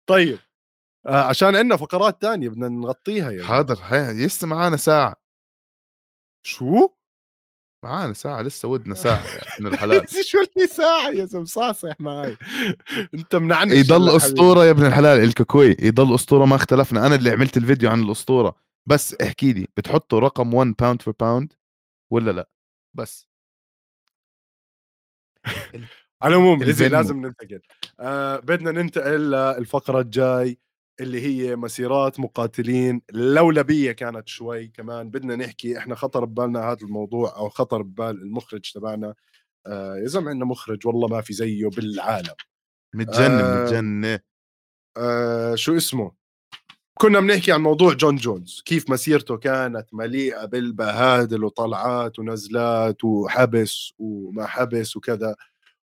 [0.09, 0.39] طيب
[1.05, 3.79] آه عشان عندنا فقرات تانية بدنا نغطيها يا حاضر
[4.11, 5.15] لسه معانا ساعة.
[6.45, 6.89] شو؟
[7.85, 9.23] معانا ساعة لسه ودنا ساعة
[9.59, 12.37] من الحلال شو اللي ساعة يا زلمة صاصح معي
[13.13, 17.07] انت منعني يضل أسطورة يا ابن الحلال الكوكوي يضل أسطورة ما اختلفنا.
[17.07, 18.55] أنا اللي عملت الفيديو عن الأسطورة.
[18.85, 21.53] بس احكي لي بتحطوا رقم 1 pound for pound
[22.11, 22.49] ولا لا؟
[22.93, 23.27] بس.
[26.21, 27.61] على العموم لازم ننتقل.
[27.99, 30.57] آه بدنا ننتقل للفقرة الجاي.
[30.99, 33.01] اللي هي مسيرات مقاتلين.
[33.11, 35.09] لولبيه كانت شوي كمان.
[35.09, 39.13] بدنا نحكي إحنا خطر ببالنا هذا الموضوع أو خطر ببال المخرج تبعنا.
[39.67, 42.35] آه يا زلمة عندنا مخرج والله ما في زيه بالعالم.
[42.95, 44.19] متجنن آه متجنن.
[44.97, 46.11] آه شو اسمه؟
[46.97, 48.61] كنا بنحكي عن موضوع جون جونز.
[48.65, 55.35] كيف مسيرته كانت مليئة بالبهادل وطلعات ونزلات وحبس وما حبس وكذا.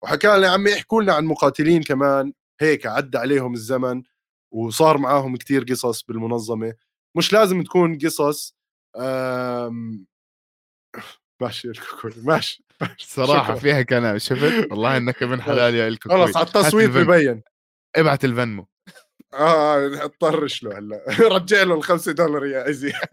[0.01, 2.33] وحكى لنا عم يحكوا لنا عن مقاتلين كمان.
[2.61, 4.03] هيك عدى عليهم الزمن.
[4.51, 6.73] وصار معاهم كتير قصص بالمنظمة.
[7.17, 8.55] مش لازم تكون قصص
[11.41, 12.65] ماشي الكوكوي ماشي,
[12.97, 17.41] صراحة فيها كلام شفت؟ والله إنك ابن حلال يا الكوكوي خلص على التصويت ببين.
[17.95, 18.67] ابعت ال Venmo
[19.33, 21.03] آه اضطرش له هلا؟
[21.35, 22.93] رجع له الخمسة دولار يا ايزي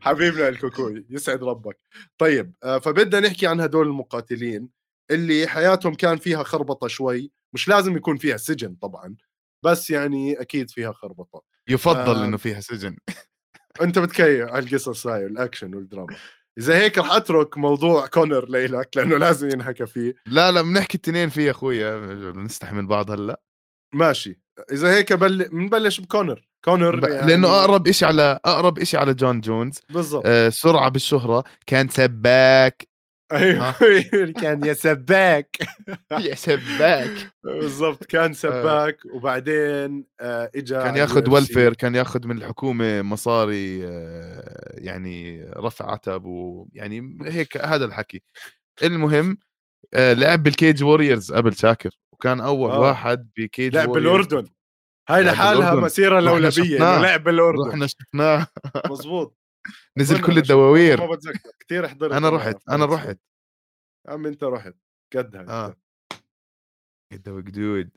[0.00, 1.78] حبيبنا الكوكوي يسعد ربك.
[2.18, 4.68] طيب آه فبدنا نحكي عن هدول المقاتلين
[5.10, 7.32] اللي حياتهم كان فيها خربطة شوي.
[7.54, 9.16] مش لازم يكون فيها سجن طبعا
[9.64, 11.42] بس يعني أكيد فيها خربطة.
[11.68, 12.24] يفضل آه.
[12.24, 12.96] انه فيها سجن.
[13.82, 16.16] أنت بتكيف على القصص هاي الأكشن والدراما.
[16.58, 20.14] إذا هيك رح أترك موضوع كونر لإلك لأنه لازم ينحكى فيه.
[20.26, 21.98] لا لا بنحكي الاثنين فيه أخويا
[22.32, 23.40] بنستحمل بعض هلأ.
[23.94, 24.40] ماشي.
[24.72, 25.48] إذا هيك بل...
[25.48, 26.48] بنبلش بكونر.
[26.64, 27.04] كونر ب...
[27.04, 27.26] يعني...
[27.26, 30.22] لأنه أقرب شيء على أقرب شيء على جون جونز بالضبط.
[30.26, 32.91] آه سرعة بالشهرة كان سباك.
[33.32, 33.74] أيوه.
[34.42, 35.56] كان يا سباك.
[36.20, 37.32] يا سباك.
[37.44, 38.32] بالضبط كان آه.
[38.32, 45.92] سباك وبعدين آه، اجى كان ياخذ welfare كان ياخذ من الحكومة مصاري آه، يعني رفع
[45.92, 48.22] عتب ويعني هيك هذا الحكي.
[48.82, 49.38] المهم
[49.94, 52.80] لعب بال Cage Warriors قبل شاكر وكان أول آه.
[52.80, 54.46] واحد ب Cage لعب بالأردن.
[55.08, 57.68] هاي لحالها مسيرة لولبيه لعب بالأردن.
[57.68, 58.46] رحنا شفناه.
[58.90, 59.41] مظبوط
[59.96, 61.00] نزل كل الدواوير.
[61.00, 61.50] ما بتذكر.
[61.60, 63.18] كثير حضرت أنا رحت أنا رحت.
[64.08, 64.74] عم أنت رحت
[65.16, 65.76] قدها آه.
[67.12, 67.90] قدها وقدود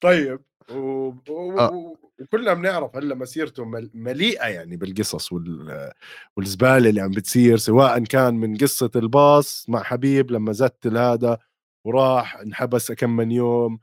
[0.00, 0.40] طيب
[0.70, 1.12] و...
[1.28, 1.58] و...
[1.58, 1.96] آه.
[2.20, 5.92] وكلنا بنعرف هلأ مسيرته مليئة يعني بالقصص وال...
[6.36, 11.38] والزبالة اللي عم بتصير سواء كان من قصة الباص مع حبيب لما زت هذا
[11.84, 13.78] وراح انحبس كم من يوم.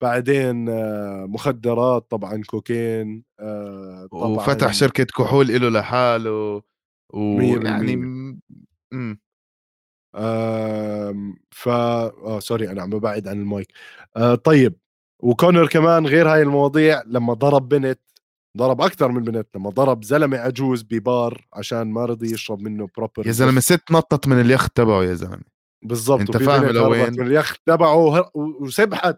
[0.00, 6.62] بعدين آه، مخدرات طبعا كوكين آه، طبعا وفتح شركة كحول له لحاله
[7.14, 7.94] ويعني
[8.92, 9.20] امم.
[11.50, 13.68] ف آه sorry أنا عم ببعد عن المايك.
[14.16, 14.74] آه طيب
[15.22, 18.00] وكونر كمان غير هاي المواضيع لما ضرب بنت
[18.56, 23.26] ضرب أكثر من بنت لما ضرب زلمة عجوز ببار عشان ما رضي يشرب منه Proper
[23.26, 25.42] يا زلمة ست نطت من اليخت تبعه يا زلمة.
[25.82, 29.16] بالضبط أنت فاهم لوين من اليخت تبعه وسبحت.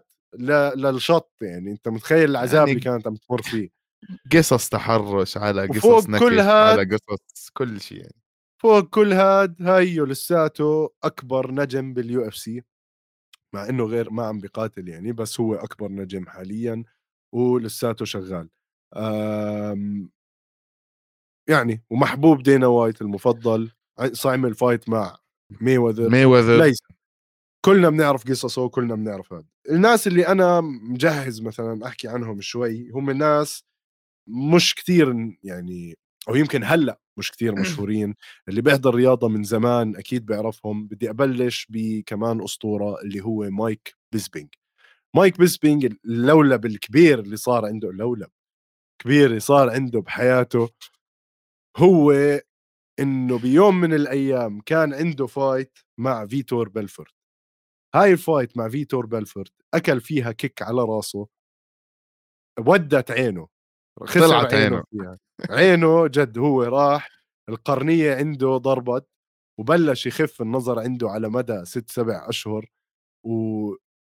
[0.75, 3.69] للشط يعني أنت متخيل العذاب يعني اللي كانت عم تمر فيه.
[4.33, 8.15] قصص تحرش على قصص نكش كل هاد على قصص كل شيء يعني.
[8.61, 12.63] فوق كل هاد هايو لساته أكبر نجم بال UFC
[13.53, 16.83] مع إنه غير ما عم بيقاتل يعني بس هو أكبر نجم حاليا
[17.33, 18.49] ولساته شغال.
[21.49, 23.71] يعني ومحبوب دينا وايت المفضل.
[24.11, 25.17] عمل fight مع
[25.61, 26.77] مايويذر مايويذر ليس.
[27.65, 29.45] كلنا بنعرف قصصه وكلنا بنعرف هذا.
[29.69, 33.63] الناس اللي أنا مجهز مثلا أحكي عنهم شوي هم الناس
[34.27, 35.97] مش كثير يعني
[36.29, 38.15] أو يمكن هلأ مش كثير مشهورين
[38.47, 40.87] اللي بيحضر رياضة من زمان أكيد بيعرفهم.
[40.87, 44.49] بدي أبلش بكمان أسطورة اللي هو مايك بيسبينج.
[45.15, 48.29] مايك بيسبينج اللولب الكبير اللي صار عنده اللولب
[49.03, 50.69] كبير اللي صار عنده بحياته
[51.77, 52.11] هو
[52.99, 57.11] إنه بيوم من الأيام كان عنده fight مع فيتور بلفورد.
[57.95, 61.27] هاي ال fight مع فيتور بلفورد أكل فيها kick على راسه.
[62.59, 63.47] ودت عينه
[64.13, 65.17] طلعت عينه فيها.
[65.49, 67.09] عينه جد هو راح
[67.49, 69.07] القرنية عنده ضربت
[69.59, 72.71] وبلش يخف النظر عنده على مدى ست سبع أشهر
[73.25, 73.31] و...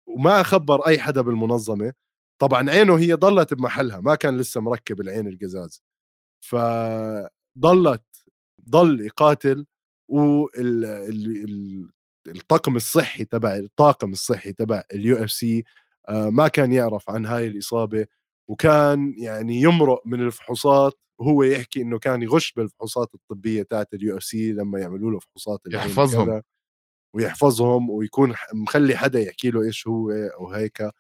[0.09, 1.93] وما خبر أي حدا بالمنظمة.
[2.41, 5.83] طبعا عينه هي ضلت بمحلها ما كان لسه مركب العين القزاز.
[6.45, 8.05] فضلت
[8.69, 9.67] ضل يقاتل
[10.11, 11.96] وال
[12.29, 15.65] الطاقم الصحي تبع الطاقم الصحي تبع ال UFC
[16.11, 18.07] ما كان يعرف عن هاي الإصابة
[18.49, 24.53] وكان يعني يمرق من الفحوصات هو يحكي إنه كان يغش بالفحوصات الطبية تاعت ال UFC
[24.53, 26.43] لما يعملوا له فحوصات يحفظهم.
[27.15, 30.91] ويحفظهم ويكون مخلي حدا يحكي له إيش هو أو هيك.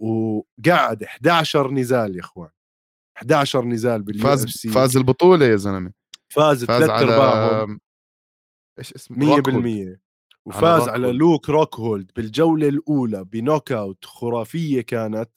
[0.00, 2.50] وقعد 11 نزال يا إخوان
[3.16, 5.92] 11 نزال بال UFC فاز فاز البطولة يا زلمة.
[6.28, 7.80] فاز, فاز ثلاث أرباعهم.
[8.78, 9.42] إيش اسمه؟
[9.96, 10.07] 100%
[10.48, 15.30] وفاز على, لوك روكهولد بالجولة الأولى ب knockout خرافية كانت.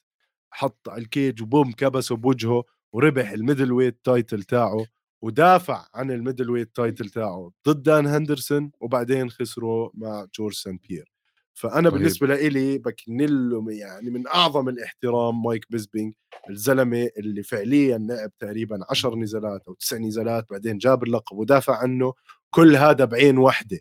[0.54, 2.64] حط على ال cage و boom كبسه بوجهه
[2.94, 4.86] وربح ال middleweight title تاعه
[5.22, 11.12] ودافع عن ال middleweight title تاعه ضد دان هندرسون وبعدين خسروا مع جورج سان بيير.
[11.54, 12.00] فأنا طيب.
[12.00, 16.14] بالنسبة لي بكن له يعني من أعظم الاحترام مايك بيزبينج
[16.50, 22.14] الزلمة اللي فعليا لعب تقريبا 10 نزالات أو تسع نزالات بعدين جاب اللقب ودافع عنه.
[22.50, 23.80] كل هذا بعين واحدة.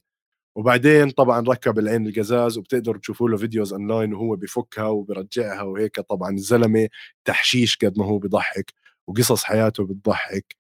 [0.56, 6.00] وبعدين طبعا ركب العين القزاز وبتقدروا تشوفوا له videos online وهو بفكها وبرجعها وهيك.
[6.00, 6.88] طبعا الزلمة
[7.24, 8.72] تحشيش قد ما هو بضحك
[9.06, 10.56] وقصص حياته بتضحك.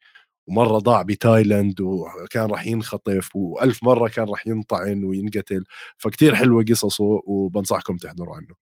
[0.48, 5.64] ومرة ضاع بتايلاند وكان راح ينخطف وألف مرة كان راح ينطعن وينقتل.
[5.98, 8.54] فكتير حلوة قصصه وبنصحكم تحضروا عنه.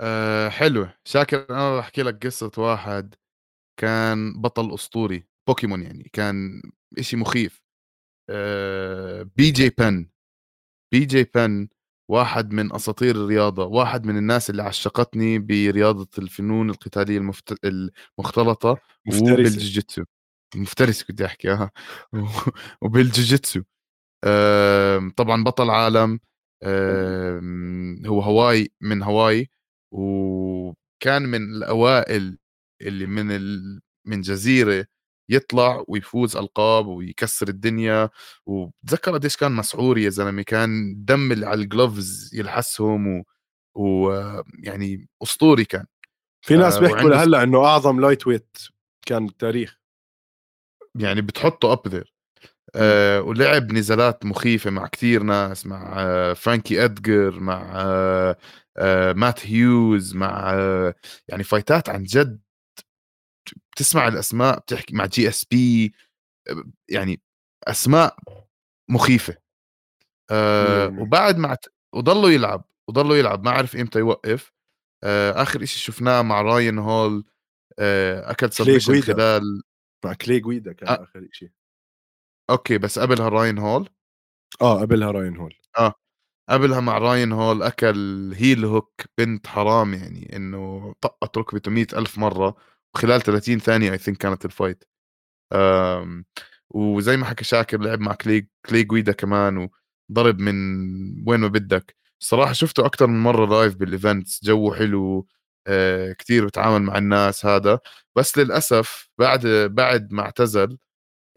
[0.00, 0.88] أه حلو.
[1.04, 3.14] شاكر أنا أحكي لك قصة واحد
[3.80, 6.62] كان بطل أسطوري بوكيمون يعني كان
[6.98, 7.63] إشي مخيف.
[9.36, 10.08] بي جي بن.
[10.92, 11.68] بي جي بن
[12.10, 17.64] واحد من أساطير الرياضة واحد من الناس اللي عشقتني برياضة الفنون القتالية المفت...
[17.64, 18.78] المختلطة
[19.08, 20.04] وبالجوجيتسو.
[20.56, 21.70] مفترس كنت أحكي آه.
[22.82, 23.60] وبالجوجيتسو.
[25.16, 26.20] طبعا بطل عالم.
[28.06, 29.50] هو هاواي من هاواي
[29.92, 32.38] وكان من الأوائل
[32.82, 33.80] اللي من ال...
[34.06, 34.86] من جزيرة
[35.28, 38.10] يطلع ويفوز ألقاب ويكسر الدنيا.
[38.46, 43.24] وبتذكر قديش كان مسعور يا زلمة كان دم اللي على ال gloves يلحسهم و...
[43.74, 45.86] ويعني أسطوري كان.
[46.44, 48.56] في ناس آه، بيحكوا لهلأ إنه أعظم lightweight
[49.06, 49.78] كان بالتاريخ.
[50.94, 52.14] يعني بتحطه up there
[52.74, 58.36] آه ولعب نزالات مخيفة مع كثير ناس مع آه فرانكي ادجر مع آه
[58.76, 60.94] آه مات هيوز مع آه
[61.28, 62.40] يعني فايتات عن جد
[63.74, 65.94] بتسمع الأسماء بتحكي مع GSP
[66.90, 67.20] يعني
[67.68, 68.16] أسماء
[68.90, 69.36] مخيفة.
[70.30, 71.56] آه وبعد ما
[71.94, 74.52] وضلوا يلعب وضلوا يلعب ما عرف إمتى يوقف.
[75.04, 77.24] آه آخر شيء شفناه مع راين هول
[77.78, 79.62] آه أكل submission خلال
[80.04, 81.02] مع كلي جويدا كان أ...
[81.02, 81.50] آخر شيء
[82.50, 83.88] okay بس قبلها راين هول
[84.60, 85.94] آه قبلها راين هول آه
[86.50, 92.18] قبلها مع راين هول أكل heel hook بنت حرام يعني إنه طقت ركبته مئة ألف
[92.18, 92.56] مرة.
[92.94, 94.84] وخلال 30 ثانية I think كانت ال fight
[96.70, 99.68] وزي ما حكى شاكر لعب مع كلي كلي جويدا كمان
[100.10, 100.54] وضرب من
[101.28, 101.96] وين ما بدك.
[102.20, 105.26] الصراحه شفته أكثر من مرة live بال events جو حلو
[105.66, 107.78] آه كثير بتعامل مع الناس هذا.
[108.16, 110.78] بس للأسف بعد بعد ما اعتزل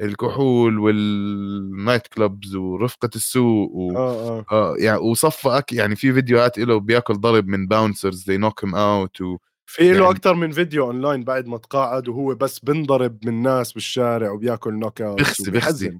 [0.01, 3.97] الكحول وال nightclubs ورفقة السوء و...
[3.97, 4.45] آه آه.
[4.51, 9.21] آه يعني وصفى يعني في فيديوهات له بياكل ضرب من bouncers they knock 'em out
[9.21, 9.37] و...
[9.69, 10.09] في له يعني...
[10.09, 15.19] أكثر من فيديو أونلاين بعد ما تقاعد وهو بس بنضرب من ناس بالشارع وبياكل knockout
[15.19, 15.97] بخزي بخزي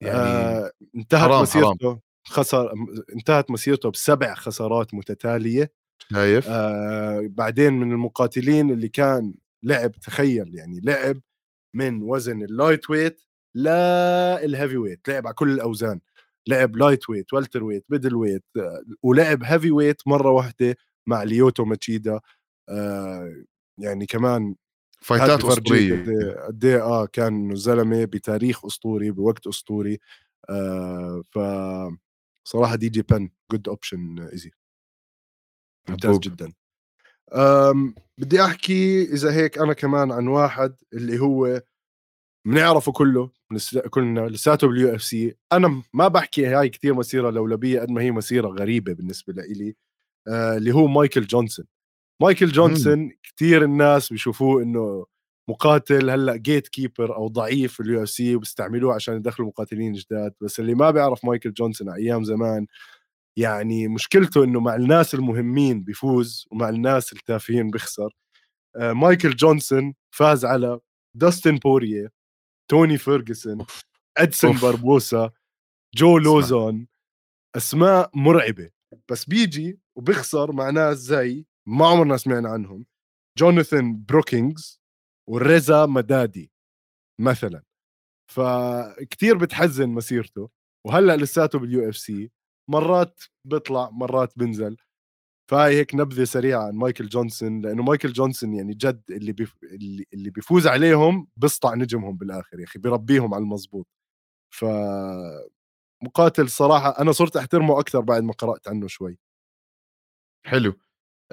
[0.00, 2.00] يعني آه انتهت حرام مسيرته حرام.
[2.26, 2.74] خسر
[3.16, 5.72] انتهت مسيرته بسبع خسارات متتالية.
[6.12, 6.46] شايف.
[6.48, 11.20] آه بعدين من المقاتلين اللي كان لعب تخيل يعني لعب
[11.74, 13.22] من وزن ال lightweight
[13.54, 16.00] لل heavyweight لعب على كل الأوزان.
[16.46, 18.44] لعب لايت ويت والتر ويت ميدل ويت
[19.02, 20.76] ولعب هيفي ويت مرة واحدة
[21.06, 22.20] مع ليوتو ماتشيدا.
[23.78, 24.54] يعني كمان
[25.00, 26.34] فايتات أسطورية.
[26.46, 29.98] قد إيه آه كان زلمة بتاريخ أسطوري بوقت أسطوري.
[30.50, 31.38] آه ف
[32.48, 34.50] صراحة بي جي بن good option easy
[35.88, 36.52] ممتاز جدا.
[38.18, 41.62] بدي أحكي إذا هيك أنا كمان عن واحد اللي هو
[42.46, 43.30] بنعرفه كله
[43.90, 48.48] كلنا لساته بال UFC أنا ما بحكي هاي كثير مسيرة لولبية قد ما هي مسيرة
[48.48, 49.76] غريبة بالنسبة لإلي.
[50.28, 51.66] آه اللي هو مايكل جونسون.
[52.22, 55.06] مايكل جونسون كثير الناس بيشوفوه إنه
[55.48, 60.34] مقاتل هلأ gatekeeper أو ضعيف في ال UFC وبيستعملوه عشان يدخلوا مقاتلين جداد.
[60.40, 62.66] بس اللي ما بيعرف مايكل جونسون أيام زمان
[63.38, 68.16] يعني مشكلته إنه مع الناس المهمين بيفوز ومع الناس التافهين بيخسر.
[68.76, 70.80] آه مايكل جونسون فاز على
[71.16, 72.12] داستن بوريه
[72.70, 73.66] توني فيرجسون
[74.16, 75.30] ادسون باربوسا
[75.94, 76.86] جو لوزون
[77.56, 78.70] أسماء مرعبة.
[79.10, 82.86] بس بيجي وبيخسر مع ناس زي ما عمرنا سمعنا عنهم.
[83.38, 84.80] جوناثان بروكينجز
[85.30, 86.52] وريزا مدادي
[87.20, 87.62] مثلا.
[88.32, 90.50] فكتير بتحزن مسيرته
[90.86, 92.30] وهلأ لساته بال UFC.
[92.70, 94.76] مرات بيطلع مرات بنزل
[95.50, 99.56] فهي هيك نبذة سريعة عن مايكل جونسون لأنه مايكل جونسون يعني جد اللي بيف...
[99.64, 103.86] اللي, اللي بيفوز عليهم بيسطع نجمهم بالآخر يا أخي بيربيهم على المزبوط
[104.54, 104.64] ف
[106.02, 109.18] مقاتل صراحة أنا صرت أحترمه أكثر بعد ما قرأت عنه شوي.
[110.46, 110.74] حلو.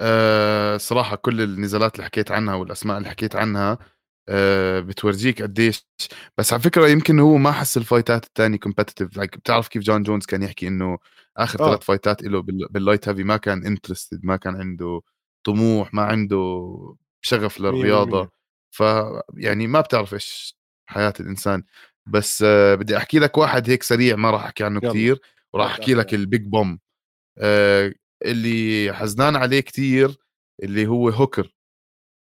[0.00, 3.78] أه صراحة كل النزالات اللي حكيت عنها والأسماء اللي حكيت عنها
[4.28, 5.86] أه بتورجيك قديش.
[6.38, 9.82] بس على فكرة يمكن هو ما حس ال fight ات الثانية competitive like بتعرف كيف
[9.82, 10.98] جون جونز كان يحكي إنه
[11.36, 11.84] آخر ثلاث آه.
[11.84, 15.00] fight ات له بال light heavy ما كان interested ما كان عنده
[15.44, 16.36] طموح ما عنده
[17.20, 18.30] شغف للرياضة.
[18.70, 18.82] ف
[19.36, 20.56] يعني ما بتعرف إيش
[20.86, 21.64] حياة الإنسان.
[22.06, 25.20] بس أه بدي أحكي لك واحد هيك سريع ما راح أحكي عنه كثير
[25.52, 26.78] وراح أحكي لك ال big boom.
[27.38, 27.94] أه
[28.24, 30.16] اللي حزنان عليه كتير
[30.62, 31.54] اللي هو هوكر.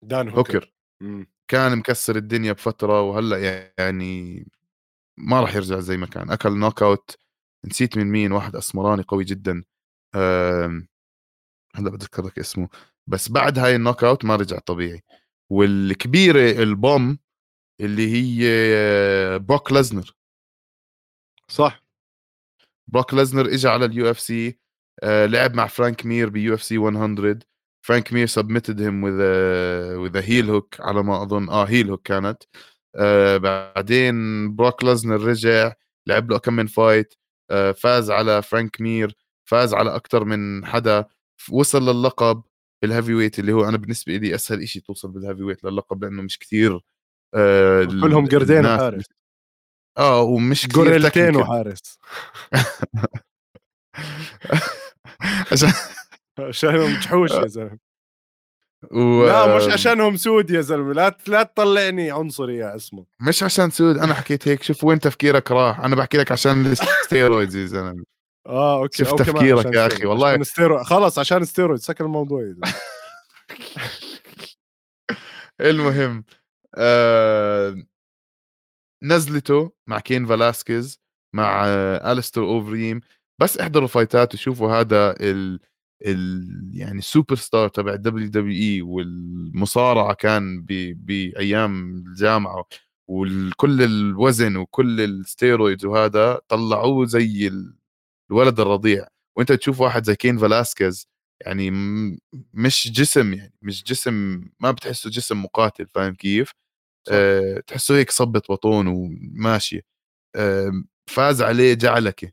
[0.04, 1.26] دان هوكر, هوكر.
[1.48, 3.38] كان مكسر الدنيا بفترة وهلأ
[3.78, 4.46] يعني
[5.18, 6.30] ما راح يرجع زي ما كان.
[6.30, 7.16] أكل knockout
[7.64, 9.64] نسيت من مين واحد أسمراني قوي جدا.
[11.74, 12.68] هلأ بتذكر لك اسمه.
[13.06, 15.02] بس بعد هاي ال knockout ما رجع طبيعي.
[15.50, 17.18] والكبيرة ال boom
[17.80, 20.16] اللي هي بروك ليزنر.
[21.48, 21.84] صح.
[22.88, 24.58] بروك ليزنر اجى على ال UFC
[25.04, 27.38] لعب مع فرانك مير ب UFC 100
[27.86, 29.20] فرانك مير submitted him with
[29.96, 31.48] with heel hook على ما أظن.
[31.50, 32.42] آه heel hook كانت.
[32.96, 34.14] آه بعدين
[34.56, 35.72] بروك لازنر رجع
[36.06, 37.14] لعب له كم من fight
[37.50, 39.16] آه فاز على فرانك مير.
[39.44, 41.04] فاز على أكثر من حدا.
[41.50, 42.42] وصل للقب
[42.82, 46.38] بال heavyweight اللي هو أنا بالنسبة لي أسهل شيء توصل بال heavyweight للقب لأنه مش
[46.38, 46.80] كثير
[47.34, 49.04] آه كلهم قردين وحارس.
[49.98, 51.98] آه ومش كثير وحارس.
[55.52, 55.72] عشان
[56.38, 57.78] عشانهم جحوش يا زلمة.
[58.90, 59.26] و...
[59.26, 60.92] لا مش عشانهم سود يا زلمة.
[60.92, 63.04] لا لا تطلعني عنصري يا أسمة.
[63.20, 64.62] مش عشان سود أنا حكيت هيك.
[64.62, 65.80] شوف وين تفكيرك راح.
[65.80, 68.04] أنا بحكي لك عشان ال steroids يا زلمة.
[68.46, 69.04] آه okay.
[69.04, 70.28] شوف تفكيرك يا أخي والله.
[70.28, 70.84] عشان stero...
[70.84, 72.40] خلص عشان ستيرويد سكر الموضوع
[75.60, 76.24] المهم
[76.74, 77.76] آه...
[79.02, 81.00] نزلته مع كين فلاسكيز
[81.34, 82.12] مع آه...
[82.12, 83.00] أليستر اوفريم
[83.42, 85.60] بس احضروا fight ات وشوفوا هذا ال
[86.06, 90.62] ال يعني السوبر ستار تبع ال WWE والمصارعة كان
[90.94, 92.64] بأيام الجامعة
[93.08, 97.50] وكل الوزن وكل ال steroids وهذا طلعوه زي
[98.30, 99.06] الولد الرضيع.
[99.38, 101.08] وانت تشوف واحد زي كين فلاسكيز
[101.46, 101.70] يعني
[102.54, 106.52] مش جسم يعني مش جسم ما بتحسه جسم مقاتل فاهم كيف؟
[107.12, 109.82] أه تحسه هيك صبت بطون وماشي.
[110.36, 110.72] أه
[111.10, 112.32] فاز عليه جعلكة.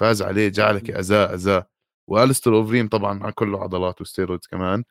[0.00, 1.66] فاز عليه جعلك ازاه ازاه
[2.10, 4.84] والستر اوفريم طبعا كله عضلات وستيرويدز كمان.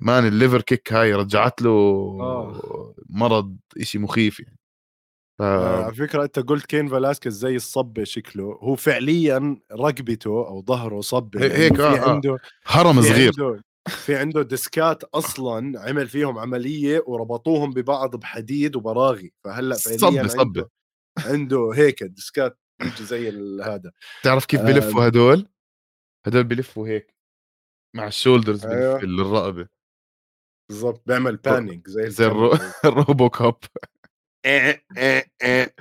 [0.00, 2.94] مان الليفر كيك هاي رجعت له أوه.
[3.08, 4.58] مرض شيء مخيف يعني.
[5.38, 5.42] ف...
[5.42, 8.58] آه على فكرة أنت قلت كين فلاسكيز زي الصبه شكله.
[8.62, 12.10] هو فعليا رقبته أو ظهره صبه هيك في آه, آه.
[12.10, 13.32] عنده هرم في صغير.
[13.38, 19.32] عنده في عنده disc ات أصلا عمل فيهم عملية وربطوهم ببعض بحديد وبراغي.
[19.44, 20.68] فهلأ فعليا صبه صبه
[21.18, 23.28] عنده هيك disc ات بيجي زي
[23.62, 23.92] هذا
[24.22, 25.48] تعرف كيف بلفوا هدول؟
[26.26, 27.14] هدول بلفوا هيك
[27.96, 28.98] مع ال shoulders أيوة.
[28.98, 29.68] الرقبه
[30.70, 32.26] بالضبط بيعمل panning زي زي
[32.84, 33.54] ال RoboCop
[34.46, 35.74] إيه، إيه، إيه.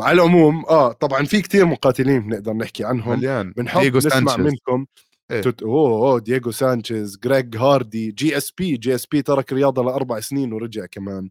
[0.00, 4.38] على العموم آه طبعا في كتير مقاتلين بنقدر نحكي عنهم مليان بنحب دييغو نسمع سانشيز.
[4.38, 4.86] منكم
[5.30, 5.62] إيه؟ توت...
[5.62, 10.20] أوه أوه دييغو سانشيز جريج هاردي جي إس بي جي إس بي ترك رياضة لأربع
[10.20, 11.30] سنين ورجع كمان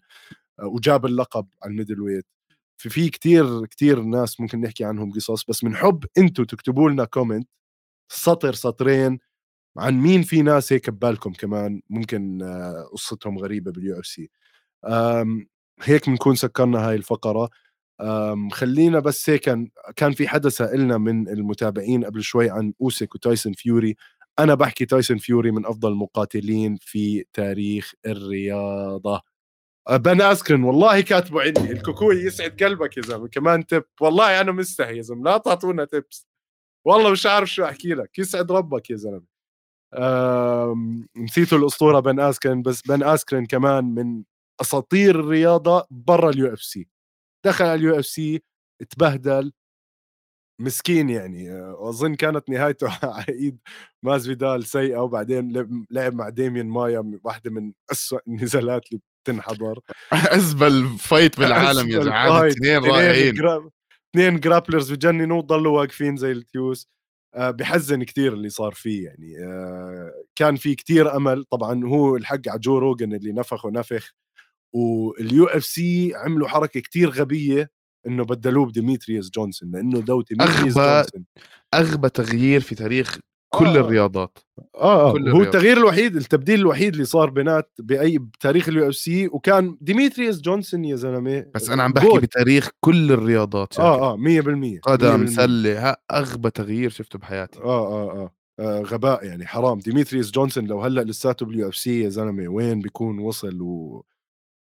[0.59, 2.25] آه، وجاب اللقب على ال middleweight
[2.89, 7.49] في كثير كثير ناس ممكن نحكي عنهم قصص بس بنحب أنتم تكتبوا لنا comment
[8.11, 9.19] سطر سطرين
[9.77, 14.29] عن مين في ناس هيك ببالكم كمان ممكن آه، قصتهم غريبة بال UFC
[15.81, 17.49] هيك بنكون سكرنا هاي الفقرة.
[18.51, 23.53] خلينا بس هيك كان كان في حدا سائلنا من المتابعين قبل شوي عن اوسيك وتايسون
[23.53, 23.95] فيوري.
[24.39, 29.21] أنا بحكي تايسون فيوري من أفضل المقاتلين في تاريخ الرياضة.
[29.89, 31.71] بن اسكن والله كاتبه عندي.
[31.71, 33.27] الكوكوي يسعد قلبك يا زلمة.
[33.27, 35.31] كمان tip والله أنا مستحي يا زلمة.
[35.31, 36.27] لا تعطونا tips
[36.87, 38.19] والله مش عارف شو أحكي لك.
[38.19, 39.23] يسعد ربك يا زلمة.
[41.17, 44.23] نسيتوا الأسطورة بن آسكن بس بن آسكن كمان من
[44.61, 46.87] أساطير الرياضة برا ال UFC.
[47.45, 48.43] دخل على ال UFC
[48.89, 49.53] تبهدل
[50.61, 51.49] مسكين يعني.
[51.89, 53.59] أظن كانت نهايته على إيد
[54.03, 55.53] مازفيدال سيئة وبعدين
[55.91, 59.79] لعب مع ديمين مايا واحدة من اسوء النزالات اللي تنحضر.
[60.11, 63.35] ازبل fight بالعالم يا جماعة اثنين رائعين.
[64.11, 66.87] اثنين grapplers بجننوا ضلوا واقفين زي التيوس.
[67.35, 69.35] آه بحزن كثير اللي صار فيه يعني.
[69.45, 71.43] آه كان في كثير أمل.
[71.51, 74.11] طبعا هو الحق على جو روجن اللي نفخ ونفخ.
[74.75, 77.69] وال UFC عملوا حركة كثير غبية
[78.07, 81.25] إنه بدلوه بديميتريوس جونسون لأنه دو ديميتريوس أغبى جونسون.
[81.73, 83.19] أغبى تغيير في تاريخ
[83.53, 83.75] كل آه.
[83.81, 84.37] الرياضات
[84.75, 85.41] آه آه كل هو.
[85.41, 90.95] التغيير الوحيد التبديل الوحيد اللي صار بينات بأي بتاريخ ال UFC وكان ديميتريوس جونسون يا
[90.95, 92.21] زلمة بس أنا عم بحكي جول.
[92.21, 93.83] بتاريخ كل الرياضات شاكر.
[93.87, 95.29] آه آه 100% قدم 100%.
[95.29, 100.81] سله أغبى تغيير شفته بحياتي آه آه آه آه، غباء يعني حرام ديميتريوس جونسون لو
[100.81, 104.05] هلأ لساته بال UFC يا زلمة وين بيكون وصل و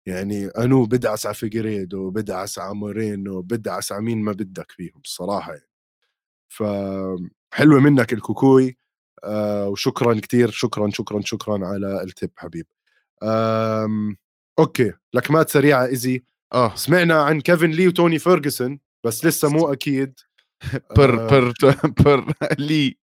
[0.07, 5.51] يعني أنو بدعس على فيجريدو بدعس على مورينو بدعس على مين ما بدك فيهم الصراحه
[5.53, 5.69] يعني
[6.49, 6.63] ف
[7.53, 8.77] حلوة منك الكوكوي
[9.23, 12.65] آه وشكرا كتير شكرا شكرا شكرا على ال tip حبيب.
[13.23, 14.17] آم
[14.59, 16.23] okay لكمات سريعة easy
[16.53, 20.19] آه سمعنا عن كيفن لي وتوني فيرجسون بس لسه مو أكيد.
[20.97, 21.75] بر آه، بر
[22.05, 22.97] بر لي.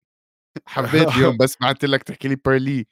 [0.67, 2.87] حبيت اليوم بس بعت لك تحكي لي بر لي.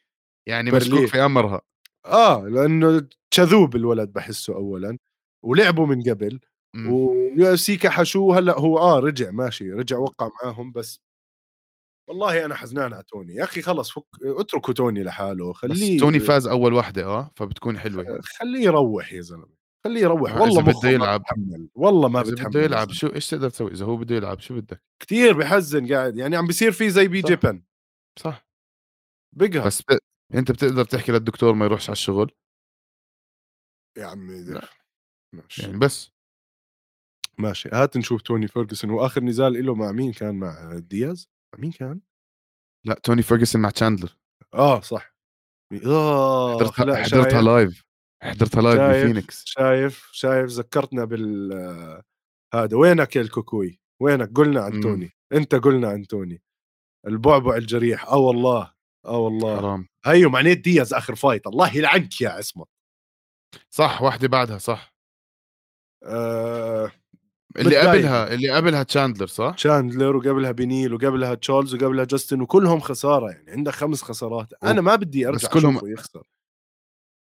[0.49, 1.05] يعني مشكوك.
[1.07, 1.61] في أمرها.
[2.07, 4.99] آه لأنه شذوب الولد بحسه اولا
[5.45, 6.41] ولعبوا من قبل
[6.75, 6.93] مم.
[6.93, 11.01] و UFC كحشوه هلأ هو آه رجع ماشي رجع وقع معاهم بس
[12.09, 13.35] والله أنا حزنان على توني.
[13.35, 17.79] يا أخي خلص فك اتركوا توني لحاله بس خليه توني فاز أول وحده آه؟ فبتكون
[17.79, 18.21] حلوة.
[18.23, 19.57] خليه يروح يا زلمة.
[19.85, 20.33] خليه يروح.
[20.33, 21.23] آه، والله إذا بده ما يلعب.
[21.75, 24.83] والله ما بتحمل بده يلعب شو إيش تقدر تسوي؟ إذا هو بده يلعب شو بدك؟
[25.03, 26.17] كثير بحزن قاعد.
[26.17, 27.29] يعني عم بيصير فيه زي بي صح.
[27.29, 27.63] BJ Penn
[28.19, 28.47] صح.
[29.37, 29.99] بقها بس ب...
[30.35, 32.33] أنت بتقدر تحكي للدكتور ما يروحش على الشغل؟
[33.99, 34.69] يا عمي لا.
[35.33, 35.63] ماشي.
[35.63, 36.11] يعني بس.
[37.39, 37.69] ماشي.
[37.73, 38.91] هات نشوف توني فيرجسون.
[38.91, 41.29] وآخر نزال له مع مين كان؟ مع دياز؟
[41.59, 42.01] مين كان
[42.87, 44.17] لا توني فيرجسون مع تشاندلر.
[44.55, 45.17] آه صح.
[45.87, 47.85] آه حضرتها لا حضرتها live
[48.23, 52.03] حضرتها live بفينيكس شايف شايف ذكرتنا بال
[52.55, 54.81] هذا وينك يا الكوكوي؟ وينك؟ قلنا عن مم.
[54.81, 55.13] توني.
[55.33, 56.43] أنت قلنا عن توني.
[57.07, 58.05] البعبع الجريح.
[58.05, 58.75] آه والله.
[59.07, 59.57] آه والله.
[59.57, 59.89] حرام.
[60.05, 62.69] هيو مع نيت دياز آخر fight الله يلعنك يا عصمت.
[63.71, 64.95] صح واحدة بعدها صح.
[66.05, 66.93] آه.
[67.59, 67.77] اللي.
[67.77, 73.51] قبلها اللي قبلها تشاندلر صح؟ شاندلر وقبلها بينيل وقبلها تشارلز وقبلها جاستن وكلهم خسارة يعني.
[73.51, 74.53] عندك خمس خسارات.
[74.65, 76.27] أنا ما بدي أرجع بس كلهم- يخسر.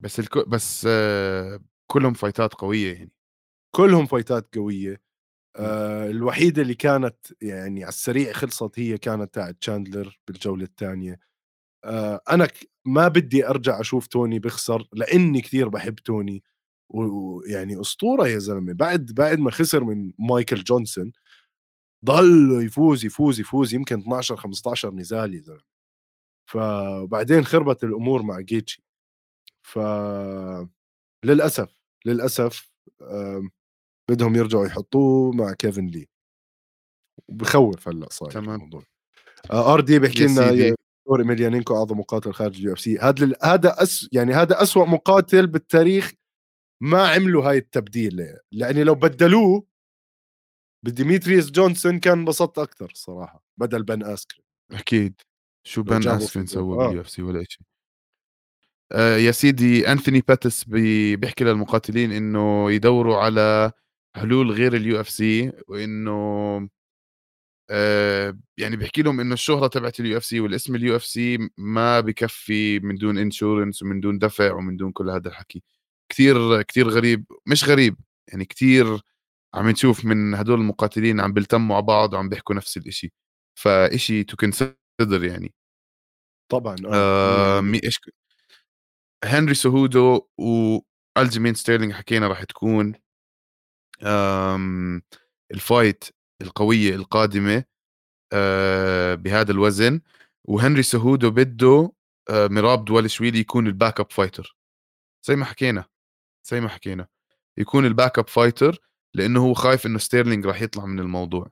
[0.04, 0.44] بس الكو...
[0.48, 1.60] بس آه
[1.92, 3.12] كلهم فايتات قوية يعني.
[3.76, 5.02] كلهم فايتات قوية.
[5.58, 11.20] آه الوحيدة اللي كانت يعني على السريع خلصت هي كانت تاعت تشاندلر بالجولة الثانية.
[11.86, 12.48] آه أنا
[12.86, 16.44] ما بدي أرجع أشوف توني بخسر لأني كثير بحب توني.
[16.94, 18.74] ويعني أسطورة يا زلمة.
[18.74, 21.12] بعد بعد ما خسر من مايكل جونسون
[22.06, 25.72] ضل يفوز يفوز يفوز يمكن 12 15 نزال يا زلمة.
[26.50, 28.84] فبعدين خربت الأمور مع جيتشي.
[29.64, 29.80] ف
[31.26, 32.72] للأسف للأسف
[34.12, 36.08] بدهم يرجعوا يحطوه مع كيفن لي.
[37.30, 38.56] بخوف هلأ صاير تمام.
[38.56, 38.84] الموضوع.
[39.52, 42.98] آه، آر دي بيحكي لنا دكتور ايميليانينكو أعظم مقاتل خارج ال UFC.
[42.98, 46.14] هذا هذا أس يعني هذا أسوأ مقاتل بالتاريخ
[46.82, 49.66] ما عملوا هاي التبديل يعني لو بدلوه
[50.86, 54.46] بديميتريس جونسون كان انبسطت أكثر صراحة بدل بن آسكرين.
[54.72, 55.22] أكيد.
[55.64, 56.88] شو بن في- سوى آه.
[56.88, 57.62] بال UFC ولا شيء
[58.92, 61.16] آه يا سيدي أنثوني باتس بي...
[61.16, 63.72] بيحكي للمقاتلين إنه يدوروا على
[64.16, 66.70] حلول غير ال UFC وإنه
[67.70, 72.96] آه يعني بيحكي لهم إنه الشهرة تبعت ال UFC والاسم ال UFC ما بكفي من
[72.96, 75.64] دون insurance ومن دون دفع ومن دون كل هذا الحكي.
[76.12, 77.96] كثير كثير غريب مش غريب
[78.28, 79.02] يعني كثير
[79.54, 83.14] عم نشوف من هدول المقاتلين عم بيلتموا على بعض وعم بيحكوا نفس الإشي
[83.60, 85.54] فإشي to consider يعني.
[86.52, 88.14] طبعا آه آه مي إيش ك-
[89.24, 90.28] هنري سهودو
[91.18, 92.94] والجيمين ستيرلينج حكينا راح تكون
[94.04, 95.02] آم،
[95.52, 96.04] ال fight
[96.42, 97.64] القوية القادمة
[98.34, 100.02] آه، بهذا الوزن
[100.46, 101.92] وهنري سهودو بده
[102.30, 104.58] آه، مراب دولشويلي يكون ال backup fighter
[105.28, 105.86] زي ما حكينا.
[106.44, 107.08] زي ما حكينا
[107.58, 108.78] يكون ال backup fighter
[109.14, 111.52] لأنه هو خايف إنه ستيرلينج راح يطلع من الموضوع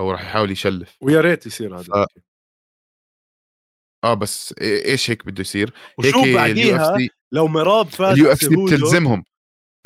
[0.00, 0.96] أو راح يحاول يشلف.
[1.00, 2.20] ويا ريت يصير هذا ف-.
[4.04, 8.56] آه بس إيش هيك بده يصير؟ وشوف هيك بعديها سي لو مراب فاز ال UFC
[8.56, 9.24] بتلزمهم.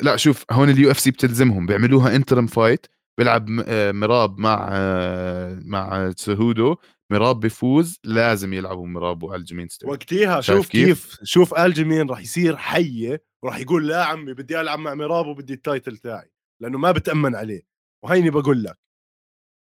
[0.01, 2.85] لا شوف هون ال UFC بتلزمهم بيعملوها interim fight
[3.17, 6.75] بيلعب آه، مراب مع آه، مع سهودو
[7.11, 10.01] مراب بيفوز لازم يلعبوا مراب والجمين ستيرلينج.
[10.01, 14.79] وقتيها شوف كيف؟ كيف شوف الجمين راح يصير حية وراح يقول لا عمي بدي ألعب
[14.79, 16.31] مع مراب وبدي ال title تاعي
[16.61, 17.61] لأنه ما بتأمن عليه.
[18.03, 18.79] وهيني بقول لك.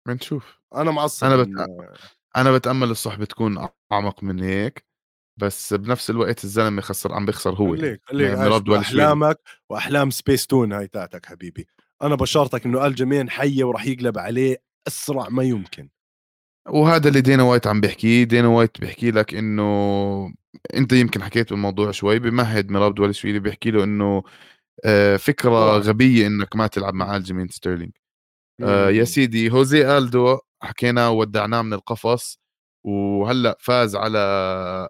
[0.09, 0.61] بنشوف.
[0.75, 1.55] أنا معصب أنا من-
[2.37, 4.87] أنا بتأمل الصحبه تكون أعمق من هيك
[5.41, 7.75] بس بنفس الوقت الزلمة خسر عم بيخسر هو.
[7.75, 8.01] يعني.
[8.05, 8.79] خليك عايش دولشويلي.
[8.79, 9.41] باحلامك
[9.71, 11.67] وأحلام سبيس تون هاي تاعتك حبيبي.
[12.03, 15.89] أنا بشرتك إنه الجمين حية وراح يقلب عليه أسرع ما يمكن.
[16.69, 20.35] وهذا اللي دينا وايت عم بيحكيه دينا وايت بيحكي لك إنه
[20.75, 24.23] أنت يمكن حكيت بالموضوع شوي بمهد مراب دولشويلي بيحكي له إنه
[24.85, 25.79] آه، فكرة آه.
[25.79, 27.93] غبية إنك ما تلعب مع الجيمين ستيرلينج.
[28.63, 32.41] آه يا سيدي هوزي ألدو حكينا ودعناه من القفص
[32.85, 34.89] وهلأ فاز على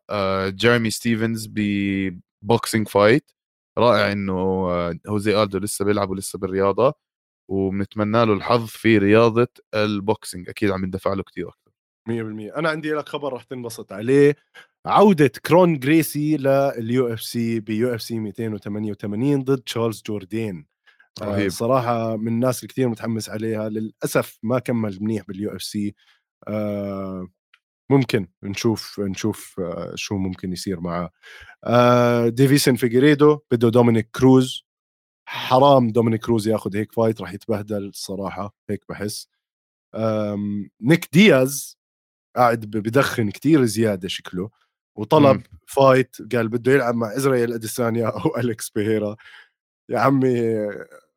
[0.50, 3.30] جيرمي ستيفنز ب boxing fight
[3.78, 4.34] رائع إنه
[5.08, 6.94] هوزي ألدو لسه بيلعب ولسه بالرياضة
[7.50, 11.50] وبنتمنى له الحظ في رياضة ال boxing أكيد عم يندفع له كثير
[12.06, 14.36] 100% أنا عندي لك خبر رح تنبسط عليه.
[14.86, 20.66] عودة كرون جريسي لل UFC ب UFC 288 ضد تشارلز جوردين.
[21.22, 21.44] رهيب.
[21.44, 23.68] آه صراحة من الناس الكثير متحمس عليها.
[23.68, 25.94] للأسف ما كمل منيح بال UFC.
[26.48, 27.28] آه
[27.90, 31.10] ممكن نشوف نشوف آه شو ممكن يصير معه.
[32.28, 34.66] ديفيسن فيجريدو بده دومينيك كروز.
[35.28, 39.28] حرام دومينيك كروز ياخذ هيك fight راح يتبهدل الصراحة هيك بحس.
[40.80, 41.75] نيك دياز
[42.36, 44.50] قاعد بدخن كتير زيادة شكله
[44.98, 45.42] وطلب م.
[45.66, 49.16] fight قال بده يلعب مع ازرائيل أديسانيا أو الكس بيهيرا.
[49.90, 50.56] يا عمي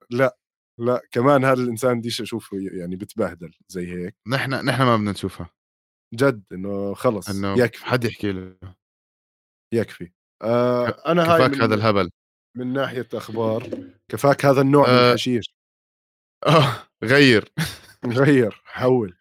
[0.10, 0.38] لا
[0.80, 4.16] لا كمان هذا الإنسان بديش أشوفه يعني بتبهدل زي هيك.
[4.28, 5.50] نحن نحن ما بدنا نشوفها.
[6.14, 7.86] جد إنه خلص إنه يكفي.
[7.86, 8.58] حد يحكي له.
[9.74, 10.12] يكفي.
[10.42, 12.12] آه أنا هاي كفاك هذا الهبل.
[12.58, 13.70] من ناحية أخبار
[14.12, 14.92] كفاك هذا النوع آه.
[14.92, 15.56] من الحشيش.
[16.48, 17.54] آه غير.
[18.06, 19.18] غير حول.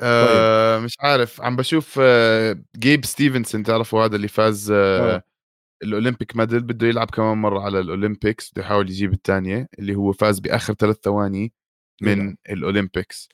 [0.00, 0.84] آه طيب.
[0.84, 5.22] مش عارف عم بشوف آه جيبل ستيفسون تعرفوا هذا اللي فاز آه آه.
[5.82, 9.94] ال Olympic medal بده يلعب كمان مرة على ال Olympics بده يحاول يجيب الثانية اللي
[9.94, 11.52] هو فاز بآخر ثلاث ثواني
[12.02, 12.36] من نعم.
[12.50, 13.28] ال Olympics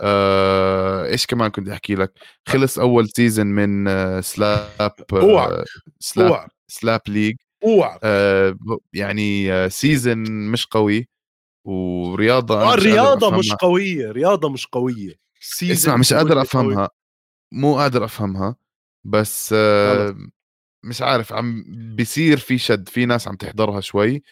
[0.00, 2.12] آه إيش كمان كنت أحكي لك
[2.48, 5.64] خلص أول season من آه slap آه
[6.00, 6.50] slap أوعك.
[6.68, 8.56] slap league أوعك آه
[8.92, 11.08] يعني آه season مش قوي
[11.64, 15.14] ورياضة الرياضة مش, مش قوية رياضة مش قوية
[15.62, 16.90] اسمع مش قادر أفهمها.
[17.52, 18.56] مو قادر أفهمها
[19.04, 20.16] بس آه
[20.84, 21.64] مش عارف عم
[21.96, 24.22] بيصير في شد في ناس عم تحضرها شوي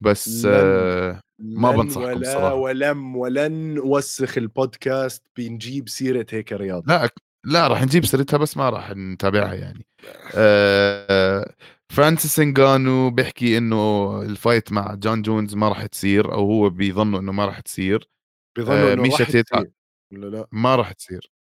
[0.00, 2.54] بس آه ما بنصحكم ولا صراحة.
[2.54, 7.08] ولم ولن نوسخ البودكاست بنجيب سيرة هيك رياضه لا
[7.44, 9.86] لا راح نجيب سيرتها بس ما راح نتابعها يعني.
[10.34, 11.54] آه.
[11.92, 17.20] فرانسيس انجانو بيحكي إنه ال fight مع جون جونز ما راح تصير أو هو بيظنوا
[17.20, 18.08] إنه ما راح تصير.
[18.56, 19.66] بيظنوا آه إنه ميشا تيت
[20.12, 20.48] ولا لا.
[20.52, 21.32] ما راح تصير.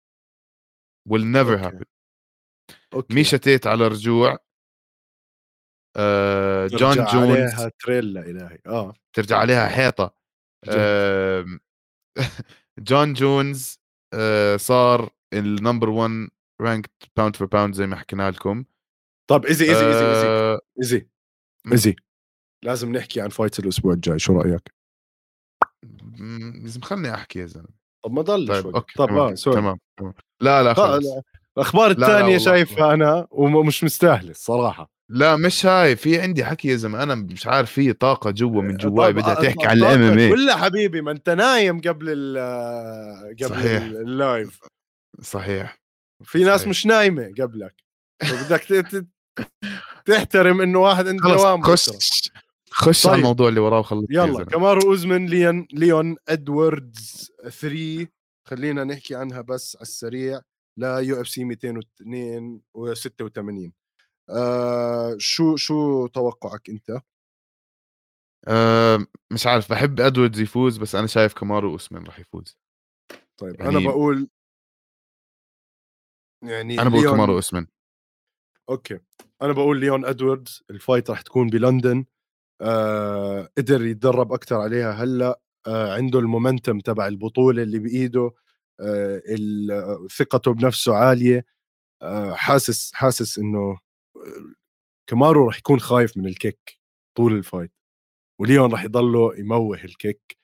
[1.10, 1.86] Will never happen.
[2.94, 3.14] okay.
[3.16, 4.38] ميشا تيت على رجوع.
[5.98, 7.16] آه جون جونز.
[7.16, 8.94] عليها تريلا الهي آه.
[9.14, 10.16] ترجع عليها حيطة.
[10.70, 11.46] آه
[12.80, 13.80] جون جونز
[14.14, 16.30] آه صار ال number 1
[16.62, 18.66] ranked pound for pound زي ما حكينا لكم.
[19.30, 21.08] طب ايزي ايزي ايزي ايزي ايزي
[21.72, 21.96] ايزي
[22.66, 24.74] لازم نحكي عن fight الأسبوع الجاي شو رأيك؟
[26.64, 27.81] لازم خلني أحكي يا زلمة.
[28.04, 28.74] طب ما ضل طيب شوي.
[28.76, 29.36] okay طب تمام.
[29.36, 29.78] sorry تمام.
[30.42, 31.06] لا لا خلص
[31.58, 37.04] الأخبار الثانية شايفها أنا ومش مستاهلة الصراحه لا مش هاي في عندي حكي يا زلمة
[37.04, 41.02] أنا مش عارف في طاقة جوا من جواي بدها تحكي عن ال MMA ولا حبيبي
[41.02, 42.38] ما أنت نايم قبل ال
[43.44, 43.82] قبل صحيح.
[43.84, 44.60] ال live
[45.22, 45.82] صحيح
[46.24, 46.70] في ناس صحيح.
[46.70, 47.84] مش نايمة قبلك
[48.24, 49.06] بدك
[50.06, 52.32] تحترم إنه واحد عنده دوام خش
[52.74, 53.12] خش طيب.
[53.12, 58.08] على الموضوع اللي وراه وخلص يلا كمارو اوزمن ليون ليون إدواردز 3
[58.48, 60.42] خلينا نحكي عنها بس على السريع.
[60.78, 63.72] لا UFC 202 و86
[64.30, 67.02] آه شو شو توقعك أنت؟
[68.48, 72.58] آه مش عارف بحب إدواردز يفوز بس أنا شايف كمارو اوسمن راح يفوز.
[73.38, 74.30] طيب يعني أنا بقول
[76.44, 77.68] يعني أنا بقول كمارو اوسمن
[78.70, 79.00] okay.
[79.42, 82.06] أنا بقول ليون إدواردز ال fight راح تكون بلندن.
[82.62, 88.32] آه قدر يتدرب أكثر عليها هلأ آه عنده ال momentum تبع البطولة اللي بإيده
[88.82, 89.22] آه
[90.18, 91.46] ثقته بنفسه عالية
[92.04, 93.80] آه حاسس حاسس إنه
[95.10, 96.80] كمارو راح يكون خايف من ال kick
[97.18, 97.72] طول ال fight
[98.42, 100.38] وليون راح يضله يموه الكيك.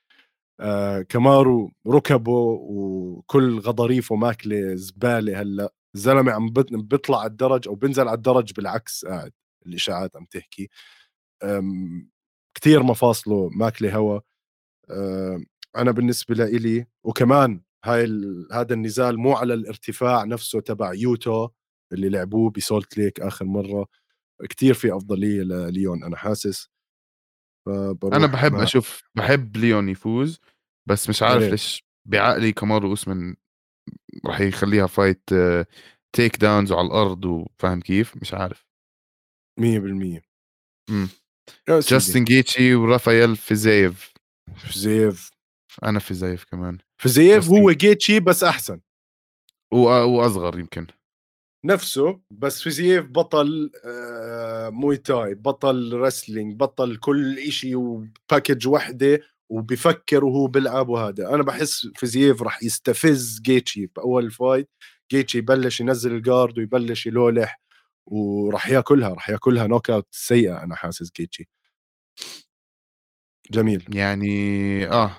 [0.62, 2.32] آه كمارو ركبه
[2.62, 9.06] وكل غضاريفه ماكلة زبالة هلأ الزلمة عم بيطلع على الدرج أو بينزل على الدرج بالعكس
[9.06, 9.34] قاعد
[9.68, 10.70] الإشاعات عم تحكي.
[12.58, 14.20] كثير مفاصله ماكلة هوا
[15.78, 18.08] أنا بالنسبة لإلي وكمان هاي
[18.52, 21.50] هذا النزال مو على الارتفاع نفسه تبع يوتو
[21.94, 23.88] اللي لعبوه بسولت ليك آخر مرة
[24.50, 26.70] كثير في أفضلية لليون أنا حاسس.
[28.14, 28.64] أنا بحب مع...
[28.64, 30.40] أشوف بحب ليون يفوز
[30.90, 33.36] بس مش عارف ليش بعقلي كمارو اوسمن
[34.26, 35.30] راح يخليها fight
[36.16, 38.68] takedowns على الأرض وفاهم كيف؟ مش عارف.
[39.60, 40.22] 100%
[40.90, 41.10] امم.
[41.70, 44.14] جاستن جيتشي ورافائيل فيزيف
[44.56, 45.32] فيزيف
[45.84, 46.78] أنا فيزيف كمان.
[47.02, 48.80] فيزيف هو جيتشي بس أحسن.
[49.72, 50.88] واصغر يمكن.
[51.66, 59.22] نفسه بس فيزييف بطل آه Muay Thai بطل wrestling بطل كل إشي و package وحدة
[59.50, 61.30] وبفكر وهو بيلعب وهذا.
[61.30, 64.70] أنا بحس فيزييف راح يستفز جيتشي بأول fight
[65.12, 67.62] جيتشي يبلش ينزل ال guard ويبلش يلولح.
[68.08, 71.50] وراح ياكلها راح ياكلها knockout سيئة أنا حاسس جيتشي
[73.52, 73.86] جميل.
[73.96, 75.12] يعني آه.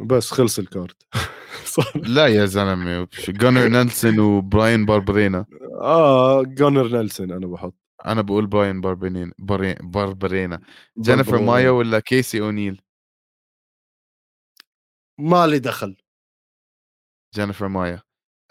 [0.00, 0.94] بس خلص ال card
[2.16, 5.46] لا يا زلمة جونر نيلسون وبراين باربرينا.
[5.80, 7.74] آه جونر نيلسون أنا بحط.
[8.06, 9.32] أنا بقول براين باربرينا
[9.80, 10.60] باربرينا.
[11.00, 12.82] جينيفر مايا ولا كيسي اونيل
[15.18, 15.96] ما لي دخل.
[17.34, 18.02] جينيفر مايا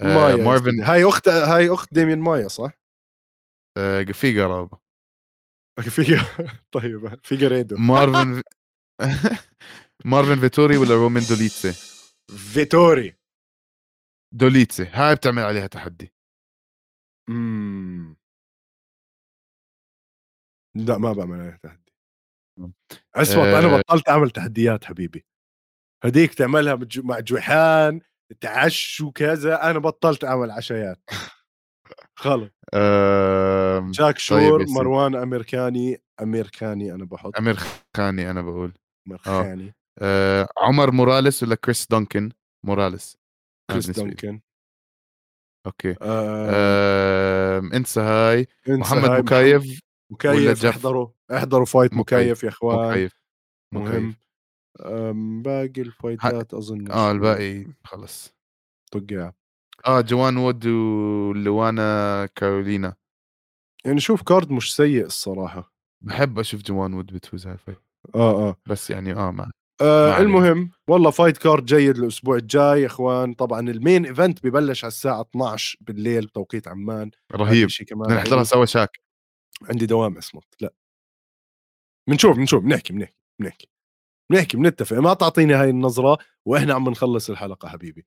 [0.02, 2.72] آه مايا مارفن هاي أخت هاي أخت ديمين مايا صح؟
[3.78, 4.80] آه في قرابه
[5.96, 6.04] في
[6.72, 8.42] طيب في جريدو مارفن
[10.06, 11.72] مارفن فيتوري ولا رومين دوليتسي؟
[12.54, 13.16] فيتوري.
[14.34, 16.14] دوليتسي هاي بتعمل عليها تحدي.
[17.30, 18.16] امم.
[20.76, 21.92] لا ما بعمل عليها تحدي.
[23.16, 23.60] اسود أه...
[23.60, 25.26] أنا بطلت اعمل تحديات حبيبي.
[26.04, 28.02] هديك تعملها مع جوحان
[28.42, 31.00] تعش وكذا أنا بطلت اعمل عشايات.
[32.18, 33.92] خلص أه...
[33.92, 37.38] شاك طيب شور طيب مروان أمريكاني أمريكاني أنا بحط.
[37.38, 38.74] أمريكاني أنا بقول.
[39.08, 39.68] أمريكاني.
[39.68, 40.44] آه.
[40.44, 42.32] آه عمر موراليس ولا كريس دونكن
[42.66, 43.18] موراليس.
[43.72, 44.42] كريس دونكن
[45.66, 45.92] أوكي.
[45.92, 45.96] آه.
[46.02, 47.60] آه.
[47.60, 48.48] انسى هاي.
[48.70, 49.80] انسى محمد هاي مكايف
[50.12, 52.90] مكيف احضروا احضروا فايت مكيف يا إخوان.
[52.92, 53.20] مكيف
[53.74, 54.16] مهم.
[55.42, 58.34] باقي الفايتات أظن آه الباقي خلص
[58.92, 59.34] طقها
[59.88, 62.96] آه جوان وود ولوانا كارولينا.
[63.86, 65.74] يعني شوف card مش سيء الصراحة.
[66.02, 67.78] بحب أشوف جوان وود بتفوز هال fight
[68.16, 68.56] آه آه.
[68.66, 69.52] بس يعني آه ما
[69.82, 73.34] آه المهم والله fight card جيد الأسبوع الجاي يا إخوان.
[73.34, 77.12] طبعا ال main event ببلش على الساعة 12 بالليل بتوقيت عمان.
[77.34, 77.68] رهيب.
[77.88, 79.00] كمان نحضرها سوا شاك.
[79.70, 80.44] عندي دوام أصمت.
[80.62, 80.74] لا.
[82.10, 83.70] بنشوف بنشوف بنحكي بنحكي بنحكي.
[84.32, 84.98] بنحكي بنتفق.
[84.98, 88.06] ما تعطيني هاي النظرة وإحنا عم نخلص الحلقة حبيبي.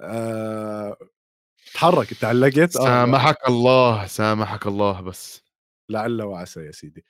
[0.00, 0.96] أه...
[1.74, 3.48] تحرك تعلقت آه، سامحك.
[3.48, 5.44] الله سامحك الله بس.
[5.90, 7.04] لعل وعسى يا سيدي.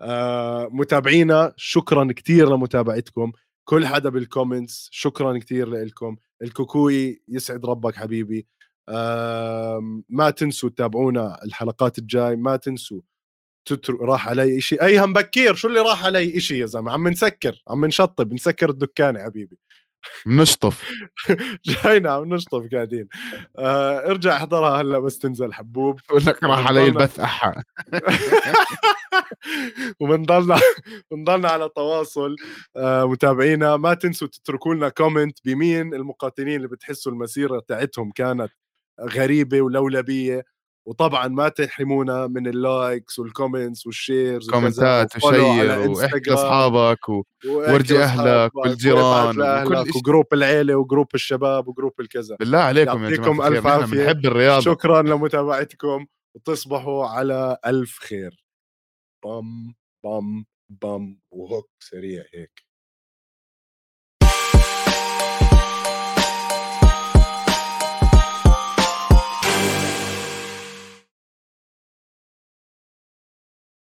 [0.00, 3.32] آه متابعينا شكرا كثير لمتابعتكم.
[3.64, 8.46] كل حدا بال comments شكرا كثير لكم الكوكوي يسعد ربك حبيبي.
[8.88, 12.36] آه ما تنسوا تتابعونا الحلقات الجاي.
[12.36, 13.00] ما تنسوا
[13.64, 13.96] تتر...
[14.00, 17.84] راح علي شيء ايهم بكير شو اللي راح علي شيء يا زلمة؟ عم نسكر عم
[17.84, 19.58] نشطب نسكر الدكان يا حبيبي.
[20.26, 20.90] نشطف.
[21.66, 23.08] جاينا عم نشطف قاعدين.
[23.58, 26.00] آه ارجع احضرها هلا بس تنزل حبوب.
[26.26, 27.54] لك راح علي البث أحا.
[30.00, 30.60] وبنضلنا
[31.10, 32.36] بنضلنا على تواصل.
[32.76, 38.52] آه متابعينا ما تنسوا تتركوا لنا كومنت بمين المقاتلين اللي بتحسوا المسيرة تاعتهم كانت
[39.00, 40.44] غريبة ولولبية.
[40.88, 47.08] وطبعا ما تحرمونا من ال likes وال comments وال shares كومنتات و share واحكي لاصحابك
[47.08, 52.36] وورجي أهلك والجيران و group العيلة و group الشباب و group الكذا.
[52.40, 53.96] بالله عليكم يا جماعة ألف عافية.
[53.96, 54.60] بنحب الرياضة.
[54.60, 56.06] شكرا لمتابعتكم.
[56.36, 58.44] وتصبحوا على ألف خير.
[59.24, 60.46] بام بام
[60.82, 62.65] بام وهوك سريع هيك.